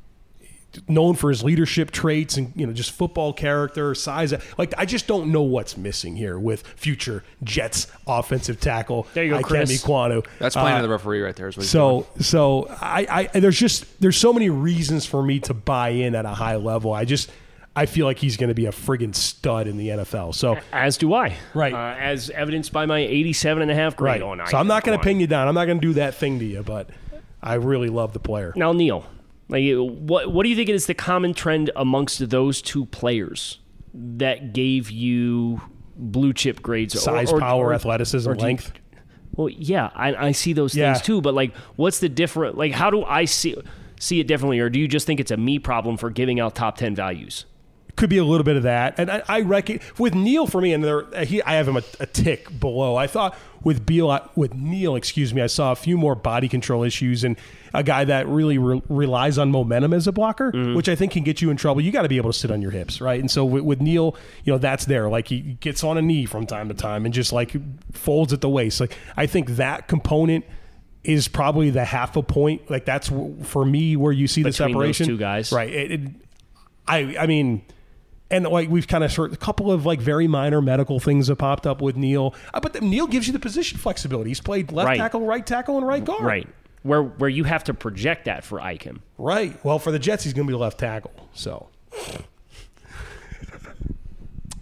known 0.87 1.15
for 1.15 1.29
his 1.29 1.43
leadership 1.43 1.91
traits 1.91 2.37
and 2.37 2.53
you 2.55 2.65
know 2.65 2.71
just 2.71 2.91
football 2.91 3.33
character, 3.33 3.93
size. 3.93 4.33
Like 4.57 4.73
I 4.77 4.85
just 4.85 5.05
don't 5.05 5.29
know 5.31 5.41
what's 5.41 5.75
missing 5.75 6.15
here 6.15 6.39
with 6.39 6.65
future 6.65 7.25
Jets 7.43 7.87
offensive 8.07 8.59
tackle. 8.61 9.05
There 9.13 9.23
you 9.25 9.31
go, 9.31 9.39
Ikemi 9.39 9.43
Chris. 9.43 9.83
Kwanu. 9.83 10.25
That's 10.39 10.55
playing 10.55 10.77
Uh, 10.77 10.81
to 10.81 10.87
the 10.87 10.89
referee 10.89 11.21
right 11.21 11.35
there. 11.35 11.49
Is 11.49 11.57
what 11.57 11.63
he's 11.63 11.71
doing. 11.73 12.05
so 12.17 12.23
so 12.23 12.67
I, 12.81 13.27
I 13.33 13.39
there's 13.39 13.59
just 13.59 13.99
there's 13.99 14.15
so 14.17 14.31
many 14.31 14.49
reasons 14.49 15.05
for 15.05 15.21
me 15.21 15.39
to 15.41 15.53
buy 15.53 15.89
in 15.89 16.15
at 16.15 16.25
a 16.25 16.29
high 16.29 16.55
level. 16.55 16.93
I 16.93 17.03
just 17.03 17.29
I 17.75 17.85
feel 17.85 18.05
like 18.05 18.19
he's 18.19 18.35
going 18.35 18.49
to 18.49 18.53
be 18.53 18.65
a 18.65 18.71
friggin' 18.71 19.15
stud 19.15 19.65
in 19.67 19.77
the 19.77 19.89
NFL. 19.89 20.35
So 20.35 20.57
As 20.73 20.97
do 20.97 21.13
I. 21.13 21.37
Right. 21.53 21.73
Uh, 21.73 21.95
as 21.99 22.29
evidenced 22.31 22.73
by 22.73 22.85
my 22.85 22.99
87 22.99 23.61
and 23.61 23.71
a 23.71 23.75
half 23.75 23.95
grade 23.95 24.21
right. 24.21 24.39
on 24.41 24.45
So 24.47 24.57
I'm 24.57 24.67
not 24.67 24.83
going 24.83 24.97
to 24.97 25.03
pin 25.03 25.19
you 25.21 25.27
down. 25.27 25.47
I'm 25.47 25.55
not 25.55 25.65
going 25.65 25.79
to 25.79 25.87
do 25.87 25.93
that 25.93 26.15
thing 26.15 26.39
to 26.39 26.45
you, 26.45 26.63
but 26.63 26.89
I 27.41 27.53
really 27.55 27.87
love 27.89 28.11
the 28.11 28.19
player. 28.19 28.51
Now, 28.57 28.73
Neal, 28.73 29.05
like, 29.47 29.63
what 29.77 30.31
what 30.31 30.43
do 30.43 30.49
you 30.49 30.55
think 30.55 30.69
is 30.69 30.85
the 30.85 30.93
common 30.93 31.33
trend 31.33 31.71
amongst 31.75 32.29
those 32.29 32.61
two 32.61 32.85
players 32.87 33.59
that 33.93 34.51
gave 34.53 34.91
you 34.91 35.61
blue 35.95 36.33
chip 36.33 36.61
grades? 36.61 36.95
or- 36.95 36.99
Size, 36.99 37.31
or- 37.31 37.39
power, 37.39 37.67
or- 37.67 37.73
athleticism, 37.73 38.29
or 38.29 38.33
do 38.35 38.39
you- 38.41 38.45
length. 38.47 38.73
well, 39.35 39.47
yeah, 39.49 39.91
I, 39.95 40.27
I 40.27 40.31
see 40.33 40.51
those 40.51 40.75
Yeah. 40.75 40.93
things 40.93 41.05
too. 41.05 41.21
But 41.21 41.33
like, 41.35 41.55
what's 41.77 41.99
the 41.99 42.09
different? 42.09 42.57
Like, 42.57 42.73
how 42.73 42.89
do 42.89 43.03
I 43.05 43.23
see 43.25 43.55
see 43.97 44.19
it 44.19 44.27
differently, 44.27 44.59
or 44.59 44.69
do 44.69 44.77
you 44.79 44.89
just 44.89 45.07
think 45.07 45.19
it's 45.21 45.31
a 45.31 45.37
me 45.37 45.57
problem 45.57 45.95
for 45.95 46.09
giving 46.09 46.39
out 46.41 46.53
top 46.55 46.75
ten 46.75 46.95
values? 46.95 47.45
Could 47.95 48.09
be 48.09 48.17
a 48.17 48.23
little 48.23 48.43
bit 48.43 48.55
of 48.57 48.63
that. 48.63 48.95
And 48.97 49.11
I, 49.11 49.21
I 49.27 49.41
reckon 49.41 49.79
with 49.97 50.15
Neal 50.15 50.47
for 50.47 50.61
me, 50.61 50.73
and 50.73 50.83
there, 50.83 51.05
he, 51.23 51.41
I 51.43 51.53
have 51.53 51.67
him 51.67 51.77
a, 51.77 51.83
a 51.99 52.05
tick 52.05 52.59
below. 52.59 52.95
I 52.95 53.07
thought 53.07 53.37
with 53.63 53.85
Beal, 53.85 54.29
with 54.35 54.53
Neal, 54.55 54.95
excuse 54.95 55.33
me, 55.33 55.41
I 55.41 55.47
saw 55.47 55.71
a 55.71 55.75
few 55.75 55.97
more 55.97 56.15
body 56.15 56.47
control 56.47 56.83
issues 56.83 57.23
and 57.23 57.37
a 57.73 57.83
guy 57.83 58.03
that 58.05 58.27
really 58.27 58.57
re- 58.57 58.81
relies 58.89 59.37
on 59.37 59.51
momentum 59.51 59.93
as 59.93 60.07
a 60.07 60.11
blocker, 60.11 60.51
mm-hmm. 60.51 60.75
which 60.75 60.89
I 60.89 60.95
think 60.95 61.11
can 61.11 61.23
get 61.23 61.41
you 61.41 61.51
in 61.51 61.57
trouble. 61.57 61.81
You 61.81 61.91
got 61.91 62.01
to 62.01 62.09
be 62.09 62.17
able 62.17 62.31
to 62.31 62.37
sit 62.37 62.49
on 62.49 62.61
your 62.61 62.71
hips, 62.71 63.01
right? 63.01 63.19
And 63.19 63.29
so 63.29 63.45
with, 63.45 63.63
with 63.63 63.81
Neal, 63.81 64.15
you 64.45 64.53
know, 64.53 64.57
that's 64.57 64.85
there. 64.85 65.09
Like 65.09 65.27
he 65.27 65.57
gets 65.59 65.83
on 65.83 65.97
a 65.97 66.01
knee 66.01 66.25
from 66.25 66.47
time 66.47 66.69
to 66.69 66.73
time 66.73 67.05
and 67.05 67.13
just 67.13 67.31
like 67.31 67.55
folds 67.93 68.33
at 68.33 68.41
the 68.41 68.49
waist. 68.49 68.79
Like 68.79 68.97
I 69.15 69.27
think 69.27 69.51
that 69.51 69.87
component. 69.87 70.45
Is 71.03 71.27
probably 71.27 71.71
the 71.71 71.83
half 71.83 72.15
a 72.15 72.21
point. 72.21 72.69
Like 72.69 72.85
that's 72.85 73.09
w- 73.09 73.43
for 73.43 73.65
me 73.65 73.95
where 73.95 74.11
you 74.11 74.27
see 74.27 74.43
the 74.43 74.51
Between 74.51 74.67
those 74.67 74.73
separation. 74.75 75.07
two 75.07 75.17
guys. 75.17 75.51
right? 75.51 75.67
It, 75.67 75.91
it, 75.93 76.01
I 76.87 77.17
I 77.21 77.25
mean, 77.25 77.63
and 78.31 78.45
like 78.47 78.69
we've 78.69 78.87
kind 78.87 79.03
of 79.03 79.11
sort 79.11 79.33
a 79.33 79.37
couple 79.37 79.71
of 79.71 79.85
like 79.85 79.99
very 79.99 80.27
minor 80.27 80.61
medical 80.61 80.99
things 80.99 81.27
have 81.27 81.37
popped 81.37 81.67
up 81.67 81.81
with 81.81 81.95
Neal, 81.95 82.33
uh, 82.53 82.59
but 82.59 82.73
the, 82.73 82.81
Neal 82.81 83.05
gives 83.07 83.27
you 83.27 83.33
the 83.33 83.39
position 83.39 83.77
flexibility. 83.77 84.29
He's 84.31 84.41
played 84.41 84.71
left 84.71 84.87
Right. 84.87 84.97
tackle, 84.97 85.21
right 85.25 85.45
tackle, 85.45 85.77
and 85.77 85.85
right 85.87 86.03
guard. 86.03 86.23
Right. 86.23 86.47
Where 86.83 87.03
where 87.03 87.29
you 87.29 87.43
have 87.43 87.63
to 87.65 87.73
project 87.75 88.25
that 88.25 88.43
for 88.43 88.59
Ikem. 88.59 88.99
right. 89.17 89.63
Well, 89.63 89.77
for 89.77 89.91
the 89.91 89.99
Jets, 89.99 90.23
he's 90.23 90.33
going 90.33 90.47
to 90.47 90.51
be 90.51 90.57
left 90.57 90.79
tackle. 90.79 91.11
So 91.33 91.67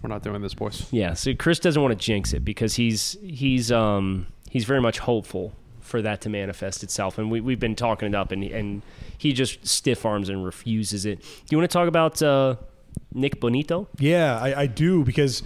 We're 0.02 0.08
not 0.08 0.22
doing 0.22 0.40
this, 0.40 0.54
boys. 0.54 0.86
Yeah, 0.90 1.12
so 1.14 1.34
Chris 1.34 1.58
doesn't 1.58 1.80
want 1.80 1.92
to 1.98 2.04
jinx 2.04 2.32
it 2.32 2.44
because 2.44 2.74
he's 2.76 3.18
he's 3.22 3.70
um 3.70 4.26
he's 4.48 4.64
very 4.64 4.80
much 4.80 4.98
hopeful 4.98 5.52
for 5.80 6.00
that 6.02 6.20
to 6.22 6.30
manifest 6.30 6.82
itself, 6.82 7.18
and 7.18 7.30
we 7.30 7.40
we've 7.42 7.60
been 7.60 7.76
talking 7.76 8.08
it 8.08 8.14
up, 8.14 8.32
and 8.32 8.42
and 8.44 8.82
he 9.18 9.32
just 9.34 9.66
stiff 9.66 10.06
arms 10.06 10.28
and 10.30 10.42
refuses 10.44 11.04
it. 11.04 11.20
Do 11.20 11.26
you 11.50 11.58
want 11.58 11.70
to 11.70 11.72
talk 11.72 11.86
about 11.88 12.22
uh, 12.22 12.56
Nik 13.12 13.40
Bonitto? 13.40 13.86
yeah, 13.98 14.38
I, 14.38 14.62
I 14.62 14.66
do 14.66 15.02
because 15.04 15.42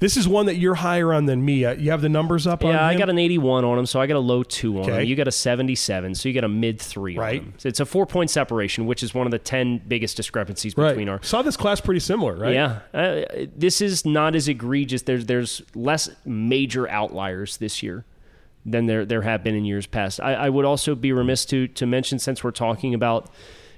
this 0.00 0.16
is 0.18 0.28
one 0.28 0.46
that 0.46 0.56
you're 0.56 0.74
higher 0.74 1.14
on 1.14 1.24
than 1.24 1.42
me. 1.42 1.64
Uh, 1.64 1.72
You 1.74 1.90
have 1.92 2.02
the 2.02 2.08
numbers 2.10 2.46
up. 2.46 2.62
on 2.62 2.72
Yeah, 2.74 2.84
I 2.84 2.94
got 2.94 3.08
an 3.08 3.18
81 3.18 3.64
on 3.64 3.78
him, 3.78 3.86
so 3.86 4.00
I 4.00 4.06
got 4.06 4.16
a 4.16 4.18
low 4.18 4.42
two 4.42 4.76
on 4.78 4.82
Okay. 4.90 5.02
him. 5.02 5.08
You 5.08 5.16
got 5.16 5.28
a 5.28 5.32
77, 5.32 6.14
so 6.14 6.28
you 6.28 6.34
got 6.34 6.44
a 6.44 6.48
mid 6.48 6.78
three 6.80 7.16
Right. 7.16 7.40
on 7.40 7.46
him. 7.46 7.54
So 7.56 7.68
it's 7.70 7.80
a 7.80 7.86
four 7.86 8.04
point 8.04 8.28
separation, 8.28 8.84
which 8.86 9.02
is 9.02 9.14
one 9.14 9.26
of 9.26 9.30
the 9.30 9.38
10 9.38 9.80
biggest 9.88 10.16
discrepancies 10.16 10.76
right. 10.76 10.88
between 10.90 11.08
our 11.08 11.22
Saw 11.22 11.40
this 11.40 11.56
class 11.56 11.80
pretty 11.80 12.00
similar, 12.00 12.36
right? 12.36 12.52
Yeah, 12.52 12.80
uh, 12.92 13.46
this 13.56 13.80
is 13.80 14.04
not 14.04 14.34
as 14.34 14.46
egregious. 14.48 15.02
There's 15.02 15.24
there's 15.26 15.62
less 15.74 16.10
major 16.26 16.86
outliers 16.90 17.56
this 17.56 17.82
year 17.82 18.04
than 18.66 18.86
there 18.86 19.06
there 19.06 19.22
have 19.22 19.42
been 19.42 19.54
in 19.54 19.64
years 19.64 19.86
past. 19.86 20.20
I, 20.20 20.34
I 20.34 20.48
would 20.50 20.64
also 20.66 20.94
be 20.94 21.12
remiss 21.12 21.46
to 21.46 21.66
to 21.68 21.86
mention 21.86 22.18
since 22.18 22.44
we're 22.44 22.50
talking 22.50 22.92
about 22.92 23.30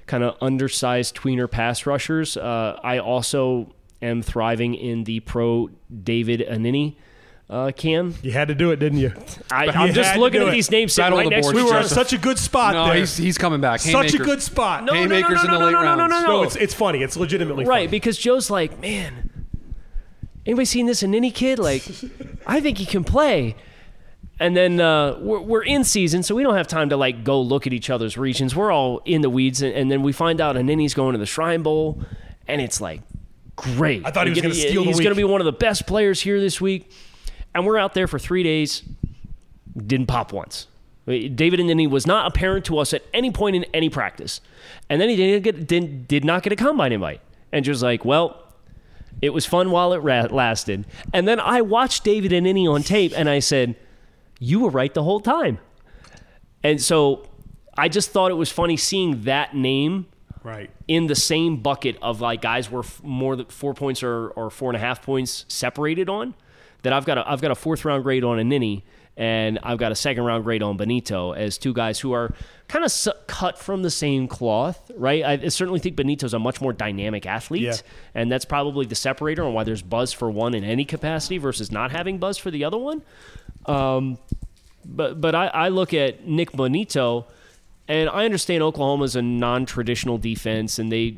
kind 0.07 0.23
of 0.23 0.35
undersized 0.41 1.15
tweener 1.15 1.49
pass 1.49 1.85
rushers. 1.85 2.35
Uh, 2.37 2.79
I 2.83 2.97
also 2.99 3.73
am 4.01 4.21
thriving 4.21 4.73
in 4.75 5.03
the 5.03 5.19
pro 5.21 5.69
David 6.03 6.41
Anenih 6.49 6.95
uh, 7.49 7.71
cam. 7.75 8.13
You 8.21 8.31
had 8.31 8.47
to 8.49 8.55
do 8.55 8.71
it, 8.71 8.77
didn't 8.77 8.99
you? 8.99 9.13
I, 9.51 9.65
You 9.65 9.71
I'm 9.71 9.93
just 9.93 10.17
looking 10.17 10.41
at 10.41 10.47
it. 10.49 10.51
these 10.51 10.69
names 10.71 10.93
sitting 10.93 11.13
right 11.13 11.23
the 11.23 11.29
next 11.29 11.47
to 11.49 11.55
We 11.55 11.61
each 11.63 11.69
were 11.71 11.77
in 11.79 11.87
such 11.87 12.11
a 12.13 12.17
good 12.17 12.37
spot 12.37 12.73
No, 12.73 12.85
there. 12.87 12.95
he's, 12.95 13.15
he's 13.17 13.37
coming 13.37 13.61
back. 13.61 13.79
such 13.79 14.13
a 14.13 14.17
good 14.17 14.41
spot. 14.41 14.83
No, 14.83 14.93
no, 14.93 15.05
no, 15.05 15.19
no, 15.19 15.43
no, 15.43 15.43
no, 15.43 15.69
no, 15.69 15.81
no, 15.83 15.95
no, 15.95 16.07
No, 16.07 16.21
no. 16.21 16.43
it's 16.43 16.55
it's 16.55 16.73
funny. 16.73 17.01
It's 17.03 17.15
legitimately 17.17 17.65
Right, 17.65 17.87
funny. 17.87 17.87
because 17.87 18.17
Joe's 18.17 18.49
like, 18.49 18.79
man, 18.81 19.45
anybody 20.45 20.65
seen 20.65 20.85
this 20.85 21.03
in 21.03 21.13
any 21.15 21.31
kid? 21.31 21.59
Like, 21.59 21.83
I 22.45 22.59
think 22.59 22.77
he 22.77 22.85
can 22.85 23.03
play. 23.03 23.55
And 24.39 24.55
then 24.55 24.79
uh, 24.79 25.17
we're, 25.19 25.39
we're 25.39 25.63
in 25.63 25.83
season, 25.83 26.21
so 26.21 26.35
we 26.35 26.43
don't 26.43 26.55
have 26.55 26.67
time 26.67 26.89
to 26.89 26.97
like 26.97 27.23
go 27.23 27.41
look 27.41 27.65
at 27.65 27.73
each 27.73 27.89
other's 27.89 28.17
regions. 28.17 28.55
We're 28.55 28.71
all 28.71 29.01
in 29.05 29.21
the 29.21 29.29
weeds, 29.29 29.61
and, 29.61 29.73
and 29.73 29.91
then 29.91 30.03
we 30.03 30.11
find 30.11 30.39
out 30.39 30.55
Anenih's 30.55 30.93
going 30.93 31.13
to 31.13 31.17
the 31.17 31.25
Shrine 31.25 31.63
Bowl, 31.63 32.01
and 32.47 32.61
it's 32.61 32.79
like, 32.79 33.01
great. 33.55 34.05
I 34.05 34.11
thought 34.11 34.27
he 34.27 34.31
was 34.31 34.41
gonna 34.41 34.53
steal 34.53 34.83
the 34.83 34.89
He's 34.89 34.99
going 34.99 35.09
to 35.09 35.15
be 35.15 35.23
one 35.23 35.41
of 35.41 35.45
the 35.45 35.51
best 35.51 35.87
players 35.87 36.21
here 36.21 36.39
this 36.39 36.61
week, 36.61 36.91
and 37.55 37.65
we're 37.65 37.77
out 37.77 37.93
there 37.95 38.07
for 38.07 38.19
three 38.19 38.43
days. 38.43 38.83
Didn't 39.75 40.07
pop 40.07 40.31
once. 40.31 40.67
David 41.07 41.59
Anenih 41.59 41.89
was 41.89 42.05
not 42.05 42.27
apparent 42.27 42.65
to 42.65 42.77
us 42.79 42.93
at 42.93 43.01
any 43.13 43.31
point 43.31 43.55
in 43.55 43.63
any 43.73 43.89
practice, 43.89 44.41
and 44.89 44.99
then 45.01 45.09
he 45.09 45.15
didn't 45.15 45.43
get 45.43 45.65
didn't, 45.65 46.07
did 46.07 46.25
not 46.25 46.43
get 46.43 46.53
a 46.53 46.55
combine 46.55 46.91
invite, 46.91 47.21
and 47.51 47.65
just 47.65 47.81
like, 47.81 48.05
well, 48.05 48.43
it 49.21 49.31
was 49.31 49.45
fun 49.45 49.71
while 49.71 49.93
it 49.93 49.99
ra- 49.99 50.27
lasted. 50.29 50.85
And 51.13 51.27
then 51.27 51.39
I 51.39 51.61
watched 51.61 52.03
David 52.03 52.31
Anenih 52.31 52.69
on 52.71 52.83
tape, 52.83 53.13
and 53.15 53.29
I 53.29 53.39
said, 53.39 53.75
"You 54.39 54.61
were 54.61 54.69
right 54.69 54.93
the 54.93 55.03
whole 55.03 55.19
time." 55.19 55.59
And 56.63 56.81
so 56.81 57.27
I 57.77 57.87
just 57.89 58.11
thought 58.11 58.31
it 58.31 58.35
was 58.35 58.51
funny 58.51 58.77
seeing 58.77 59.23
that 59.23 59.55
name 59.55 60.07
right. 60.43 60.69
in 60.87 61.07
the 61.07 61.15
same 61.15 61.57
bucket 61.61 61.97
of 62.01 62.19
like 62.21 62.41
guys 62.41 62.69
were 62.71 62.79
f- 62.81 63.01
more 63.03 63.35
than 63.35 63.45
four 63.47 63.73
points 63.73 64.01
or, 64.03 64.29
or 64.29 64.49
four 64.49 64.69
and 64.71 64.75
a 64.75 64.79
half 64.79 65.01
points 65.01 65.45
separated 65.47 66.09
on. 66.09 66.33
That 66.83 66.93
I've 66.93 67.05
got 67.05 67.17
a 67.17 67.29
I've 67.29 67.41
got 67.41 67.51
a 67.51 67.55
fourth 67.55 67.85
round 67.85 68.03
grade 68.03 68.23
on 68.23 68.37
Anenih 68.37 68.83
and 69.17 69.57
I've 69.63 69.79
got 69.79 69.91
a 69.91 69.95
second 69.95 70.23
round 70.25 70.43
grade 70.43 70.61
on 70.61 70.77
Bonitto 70.77 71.35
as 71.35 71.57
two 71.57 71.73
guys 71.73 71.99
who 71.99 72.11
are 72.11 72.33
kind 72.67 72.85
of 72.85 72.91
su- 72.91 73.11
cut 73.25 73.57
from 73.57 73.81
the 73.81 73.89
same 73.89 74.27
cloth, 74.27 74.91
right? 74.95 75.23
I 75.23 75.47
certainly 75.47 75.79
think 75.79 75.95
Bonitto's 75.95 76.35
a 76.35 76.39
much 76.39 76.61
more 76.61 76.71
dynamic 76.71 77.25
athlete, 77.25 77.63
Yeah. 77.63 77.73
and 78.13 78.31
that's 78.31 78.45
probably 78.45 78.85
the 78.85 78.93
separator 78.93 79.43
on 79.43 79.53
why 79.53 79.63
there's 79.63 79.81
buzz 79.81 80.13
for 80.13 80.29
one 80.29 80.53
in 80.53 80.63
any 80.63 80.85
capacity 80.85 81.39
versus 81.39 81.71
not 81.71 81.89
having 81.91 82.19
buzz 82.19 82.37
for 82.37 82.51
the 82.51 82.63
other 82.63 82.77
one. 82.77 83.01
Um, 83.67 84.17
but 84.85 85.19
but 85.19 85.35
I, 85.35 85.47
I 85.47 85.69
look 85.69 85.93
at 85.93 86.25
Nik 86.25 86.51
Bonitto, 86.51 87.25
and 87.87 88.09
I 88.09 88.25
understand 88.25 88.63
Oklahoma's 88.63 89.15
a 89.15 89.21
non-traditional 89.21 90.17
defense, 90.17 90.79
and 90.79 90.91
they 90.91 91.17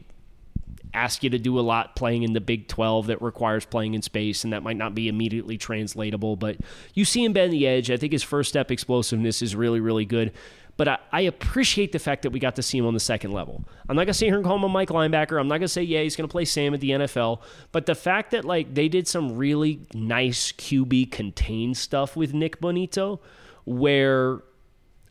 ask 0.93 1.23
you 1.23 1.29
to 1.29 1.37
do 1.37 1.59
a 1.59 1.61
lot 1.61 1.95
playing 1.95 2.23
in 2.23 2.33
the 2.33 2.41
Big 2.41 2.67
12 2.67 3.07
that 3.07 3.21
requires 3.21 3.65
playing 3.65 3.93
in 3.93 4.01
space, 4.01 4.43
and 4.43 4.53
that 4.53 4.63
might 4.63 4.77
not 4.77 4.95
be 4.95 5.07
immediately 5.07 5.57
translatable. 5.57 6.35
But 6.35 6.57
you 6.93 7.05
see 7.05 7.23
him 7.23 7.33
bend 7.33 7.53
the 7.53 7.67
edge. 7.67 7.91
I 7.91 7.97
think 7.97 8.11
his 8.11 8.23
first 8.23 8.49
step 8.49 8.71
explosiveness 8.71 9.41
is 9.41 9.55
really, 9.55 9.79
really 9.79 10.05
good. 10.05 10.33
But 10.79 10.87
I, 10.87 10.99
I 11.11 11.21
appreciate 11.23 11.91
the 11.91 11.99
fact 11.99 12.21
that 12.21 12.29
we 12.29 12.39
got 12.39 12.55
to 12.55 12.63
see 12.63 12.77
him 12.77 12.85
on 12.85 12.93
the 12.93 13.01
second 13.01 13.33
level. 13.33 13.65
I'm 13.89 13.97
not 13.97 14.05
gonna 14.05 14.13
sit 14.13 14.27
here 14.27 14.37
and 14.37 14.45
call 14.45 14.55
him 14.55 14.63
a 14.63 14.69
Mike 14.69 14.87
linebacker. 14.87 15.37
I'm 15.37 15.49
not 15.49 15.57
gonna 15.57 15.67
say 15.67 15.83
yeah 15.83 16.03
he's 16.03 16.15
gonna 16.15 16.29
play 16.29 16.45
Sam 16.45 16.73
at 16.73 16.79
the 16.79 16.91
NFL. 16.91 17.41
But 17.73 17.85
the 17.85 17.95
fact 17.95 18.31
that 18.31 18.45
like 18.45 18.73
they 18.75 18.87
did 18.87 19.05
some 19.05 19.35
really 19.35 19.81
nice 19.93 20.53
QB 20.53 21.11
contained 21.11 21.75
stuff 21.75 22.15
with 22.15 22.33
Nik 22.33 22.61
Bonitto, 22.61 23.19
where 23.65 24.39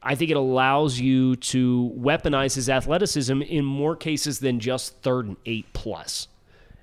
I 0.02 0.14
think 0.14 0.30
it 0.30 0.38
allows 0.38 1.00
you 1.00 1.36
to 1.36 1.92
weaponize 1.94 2.54
his 2.54 2.70
athleticism 2.70 3.42
in 3.42 3.66
more 3.66 3.94
cases 3.94 4.38
than 4.38 4.60
just 4.60 4.96
third 5.02 5.26
and 5.26 5.36
eight 5.44 5.66
plus. 5.74 6.28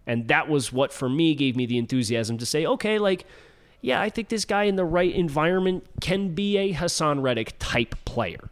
And 0.05 0.27
that 0.27 0.47
was 0.47 0.71
what, 0.71 0.93
for 0.93 1.09
me, 1.09 1.33
gave 1.33 1.55
me 1.55 1.65
the 1.65 1.79
enthusiasm 1.79 2.37
to 2.37 2.45
say, 2.45 2.67
okay, 2.67 2.99
like, 2.99 3.25
yeah, 3.81 3.99
I 3.99 4.11
think 4.11 4.29
this 4.29 4.45
guy 4.45 4.65
in 4.65 4.75
the 4.75 4.85
right 4.85 5.11
environment 5.11 5.87
can 6.01 6.35
be 6.35 6.57
a 6.57 6.71
Haason 6.71 7.23
Reddick 7.23 7.55
type 7.57 7.95
player. 8.05 8.47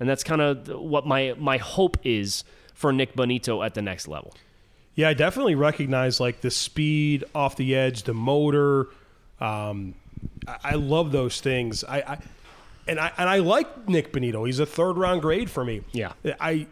And 0.00 0.08
that's 0.08 0.24
kind 0.24 0.40
of 0.40 0.68
what 0.68 1.06
my, 1.06 1.34
my 1.38 1.56
hope 1.56 1.96
is 2.04 2.44
for 2.74 2.92
Nik 2.92 3.14
Bonitto 3.14 3.64
at 3.64 3.74
the 3.74 3.82
next 3.82 4.08
level. 4.08 4.34
Yeah, 4.94 5.08
I 5.08 5.14
definitely 5.14 5.54
recognize 5.54 6.20
like 6.20 6.40
the 6.40 6.50
speed 6.50 7.24
off 7.34 7.56
the 7.56 7.74
edge, 7.74 8.04
the 8.04 8.14
motor. 8.14 8.88
Um, 9.40 9.94
I, 10.46 10.56
I 10.62 10.74
love 10.74 11.12
those 11.12 11.40
things. 11.40 11.84
I, 11.84 11.98
I 12.00 12.18
and 12.86 13.00
I 13.00 13.12
and 13.16 13.28
I 13.28 13.38
like 13.38 13.88
Nik 13.88 14.12
Bonitto. 14.12 14.46
He's 14.46 14.58
a 14.60 14.66
third 14.66 14.96
round 14.96 15.22
grade 15.22 15.50
for 15.50 15.64
me. 15.64 15.82
Yeah. 15.92 16.12
I 16.40 16.66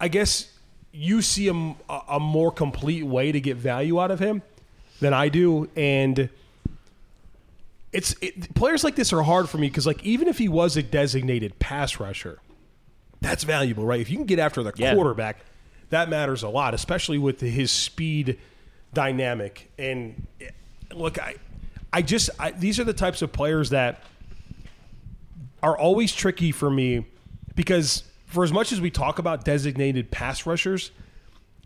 I 0.00 0.08
guess 0.08 0.50
you 0.92 1.22
see 1.22 1.48
a 1.48 2.20
more 2.20 2.52
complete 2.52 3.02
way 3.04 3.32
to 3.32 3.40
get 3.40 3.56
value 3.56 4.00
out 4.00 4.10
of 4.10 4.20
him. 4.20 4.42
than 5.00 5.12
I 5.12 5.28
do, 5.28 5.68
and 5.76 6.28
it's 7.94 8.14
it, 8.20 8.54
players 8.54 8.82
like 8.82 8.96
this 8.96 9.12
are 9.12 9.22
hard 9.22 9.48
for 9.48 9.56
me 9.56 9.68
because 9.68 9.86
like 9.86 10.02
even 10.04 10.26
if 10.26 10.36
he 10.36 10.48
was 10.48 10.76
a 10.76 10.82
designated 10.82 11.58
pass 11.60 12.00
rusher, 12.00 12.40
that's 13.20 13.44
valuable, 13.44 13.86
right? 13.86 14.00
If 14.00 14.10
you 14.10 14.16
can 14.16 14.26
get 14.26 14.40
after 14.40 14.62
the 14.64 14.72
Yeah. 14.76 14.94
quarterback, 14.94 15.38
that 15.90 16.10
matters 16.10 16.42
a 16.42 16.48
lot, 16.48 16.74
especially 16.74 17.18
with 17.18 17.40
his 17.40 17.70
speed 17.70 18.38
dynamic. 18.92 19.70
And 19.78 20.26
eh, 20.40 20.48
look, 20.92 21.20
I, 21.22 21.36
I 21.92 22.02
just 22.02 22.30
I, 22.38 22.50
these 22.50 22.80
are 22.80 22.84
the 22.84 22.92
types 22.92 23.22
of 23.22 23.32
players 23.32 23.70
that 23.70 24.02
are 25.62 25.78
always 25.78 26.12
tricky 26.12 26.50
for 26.50 26.70
me 26.70 27.06
because 27.54 28.02
for 28.26 28.42
as 28.42 28.52
much 28.52 28.72
as 28.72 28.80
we 28.80 28.90
talk 28.90 29.20
about 29.20 29.44
designated 29.44 30.10
pass 30.10 30.44
rushers, 30.46 30.90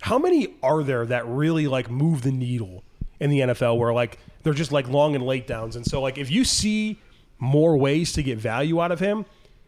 how 0.03 0.19
many 0.19 0.55
are 0.63 0.83
there 0.83 1.07
that 1.07 1.27
really 1.27 1.67
like 1.67 1.91
move 1.91 2.21
the 2.21 2.31
needle 2.31 2.85
in 3.21 3.31
the 3.31 3.41
NFL 3.41 3.79
where 3.79 3.93
like 3.93 4.19
they're 4.43 4.55
just 4.55 4.73
like 4.73 4.89
long 4.89 5.15
and 5.15 5.25
late 5.27 5.47
downs? 5.47 5.77
And 5.77 5.85
so 5.87 6.01
like 6.01 6.19
if 6.19 6.31
you 6.31 6.45
see 6.45 6.99
more 7.39 7.77
ways 7.77 8.13
to 8.15 8.23
get 8.23 8.39
value 8.39 8.81
out 8.81 8.93
of 8.93 9.01
him, 9.01 9.25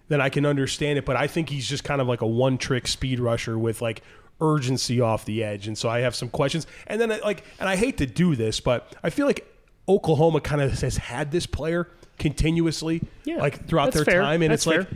then 0.08 0.20
I 0.20 0.28
can 0.28 0.44
understand 0.44 0.98
it. 0.98 1.04
But 1.04 1.16
I 1.16 1.26
think 1.26 1.48
he's 1.48 1.68
just 1.68 1.84
kind 1.84 2.00
of 2.00 2.08
like 2.08 2.20
a 2.20 2.26
one 2.26 2.58
trick 2.58 2.88
speed 2.88 3.20
rusher 3.20 3.58
with 3.58 3.80
like 3.80 4.02
urgency 4.40 5.00
off 5.00 5.24
the 5.24 5.44
edge. 5.44 5.66
And 5.68 5.76
so 5.76 5.88
I 5.88 6.00
have 6.00 6.14
some 6.14 6.28
questions. 6.28 6.66
And 6.86 7.00
then 7.00 7.12
I, 7.12 7.18
like 7.18 7.44
and 7.58 7.68
I 7.68 7.76
hate 7.76 7.98
to 7.98 8.06
do 8.06 8.34
this, 8.36 8.60
but 8.60 8.96
I 9.02 9.10
feel 9.10 9.26
like 9.26 9.46
Oklahoma 9.88 10.40
kind 10.40 10.60
of 10.62 10.72
has 10.80 10.96
had 10.96 11.30
this 11.30 11.46
player 11.46 11.88
continuously 12.18 13.02
Yeah, 13.24 13.36
like 13.36 13.66
throughout 13.66 13.92
their 13.92 14.04
fair. 14.04 14.20
time 14.22 14.42
and 14.42 14.52
That's 14.52 14.66
it's 14.66 14.78
like 14.78 14.88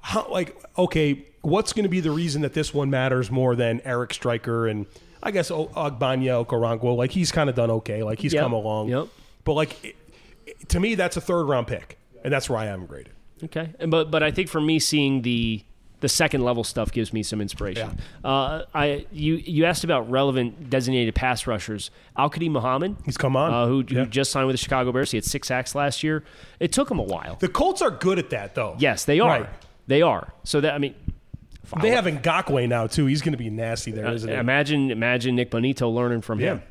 how 0.00 0.28
like 0.30 0.56
okay, 0.76 1.26
what's 1.42 1.72
going 1.72 1.84
to 1.84 1.88
be 1.88 2.00
the 2.00 2.10
reason 2.10 2.42
that 2.42 2.54
this 2.54 2.72
one 2.74 2.90
matters 2.90 3.30
more 3.30 3.54
than 3.56 3.80
Eric 3.84 4.12
Striker 4.14 4.66
and 4.66 4.86
I 5.22 5.30
guess 5.30 5.50
Ogbonnia 5.50 6.44
Okoronkwo? 6.44 6.96
Like 6.96 7.10
he's 7.12 7.30
kind 7.32 7.48
of 7.48 7.56
done 7.56 7.70
okay, 7.70 8.02
like 8.02 8.18
he's 8.18 8.32
Yep. 8.34 8.42
come 8.42 8.52
along. 8.52 8.88
Yep. 8.88 9.08
But 9.44 9.52
like 9.54 9.84
it, 9.84 9.96
it- 10.46 10.68
to 10.70 10.80
me, 10.80 10.94
that's 10.94 11.16
a 11.16 11.20
third 11.20 11.44
round 11.44 11.66
pick, 11.66 11.98
and 12.24 12.32
that's 12.32 12.48
where 12.50 12.58
I 12.58 12.66
am 12.66 12.86
graded. 12.86 13.12
Okay, 13.44 13.70
and 13.80 13.90
but 13.90 14.10
but 14.10 14.22
I 14.22 14.30
think 14.30 14.48
for 14.48 14.60
me, 14.60 14.78
seeing 14.78 15.22
the 15.22 15.62
the 16.00 16.08
second 16.08 16.42
level 16.42 16.64
stuff 16.64 16.90
gives 16.90 17.12
me 17.12 17.22
some 17.22 17.40
inspiration. 17.40 17.98
Uh, 18.24 18.62
I 18.74 19.06
you 19.12 19.34
you 19.34 19.64
asked 19.64 19.84
about 19.84 20.10
relevant 20.10 20.68
designated 20.70 21.14
pass 21.14 21.46
rushers. 21.46 21.90
Al-Quadin 22.16 22.50
Muhammad, 22.50 22.96
He's 23.04 23.16
come 23.16 23.36
on. 23.36 23.52
uh, 23.54 23.66
who, 23.66 23.84
Yeah. 23.88 24.00
who 24.00 24.06
just 24.06 24.32
signed 24.32 24.48
with 24.48 24.54
the 24.54 24.58
Chicago 24.58 24.90
Bears. 24.92 25.12
He 25.12 25.16
had 25.16 25.24
six 25.24 25.46
sacks 25.48 25.74
last 25.76 26.02
year. 26.02 26.24
It 26.58 26.72
took 26.72 26.90
him 26.90 26.98
a 26.98 27.04
while. 27.04 27.36
The 27.36 27.48
Colts 27.48 27.82
are 27.82 27.90
good 27.92 28.18
at 28.18 28.30
that, 28.30 28.54
though. 28.56 28.74
yes, 28.78 29.04
they 29.04 29.20
are. 29.20 29.28
Right. 29.42 29.48
They 29.86 30.02
are. 30.02 30.32
So 30.44 30.60
that 30.60 30.74
I 30.74 30.78
mean, 30.78 30.94
They 31.80 31.90
have 31.90 32.04
Ngakoue 32.04 32.68
now 32.68 32.86
too. 32.86 33.06
He's 33.06 33.22
going 33.22 33.32
to 33.32 33.38
be 33.38 33.50
nasty 33.50 33.92
there, 33.92 34.06
uh, 34.06 34.12
isn't 34.14 34.28
he? 34.28 34.34
imagine 34.36 34.90
imagine 34.90 35.36
Nik 35.36 35.50
Bonitto 35.50 35.92
learning 35.92 36.20
from 36.22 36.40
Yeah. 36.40 36.54
him. 36.54 36.62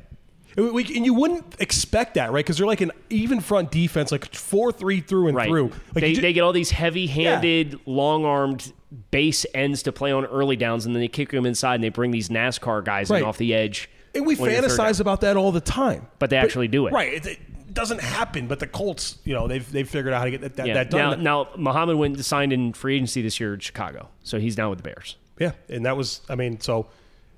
And 0.54 0.72
we- 0.72 0.84
and 0.94 1.06
you 1.06 1.14
wouldn't 1.14 1.56
expect 1.60 2.14
that, 2.14 2.30
right? 2.30 2.44
Because 2.44 2.58
they're 2.58 2.66
like 2.66 2.82
an 2.82 2.92
even 3.08 3.40
front 3.40 3.70
defense, 3.70 4.12
like 4.12 4.34
four 4.34 4.70
three 4.70 5.00
through 5.00 5.28
and 5.28 5.36
Right. 5.36 5.48
through. 5.48 5.70
Like 5.94 6.02
they, 6.02 6.08
you 6.10 6.14
ju- 6.16 6.20
they 6.20 6.32
get 6.34 6.42
all 6.42 6.52
these 6.52 6.70
heavy-handed, 6.72 7.80
long-armed 7.86 8.72
base 9.10 9.46
ends 9.54 9.82
to 9.84 9.92
play 9.92 10.12
on 10.12 10.26
early 10.26 10.56
downs, 10.56 10.84
and 10.84 10.94
then 10.94 11.00
they 11.00 11.08
kick 11.08 11.30
them 11.30 11.46
inside, 11.46 11.76
and 11.76 11.84
they 11.84 11.88
bring 11.88 12.10
these 12.10 12.28
NASCAR 12.28 12.84
guys 12.84 13.08
Right. 13.08 13.22
in 13.22 13.28
off 13.28 13.38
the 13.38 13.54
edge. 13.54 13.88
and 14.14 14.26
we 14.26 14.34
when 14.34 14.50
you're 14.50 14.60
third 14.60 14.70
fantasize 14.72 15.00
about 15.00 15.22
that 15.22 15.38
all 15.38 15.52
the 15.52 15.60
time, 15.62 16.06
But 16.18 16.28
they 16.28 16.36
actually 16.36 16.68
do 16.68 16.86
it. 16.86 16.92
Right? 16.92 17.14
It, 17.14 17.24
it 17.26 17.38
doesn't 17.74 18.00
happen, 18.00 18.46
but 18.48 18.58
the 18.58 18.66
Colts, 18.66 19.18
you 19.24 19.34
know, 19.34 19.46
they've 19.48 19.70
they've 19.72 19.88
figured 19.88 20.12
out 20.14 20.18
how 20.18 20.24
to 20.24 20.30
get 20.30 20.40
that, 20.42 20.56
that, 20.56 20.66
Yeah. 20.66 20.74
that 20.74 20.90
done. 20.90 21.22
now 21.22 21.48
Muhammad 21.56 21.96
went 21.96 22.22
signed 22.24 22.52
in 22.52 22.72
free 22.72 22.96
agency 22.96 23.22
this 23.22 23.38
year 23.40 23.54
in 23.54 23.60
Chicago, 23.60 24.08
so 24.22 24.38
he's 24.38 24.56
now 24.56 24.70
with 24.70 24.78
the 24.78 24.82
Bears. 24.84 25.16
Yeah, 25.38 25.52
and 25.68 25.84
that 25.86 25.96
was, 25.96 26.20
I 26.28 26.34
mean, 26.34 26.60
so, 26.60 26.86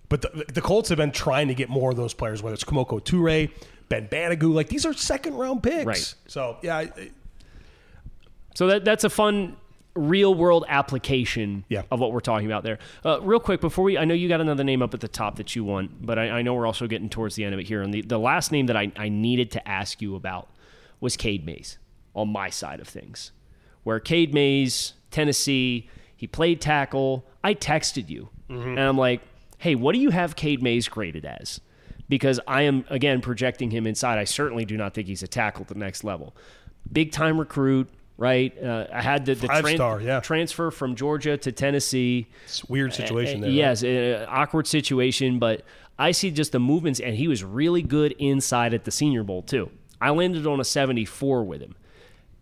but 0.09 0.23
the, 0.23 0.45
the 0.53 0.61
Colts 0.61 0.89
have 0.91 0.99
been 0.99 1.13
trying 1.13 1.49
to 1.49 1.55
get 1.55 1.69
more 1.69 1.91
of 1.91 1.97
those 1.97 2.13
players, 2.15 2.43
whether 2.43 2.55
it's 2.55 2.65
Kemoko 2.65 3.01
Turay, 3.03 3.51
Ben 3.89 4.09
Banogu, 4.09 4.53
like 4.53 4.69
these 4.69 4.85
are 4.85 4.93
second 4.93 5.35
round 5.35 5.63
picks. 5.63 5.85
Right. 5.87 6.15
So 6.27 6.57
yeah, 6.63 6.77
I- 6.79 7.11
So 8.55 8.67
that 8.69 8.85
that's 8.85 9.05
a 9.05 9.11
fun 9.11 9.57
real 9.97 10.35
world 10.35 10.65
application 10.69 11.65
Yeah. 11.69 11.83
of 11.91 12.01
what 12.01 12.13
we're 12.13 12.21
talking 12.21 12.47
about 12.47 12.63
there. 12.65 12.79
Uh, 13.05 13.21
real 13.23 13.39
quick 13.41 13.61
before 13.61 13.85
we, 13.85 13.97
I 13.97 14.05
know 14.05 14.15
you 14.15 14.29
got 14.29 14.41
another 14.41 14.65
name 14.65 14.83
up 14.83 14.93
at 14.95 15.01
the 15.01 15.09
top 15.09 15.37
that 15.37 15.55
you 15.55 15.65
want, 15.65 16.05
but 16.05 16.19
I, 16.19 16.31
I 16.31 16.43
know 16.43 16.55
we're 16.55 16.67
also 16.67 16.87
getting 16.87 17.09
towards 17.09 17.37
the 17.37 17.45
end 17.45 17.55
of 17.55 17.61
it 17.61 17.67
here. 17.67 17.81
And 17.83 17.95
the, 17.95 18.03
the 18.03 18.19
last 18.19 18.51
name 18.53 18.67
that 18.67 18.77
I, 18.77 18.91
I 18.97 19.09
needed 19.09 19.51
to 19.53 19.69
ask 19.69 20.03
you 20.03 20.17
about 20.17 20.49
was 21.01 21.17
Cade 21.17 21.45
Mays 21.47 21.79
on 22.15 22.29
my 22.29 22.49
side 22.51 22.81
of 22.81 22.89
things, 22.89 23.31
where 23.83 24.01
Cade 24.01 24.33
Mays, 24.35 24.95
Tennessee, 25.11 25.89
he 26.17 26.27
played 26.27 26.61
tackle. 26.61 27.25
I 27.43 27.55
texted 27.55 28.09
you, 28.09 28.31
and 28.49 28.79
I'm 28.81 28.97
like, 28.99 29.21
hey, 29.59 29.75
what 29.75 29.95
do 29.95 30.01
you 30.01 30.11
have 30.11 30.37
Cade 30.37 30.63
Mays 30.63 30.89
graded 30.89 31.25
as? 31.25 31.61
Because 32.09 32.39
I 32.47 32.63
am 32.63 32.85
again 32.91 33.21
projecting 33.21 33.71
him 33.71 33.87
inside. 33.87 34.19
I 34.19 34.25
certainly 34.25 34.65
do 34.65 34.77
not 34.77 34.93
think 34.95 35.09
he's 35.09 35.23
a 35.23 35.27
tackle 35.27 35.63
at 35.63 35.69
the 35.69 35.75
next 35.75 36.05
level. 36.05 36.35
Big 36.93 37.11
time 37.13 37.39
recruit, 37.39 37.89
right? 38.17 38.57
Uh, 38.63 38.87
I 38.93 39.03
had 39.03 39.27
the, 39.27 39.35
the 39.35 39.49
star, 39.75 40.01
yeah. 40.01 40.21
transfer 40.21 40.71
from 40.71 40.95
Georgia 40.95 41.37
to 41.39 41.53
Tennessee. 41.53 42.27
it's 42.45 42.65
weird 42.67 42.95
situation 42.95 43.41
there. 43.41 43.51
Uh, 43.51 43.53
Yes, 43.55 43.83
uh, 43.85 44.27
awkward 44.29 44.67
situation, 44.67 45.39
but 45.39 45.63
I 45.99 46.13
see 46.13 46.31
just 46.31 46.53
the 46.53 46.59
movements, 46.61 47.01
and 47.01 47.17
he 47.17 47.29
was 47.29 47.43
really 47.45 47.83
good 47.83 48.13
inside 48.19 48.75
at 48.75 48.85
the 48.85 48.91
Senior 48.91 49.23
Bowl 49.23 49.43
too. 49.43 49.71
I 50.01 50.11
landed 50.11 50.47
on 50.47 50.61
a 50.61 50.65
74 50.65 51.45
with 51.45 51.61
him, 51.61 51.75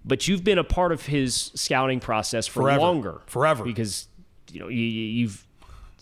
but 0.05 0.27
you've 0.27 0.43
been 0.45 0.59
a 0.59 0.64
part 0.64 0.91
of 0.93 1.07
his 1.07 1.53
scouting 1.55 2.01
process 2.01 2.47
for 2.47 2.62
Forever. 2.62 2.81
longer, 2.81 3.20
Forever. 3.27 3.64
because 3.64 4.09
you 4.51 4.61
know 4.61 4.68
you, 4.68 4.83
you've 4.83 5.47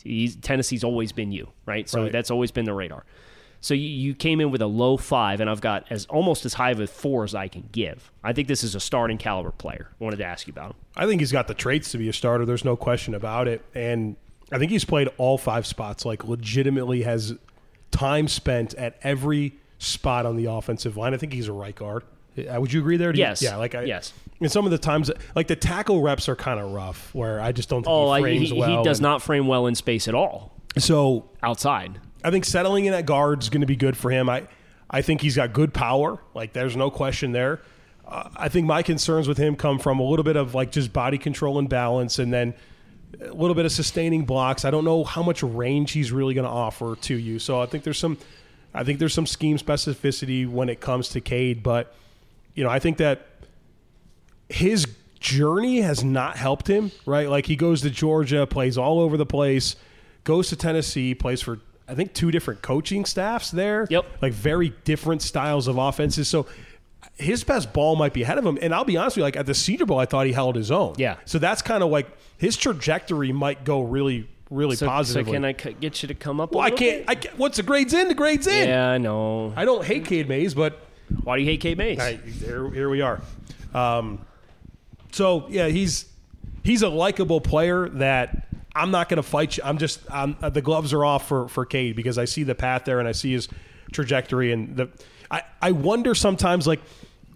he's, 0.02 0.36
Tennessee's 0.36 0.84
always 0.84 1.12
been 1.12 1.32
you, 1.32 1.48
right? 1.66 1.88
So 1.88 2.02
Right. 2.04 2.12
that's 2.12 2.30
always 2.30 2.50
been 2.50 2.64
the 2.64 2.72
radar. 2.72 3.04
So 3.62 3.74
you, 3.74 3.88
you 3.88 4.14
came 4.14 4.40
in 4.40 4.50
with 4.50 4.62
a 4.62 4.66
low 4.66 4.96
five, 4.96 5.40
and 5.40 5.50
I've 5.50 5.60
got 5.60 5.84
as 5.90 6.06
almost 6.06 6.46
as 6.46 6.54
high 6.54 6.70
of 6.70 6.80
a 6.80 6.86
four 6.86 7.24
as 7.24 7.34
I 7.34 7.48
can 7.48 7.68
give. 7.72 8.10
I 8.24 8.32
think 8.32 8.48
this 8.48 8.64
is 8.64 8.74
a 8.74 8.80
starting 8.80 9.18
caliber 9.18 9.50
player. 9.50 9.88
I 10.00 10.04
wanted 10.04 10.16
to 10.16 10.24
ask 10.24 10.46
you 10.46 10.52
about 10.52 10.70
him. 10.70 10.76
I 10.96 11.06
think 11.06 11.20
he's 11.20 11.32
got 11.32 11.46
the 11.46 11.54
traits 11.54 11.92
to 11.92 11.98
be 11.98 12.08
a 12.08 12.12
starter. 12.12 12.46
There's 12.46 12.64
no 12.64 12.74
question 12.76 13.14
about 13.14 13.48
it. 13.48 13.62
And 13.74 14.16
I 14.50 14.58
think 14.58 14.70
he's 14.70 14.84
played 14.86 15.08
all 15.18 15.36
five 15.36 15.66
spots, 15.66 16.04
like 16.06 16.24
legitimately 16.24 17.02
has 17.02 17.34
time 17.90 18.28
spent 18.28 18.72
at 18.74 18.98
every 19.02 19.52
spot 19.78 20.24
on 20.26 20.36
the 20.36 20.46
offensive 20.46 20.96
line. 20.96 21.12
I 21.12 21.16
think 21.18 21.32
he's 21.32 21.48
a 21.48 21.52
right 21.52 21.74
guard. 21.74 22.04
Uh, 22.38 22.60
Would 22.60 22.72
you 22.72 22.80
agree 22.80 22.96
there? 22.96 23.12
Do 23.12 23.18
you- 23.18 23.24
Yes. 23.24 23.42
Yeah. 23.42 23.56
Like 23.56 23.74
I, 23.74 23.82
Yes. 23.84 24.12
And 24.40 24.50
some 24.50 24.64
of 24.64 24.70
the 24.70 24.78
times, 24.78 25.10
like 25.34 25.48
the 25.48 25.56
tackle 25.56 26.00
reps 26.00 26.28
are 26.30 26.36
kind 26.36 26.58
of 26.58 26.70
rough, 26.72 27.14
where 27.14 27.40
I 27.42 27.52
just 27.52 27.68
don't 27.68 27.82
think 27.82 27.90
Oh, 27.92 28.14
he 28.14 28.24
I, 28.24 28.38
he, 28.38 28.52
well. 28.58 28.78
he 28.78 28.84
does 28.84 28.98
and- 29.00 29.02
not 29.02 29.20
frame 29.20 29.46
well 29.46 29.66
in 29.66 29.74
space 29.74 30.08
at 30.08 30.14
all 30.14 30.52
So 30.78 31.28
outside. 31.42 32.00
I 32.22 32.30
think 32.30 32.44
settling 32.44 32.84
in 32.84 32.94
at 32.94 33.06
guard 33.06 33.42
is 33.42 33.48
going 33.48 33.62
to 33.62 33.66
be 33.66 33.76
good 33.76 33.96
for 33.96 34.10
him. 34.10 34.28
I, 34.28 34.46
I 34.90 35.02
think 35.02 35.20
he's 35.20 35.36
got 35.36 35.52
good 35.52 35.72
power. 35.72 36.18
Like 36.34 36.52
there's 36.52 36.76
no 36.76 36.90
question 36.90 37.32
there. 37.32 37.60
Uh, 38.06 38.28
I 38.36 38.48
think 38.48 38.66
my 38.66 38.82
concerns 38.82 39.28
with 39.28 39.38
him 39.38 39.56
come 39.56 39.78
from 39.78 40.00
a 40.00 40.02
little 40.02 40.24
bit 40.24 40.36
of 40.36 40.54
like 40.54 40.72
just 40.72 40.92
body 40.92 41.18
control 41.18 41.58
and 41.58 41.68
balance, 41.68 42.18
and 42.18 42.32
then 42.32 42.54
a 43.20 43.32
little 43.32 43.54
bit 43.54 43.64
of 43.64 43.72
sustaining 43.72 44.24
blocks. 44.24 44.64
I 44.64 44.70
don't 44.70 44.84
know 44.84 45.04
how 45.04 45.22
much 45.22 45.42
range 45.42 45.92
he's 45.92 46.12
really 46.12 46.34
going 46.34 46.46
to 46.46 46.50
offer 46.50 46.96
to 46.96 47.14
you. 47.14 47.38
So 47.38 47.60
I 47.60 47.66
think 47.66 47.84
there's 47.84 47.98
some, 47.98 48.18
I 48.74 48.84
think 48.84 48.98
there's 48.98 49.14
some 49.14 49.26
scheme 49.26 49.58
specificity 49.58 50.48
when 50.48 50.68
it 50.68 50.80
comes 50.80 51.10
to 51.10 51.20
Cade, 51.20 51.62
but 51.62 51.94
you 52.54 52.64
know 52.64 52.70
I 52.70 52.78
think 52.78 52.98
that 52.98 53.26
his 54.48 54.86
journey 55.20 55.80
has 55.82 56.02
not 56.02 56.36
helped 56.36 56.66
him, 56.66 56.90
right? 57.06 57.28
Like 57.28 57.46
he 57.46 57.54
goes 57.54 57.82
to 57.82 57.90
Georgia, 57.90 58.46
plays 58.46 58.76
all 58.76 58.98
over 58.98 59.16
the 59.16 59.26
place, 59.26 59.76
goes 60.24 60.48
to 60.48 60.56
Tennessee, 60.56 61.14
plays 61.14 61.40
for 61.40 61.60
I 61.90 61.94
think 61.94 62.14
two 62.14 62.30
different 62.30 62.62
coaching 62.62 63.04
staffs 63.04 63.50
there. 63.50 63.86
Yep. 63.90 64.06
Like 64.22 64.32
very 64.32 64.70
different 64.84 65.22
styles 65.22 65.66
of 65.66 65.76
offenses. 65.76 66.28
So 66.28 66.46
his 67.16 67.42
best 67.44 67.72
ball 67.72 67.96
might 67.96 68.12
be 68.12 68.22
ahead 68.22 68.38
of 68.38 68.46
him. 68.46 68.58
And 68.62 68.74
I'll 68.74 68.84
be 68.84 68.96
honest 68.96 69.16
with 69.16 69.22
you, 69.22 69.24
like 69.24 69.36
at 69.36 69.46
the 69.46 69.54
Senior 69.54 69.86
Bowl, 69.86 69.98
I 69.98 70.06
thought 70.06 70.26
he 70.26 70.32
held 70.32 70.56
his 70.56 70.70
own. 70.70 70.94
Yeah. 70.98 71.16
So 71.24 71.38
that's 71.38 71.62
kind 71.62 71.82
of 71.82 71.90
like 71.90 72.06
his 72.38 72.56
trajectory 72.56 73.32
might 73.32 73.64
go 73.64 73.82
really, 73.82 74.28
really 74.50 74.76
So, 74.76 75.02
so 75.02 75.24
can 75.24 75.44
I 75.44 75.52
get 75.52 76.02
you 76.02 76.08
to 76.08 76.14
come 76.14 76.40
up? 76.40 76.54
a 76.54 76.58
well, 76.58 76.66
I 76.66 76.70
can't? 76.70 77.04
I 77.08 77.16
can't. 77.16 77.36
What's 77.38 77.56
the 77.56 77.62
grades 77.62 77.92
in? 77.92 78.08
The 78.08 78.14
grades 78.14 78.46
in. 78.46 78.68
Yeah, 78.68 78.88
I 78.88 78.98
know. 78.98 79.52
I 79.56 79.64
don't 79.64 79.84
hate 79.84 80.04
Cade 80.04 80.28
Mays, 80.28 80.54
but 80.54 80.78
Why 81.24 81.36
do 81.36 81.42
you 81.42 81.50
hate 81.50 81.60
Cade 81.60 81.76
Mays? 81.78 82.00
Here, 82.40 82.70
here 82.70 82.88
we 82.88 83.00
are. 83.00 83.20
Um, 83.74 84.24
so 85.12 85.46
yeah, 85.48 85.68
he's 85.68 86.06
he's 86.62 86.82
a 86.82 86.88
likable 86.88 87.40
player 87.40 87.88
that 87.90 88.46
I'm 88.74 88.90
not 88.90 89.08
going 89.08 89.16
to 89.16 89.22
fight 89.22 89.56
you. 89.56 89.62
I'm 89.64 89.78
just 89.78 90.00
I'm, 90.10 90.36
uh, 90.42 90.50
the 90.50 90.62
gloves 90.62 90.92
are 90.92 91.04
off 91.04 91.26
for 91.28 91.48
for 91.48 91.64
Cade 91.66 91.96
because 91.96 92.18
I 92.18 92.24
see 92.24 92.42
the 92.42 92.54
path 92.54 92.84
there 92.84 92.98
and 92.98 93.08
I 93.08 93.12
see 93.12 93.32
his 93.32 93.48
trajectory 93.92 94.52
and 94.52 94.76
the 94.76 94.88
I 95.30 95.42
I 95.60 95.72
wonder 95.72 96.14
sometimes 96.14 96.66
like 96.66 96.80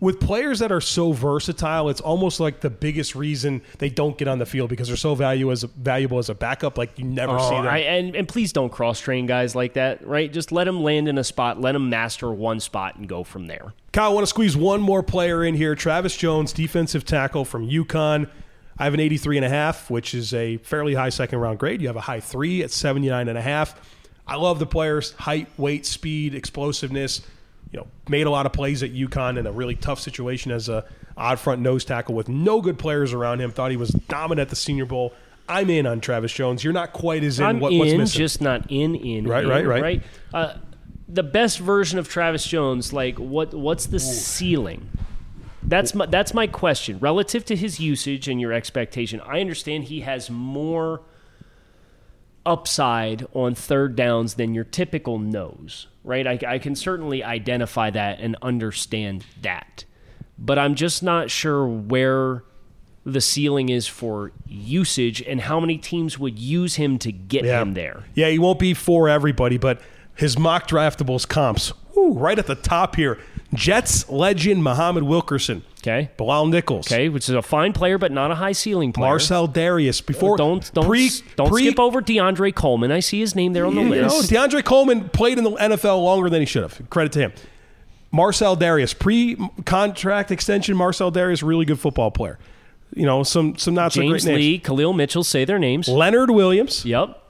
with 0.00 0.20
players 0.20 0.58
that 0.58 0.70
are 0.70 0.80
so 0.82 1.12
versatile, 1.12 1.88
it's 1.88 2.00
almost 2.00 2.38
like 2.38 2.60
the 2.60 2.68
biggest 2.68 3.14
reason 3.14 3.62
they 3.78 3.88
don't 3.88 4.18
get 4.18 4.28
on 4.28 4.38
the 4.38 4.44
field 4.44 4.68
because 4.68 4.88
they're 4.88 4.96
so 4.98 5.14
value 5.14 5.50
as 5.50 5.62
valuable 5.62 6.18
as 6.18 6.28
a 6.28 6.34
backup. 6.34 6.76
Like 6.76 6.98
you 6.98 7.04
never 7.04 7.38
see 7.38 7.44
Oh, 7.46 7.62
them. 7.62 7.68
I, 7.68 7.78
and, 7.78 8.14
and 8.14 8.28
please 8.28 8.52
don't 8.52 8.70
cross 8.70 9.00
train 9.00 9.24
guys 9.26 9.54
like 9.54 9.74
that, 9.74 10.06
right? 10.06 10.30
Just 10.30 10.52
let 10.52 10.64
them 10.64 10.82
land 10.82 11.08
in 11.08 11.16
a 11.16 11.24
spot, 11.24 11.60
let 11.60 11.72
them 11.72 11.88
master 11.88 12.30
one 12.30 12.60
spot, 12.60 12.96
and 12.96 13.08
go 13.08 13.24
from 13.24 13.46
there. 13.46 13.72
Kyle, 13.92 14.10
I 14.10 14.12
want 14.12 14.24
to 14.24 14.28
squeeze 14.28 14.56
one 14.56 14.82
more 14.82 15.02
player 15.02 15.42
in 15.44 15.54
here. 15.54 15.74
Travis 15.74 16.14
Jones, 16.16 16.52
defensive 16.52 17.04
tackle 17.06 17.44
from 17.46 17.66
UConn. 17.66 18.28
I 18.78 18.84
have 18.84 18.94
an 18.94 19.00
83 19.00 19.38
and 19.38 19.44
a 19.44 19.48
half, 19.48 19.90
which 19.90 20.14
is 20.14 20.34
a 20.34 20.56
fairly 20.58 20.94
high 20.94 21.10
second 21.10 21.38
round 21.38 21.58
grade. 21.58 21.80
You 21.80 21.88
have 21.88 21.96
a 21.96 22.00
high 22.00 22.20
three 22.20 22.62
at 22.62 22.70
79 22.70 23.28
and 23.28 23.38
a 23.38 23.42
half. 23.42 23.80
I 24.26 24.36
love 24.36 24.58
the 24.58 24.66
players' 24.66 25.12
height, 25.12 25.48
weight, 25.56 25.86
speed, 25.86 26.34
explosiveness. 26.34 27.20
you 27.70 27.78
know, 27.78 27.86
made 28.08 28.26
a 28.26 28.30
lot 28.30 28.46
of 28.46 28.52
plays 28.52 28.82
at 28.82 28.92
UConn 28.92 29.38
in 29.38 29.46
a 29.46 29.52
really 29.52 29.74
tough 29.74 30.00
situation 30.00 30.50
as 30.50 30.68
a 30.68 30.84
odd 31.16 31.38
front 31.38 31.60
nose 31.60 31.84
tackle 31.84 32.14
with 32.14 32.28
no 32.28 32.60
good 32.60 32.78
players 32.78 33.12
around 33.12 33.40
him. 33.40 33.50
Thought 33.50 33.70
he 33.70 33.76
was 33.76 33.90
dominant 33.90 34.46
at 34.46 34.50
the 34.50 34.56
Senior 34.56 34.86
Bowl. 34.86 35.12
I'm 35.48 35.68
in 35.68 35.86
on 35.86 36.00
Travis 36.00 36.32
Jones. 36.32 36.64
You're 36.64 36.72
not 36.72 36.92
quite 36.92 37.22
as 37.22 37.38
in. 37.38 37.46
I'm 37.46 37.60
what, 37.60 37.72
in, 37.72 37.78
what's 37.78 37.92
missing? 37.92 38.18
just 38.18 38.40
not 38.40 38.70
in, 38.70 38.94
in, 38.94 39.26
Right, 39.26 39.44
in, 39.44 39.50
right, 39.50 39.66
right. 39.66 39.82
right. 39.82 40.02
Uh, 40.32 40.56
the 41.06 41.22
best 41.22 41.58
version 41.58 41.98
of 41.98 42.08
Travis 42.08 42.46
Jones, 42.46 42.92
like 42.92 43.18
what? 43.18 43.52
What's 43.52 43.86
the 43.86 44.00
ceiling? 44.00 44.88
That's 45.66 45.94
my 45.94 46.06
that's 46.06 46.34
my 46.34 46.46
question 46.46 46.98
relative 46.98 47.44
to 47.46 47.56
his 47.56 47.80
usage 47.80 48.28
and 48.28 48.40
your 48.40 48.52
expectation. 48.52 49.20
I 49.22 49.40
understand 49.40 49.84
he 49.84 50.00
has 50.02 50.28
more 50.30 51.02
upside 52.46 53.26
on 53.32 53.54
third 53.54 53.96
downs 53.96 54.34
than 54.34 54.54
your 54.54 54.64
typical 54.64 55.18
nose, 55.18 55.86
right? 56.02 56.26
I, 56.26 56.38
I 56.46 56.58
can 56.58 56.74
certainly 56.74 57.24
identify 57.24 57.90
that 57.90 58.20
and 58.20 58.36
understand 58.42 59.24
that, 59.42 59.84
but 60.38 60.58
I'm 60.58 60.74
just 60.74 61.02
not 61.02 61.30
sure 61.30 61.66
where 61.66 62.44
the 63.06 63.20
ceiling 63.20 63.68
is 63.70 63.86
for 63.86 64.32
usage 64.46 65.22
and 65.22 65.40
how 65.42 65.60
many 65.60 65.78
teams 65.78 66.18
would 66.18 66.38
use 66.38 66.74
him 66.76 66.98
to 66.98 67.12
get 67.12 67.44
Yeah. 67.44 67.60
him 67.62 67.74
there. 67.74 68.04
Yeah, 68.14 68.28
he 68.28 68.38
won't 68.38 68.58
be 68.58 68.74
for 68.74 69.08
everybody, 69.08 69.56
but 69.58 69.80
his 70.14 70.36
Mockdraftable's 70.36 71.26
comps, 71.26 71.72
right 71.96 72.38
at 72.38 72.46
the 72.46 72.54
top 72.54 72.96
here. 72.96 73.18
Jets 73.54 74.08
legend 74.08 74.62
Muhammad 74.62 75.02
Wilkerson, 75.04 75.62
Okay. 75.80 76.10
Bilal 76.16 76.46
Nichols, 76.46 76.86
Okay, 76.90 77.08
which 77.08 77.28
is 77.28 77.34
a 77.34 77.42
fine 77.42 77.72
player, 77.72 77.98
but 77.98 78.10
not 78.12 78.30
a 78.30 78.34
high 78.34 78.52
ceiling 78.52 78.92
player. 78.92 79.08
Marcell 79.10 79.46
Dareus. 79.48 80.04
Before 80.04 80.36
don't 80.36 80.72
don't 80.72 80.86
pre, 80.86 81.10
don't 81.36 81.48
pre, 81.50 81.66
skip 81.66 81.78
over 81.78 82.00
DeAndre 82.00 82.54
Coleman. 82.54 82.90
I 82.90 83.00
see 83.00 83.20
his 83.20 83.34
name 83.34 83.52
there 83.52 83.66
on 83.66 83.74
the 83.74 83.82
You 83.82 83.88
know, 84.02 84.06
list. 84.08 84.30
DeAndre 84.30 84.64
Coleman 84.64 85.08
played 85.10 85.38
in 85.38 85.44
the 85.44 85.50
NFL 85.52 86.02
longer 86.02 86.30
than 86.30 86.40
he 86.40 86.46
should 86.46 86.62
have. 86.62 86.80
Credit 86.90 87.12
to 87.12 87.18
him. 87.20 87.32
Marcell 88.12 88.56
Dareus, 88.56 88.96
pre-contract 88.96 90.30
extension. 90.30 90.76
Marcell 90.76 91.10
Dareus, 91.12 91.42
really 91.42 91.64
good 91.64 91.80
football 91.80 92.10
player. 92.10 92.38
You 92.94 93.06
know, 93.06 93.24
some 93.24 93.56
some 93.58 93.74
not 93.74 93.92
so 93.92 94.00
great 94.02 94.10
James 94.10 94.26
names. 94.26 94.38
Lee, 94.38 94.58
Khalil 94.60 94.92
Mitchell, 94.92 95.24
say 95.24 95.44
their 95.44 95.58
names. 95.58 95.88
Leonard 95.88 96.30
Williams, 96.30 96.84
Yep, 96.84 97.20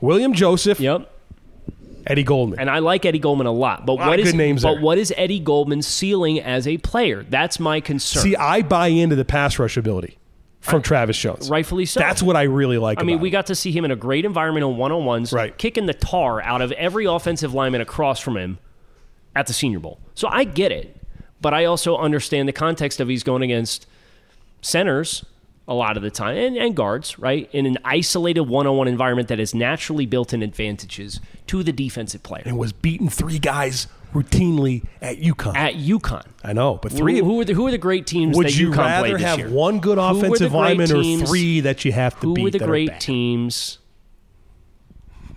William 0.00 0.32
Joseph, 0.32 0.78
yep. 0.78 1.10
Eddie 2.08 2.24
Goldman. 2.24 2.58
And 2.58 2.68
I 2.70 2.78
like 2.80 3.04
Eddie 3.06 3.18
Goldman 3.20 3.46
a 3.46 3.52
lot. 3.52 3.86
But 3.86 3.94
Lot 3.94 4.08
what 4.08 4.18
is 4.18 4.34
names 4.34 4.62
but 4.62 4.74
there. 4.74 4.82
what 4.82 4.98
is 4.98 5.12
Eddie 5.16 5.38
Goldman's 5.40 5.86
ceiling 5.86 6.40
as 6.40 6.66
a 6.66 6.78
player? 6.78 7.24
That's 7.28 7.60
my 7.60 7.80
concern. 7.80 8.22
See, 8.22 8.34
I 8.34 8.62
buy 8.62 8.88
into 8.88 9.14
the 9.14 9.24
pass 9.26 9.58
rush 9.58 9.76
ability 9.76 10.16
from 10.60 10.82
Travis 10.82 11.16
Jones. 11.18 11.48
Rightfully 11.50 11.84
so. 11.84 12.00
That's 12.00 12.22
what 12.22 12.34
I 12.34 12.42
really 12.44 12.78
like. 12.78 12.98
I 13.00 13.04
mean, 13.04 13.20
we 13.20 13.28
him. 13.28 13.32
got 13.32 13.46
to 13.46 13.54
see 13.54 13.70
him 13.72 13.84
in 13.84 13.90
a 13.90 13.96
great 13.96 14.24
environment 14.24 14.64
on 14.64 14.76
one 14.76 14.90
on 14.90 15.04
ones, 15.04 15.32
Right. 15.32 15.56
kicking 15.56 15.86
the 15.86 15.94
tar 15.94 16.42
out 16.42 16.62
of 16.62 16.72
every 16.72 17.04
offensive 17.04 17.54
lineman 17.54 17.80
across 17.82 18.18
from 18.20 18.36
him 18.36 18.58
at 19.36 19.46
the 19.46 19.52
Senior 19.52 19.78
Bowl. 19.78 20.00
So 20.14 20.28
I 20.28 20.44
get 20.44 20.72
it, 20.72 20.96
but 21.40 21.54
I 21.54 21.66
also 21.66 21.96
understand 21.96 22.48
the 22.48 22.52
context 22.52 23.00
of 23.00 23.08
he's 23.08 23.22
going 23.22 23.42
against 23.42 23.86
centers 24.62 25.24
a 25.68 25.74
lot 25.74 25.96
of 25.98 26.02
the 26.02 26.10
time 26.10 26.36
and, 26.36 26.56
and 26.56 26.74
guards, 26.74 27.18
right? 27.18 27.48
In 27.52 27.66
an 27.66 27.76
isolated 27.84 28.44
one 28.44 28.66
on 28.66 28.76
one 28.76 28.88
environment 28.88 29.28
that 29.28 29.38
has 29.38 29.54
naturally 29.54 30.06
built 30.06 30.32
in 30.32 30.42
advantages 30.42 31.20
to 31.48 31.62
the 31.62 31.72
defensive 31.72 32.22
player. 32.22 32.42
and 32.46 32.56
was 32.58 32.72
beating 32.72 33.08
three 33.10 33.38
guys 33.38 33.86
routinely 34.14 34.84
at 35.02 35.18
UConn. 35.18 35.54
At 35.54 35.74
UConn. 35.74 36.24
I 36.42 36.54
know, 36.54 36.76
but 36.82 36.90
three. 36.92 37.18
Who, 37.18 37.24
who 37.26 37.40
are 37.42 37.44
the 37.44 37.52
who 37.52 37.66
are 37.66 37.70
the 37.70 37.76
great 37.78 38.06
teams 38.06 38.34
would 38.36 38.46
that 38.46 38.56
you 38.56 38.70
UConn 38.70 38.78
rather 38.78 39.18
have 39.18 39.38
year? 39.38 39.50
one 39.50 39.80
good 39.80 39.98
Who 39.98 40.04
offensive 40.04 40.54
lineman 40.54 40.88
teams- 40.88 41.22
or 41.22 41.26
three 41.26 41.60
that 41.60 41.84
you 41.84 41.92
have 41.92 42.18
to 42.20 42.28
Who 42.28 42.34
beat? 42.34 42.42
were 42.44 42.50
the 42.50 42.58
great 42.60 42.98
teams 43.00 43.78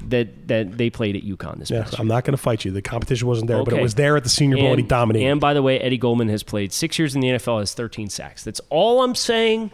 that 0.07 0.47
that 0.47 0.77
they 0.77 0.89
played 0.89 1.15
at 1.15 1.23
UConn 1.23 1.59
this 1.59 1.69
Yeah, 1.69 1.81
past 1.83 1.93
year? 1.93 2.01
I'm 2.01 2.07
not 2.07 2.23
going 2.23 2.33
to 2.33 2.41
fight 2.41 2.63
you. 2.65 2.71
The 2.71 2.81
competition 2.81 3.27
wasn't 3.27 3.47
there, 3.49 3.63
but 3.63 3.73
it 3.73 3.81
was 3.81 3.95
there 3.95 4.15
at 4.17 4.23
the 4.23 4.29
Senior 4.29 4.57
Bowl, 4.57 4.67
and, 4.71 4.79
he 4.79 4.85
dominated. 4.87 5.27
And 5.27 5.39
by 5.41 5.53
the 5.53 5.61
way, 5.61 5.79
Eddie 5.79 5.97
Goldman 5.97 6.29
has 6.29 6.41
played 6.43 6.71
six 6.73 6.97
years 6.97 7.13
in 7.15 7.21
the 7.21 7.27
NFL, 7.27 7.59
has 7.59 7.73
13 7.73 8.09
sacks. 8.09 8.43
That's 8.43 8.61
all 8.69 9.03
I'm 9.03 9.15
saying. 9.15 9.71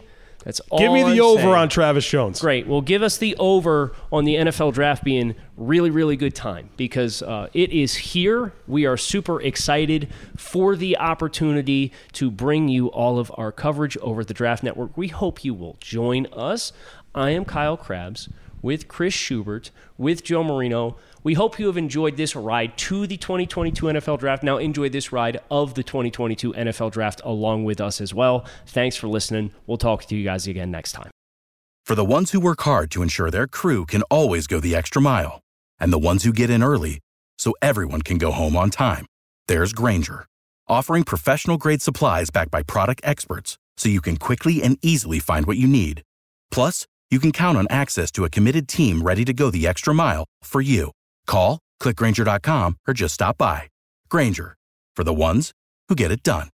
That's 0.48 0.60
all. 0.70 0.78
Give 0.78 0.92
me 0.92 1.02
the 1.02 1.10
I'm 1.10 1.20
over 1.20 1.42
saying. 1.42 1.54
on 1.54 1.68
Travis 1.68 2.08
Jones. 2.08 2.40
Great. 2.40 2.66
Well, 2.66 2.80
give 2.80 3.02
us 3.02 3.18
the 3.18 3.36
over 3.36 3.94
on 4.10 4.24
the 4.24 4.36
NFL 4.36 4.72
draft 4.72 5.04
being 5.04 5.34
really, 5.58 5.90
really 5.90 6.16
good 6.16 6.34
time 6.34 6.70
because 6.78 7.20
uh, 7.20 7.48
it 7.52 7.70
is 7.70 7.96
here. 7.96 8.54
We 8.66 8.86
are 8.86 8.96
super 8.96 9.42
excited 9.42 10.08
for 10.38 10.74
the 10.74 10.96
opportunity 10.96 11.92
to 12.12 12.30
bring 12.30 12.68
you 12.68 12.86
all 12.86 13.18
of 13.18 13.30
our 13.36 13.52
coverage 13.52 13.98
over 13.98 14.24
the 14.24 14.32
Draft 14.32 14.62
Network. 14.62 14.96
We 14.96 15.08
hope 15.08 15.44
you 15.44 15.52
will 15.52 15.76
join 15.82 16.24
us. 16.32 16.72
I 17.14 17.32
am 17.32 17.44
Kyle 17.44 17.76
Crabbs 17.76 18.30
with 18.62 18.88
Chris 18.88 19.14
Schubert, 19.14 19.70
with 19.96 20.24
Joe 20.24 20.42
Marino. 20.42 20.96
We 21.22 21.34
hope 21.34 21.58
you 21.58 21.66
have 21.66 21.76
enjoyed 21.76 22.16
this 22.16 22.34
ride 22.34 22.76
to 22.78 23.06
the 23.06 23.16
2022 23.16 23.86
NFL 23.86 24.18
Draft. 24.18 24.42
Now, 24.42 24.58
enjoy 24.58 24.88
this 24.88 25.12
ride 25.12 25.40
of 25.50 25.74
the 25.74 25.82
2022 25.82 26.52
NFL 26.52 26.92
Draft 26.92 27.20
along 27.24 27.64
with 27.64 27.80
us 27.80 28.00
as 28.00 28.14
well. 28.14 28.44
Thanks 28.66 28.96
for 28.96 29.08
listening. 29.08 29.52
We'll 29.66 29.78
talk 29.78 30.04
to 30.06 30.16
you 30.16 30.24
guys 30.24 30.46
again 30.46 30.70
next 30.70 30.92
time. 30.92 31.10
For 31.84 31.94
the 31.94 32.04
ones 32.04 32.32
who 32.32 32.40
work 32.40 32.60
hard 32.62 32.90
to 32.90 33.02
ensure 33.02 33.30
their 33.30 33.46
crew 33.46 33.86
can 33.86 34.02
always 34.10 34.46
go 34.46 34.60
the 34.60 34.76
extra 34.76 35.00
mile, 35.00 35.40
and 35.80 35.90
the 35.90 35.98
ones 35.98 36.22
who 36.22 36.32
get 36.32 36.50
in 36.50 36.62
early 36.62 37.00
so 37.38 37.54
everyone 37.62 38.02
can 38.02 38.18
go 38.18 38.30
home 38.30 38.56
on 38.56 38.68
time, 38.68 39.06
there's 39.46 39.72
Grainger, 39.72 40.26
offering 40.68 41.02
professional 41.02 41.56
grade 41.56 41.80
supplies 41.80 42.28
backed 42.28 42.50
by 42.50 42.62
product 42.62 43.00
experts 43.04 43.56
so 43.78 43.88
you 43.88 44.02
can 44.02 44.18
quickly 44.18 44.62
and 44.62 44.76
easily 44.82 45.18
find 45.18 45.46
what 45.46 45.56
you 45.56 45.66
need. 45.66 46.02
Plus, 46.50 46.86
you 47.10 47.18
can 47.18 47.32
count 47.32 47.58
on 47.58 47.66
access 47.70 48.10
to 48.12 48.24
a 48.24 48.30
committed 48.30 48.68
team 48.68 49.02
ready 49.02 49.24
to 49.24 49.32
go 49.32 49.50
the 49.50 49.66
extra 49.66 49.94
mile 49.94 50.24
for 50.42 50.60
you. 50.60 50.92
Call, 51.26 51.58
clickgrainger.com, 51.80 52.76
or 52.86 52.94
just 52.94 53.14
stop 53.14 53.38
by. 53.38 53.68
Grainger, 54.08 54.56
for 54.94 55.04
the 55.04 55.14
ones 55.14 55.52
who 55.88 55.94
get 55.94 56.12
it 56.12 56.22
done. 56.22 56.48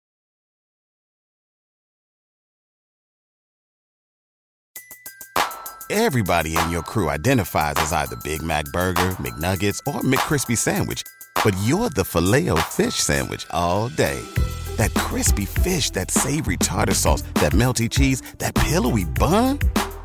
Everybody 5.93 6.57
in 6.57 6.71
your 6.71 6.83
crew 6.83 7.11
identifies 7.11 7.75
as 7.79 7.93
either 7.93 8.15
Big 8.23 8.45
Mac 8.45 8.67
Burger, 8.67 9.17
McNuggets, 9.19 9.81
or 9.93 10.03
McCrispy 10.03 10.57
Sandwich. 10.57 11.03
But 11.45 11.57
you're 11.65 11.91
the 11.91 12.05
filet 12.05 12.49
fish 12.69 12.95
Sandwich 12.95 13.45
all 13.51 13.89
day. 13.89 14.21
That 14.77 14.95
crispy 14.95 15.47
fish, 15.47 15.91
that 15.91 16.13
savory 16.13 16.59
tartar 16.59 16.95
sauce, 16.95 17.23
that 17.35 17.53
melty 17.53 17.91
cheese, 17.91 18.21
that 18.39 18.55
pillowy 18.55 19.05
bun. 19.05 19.59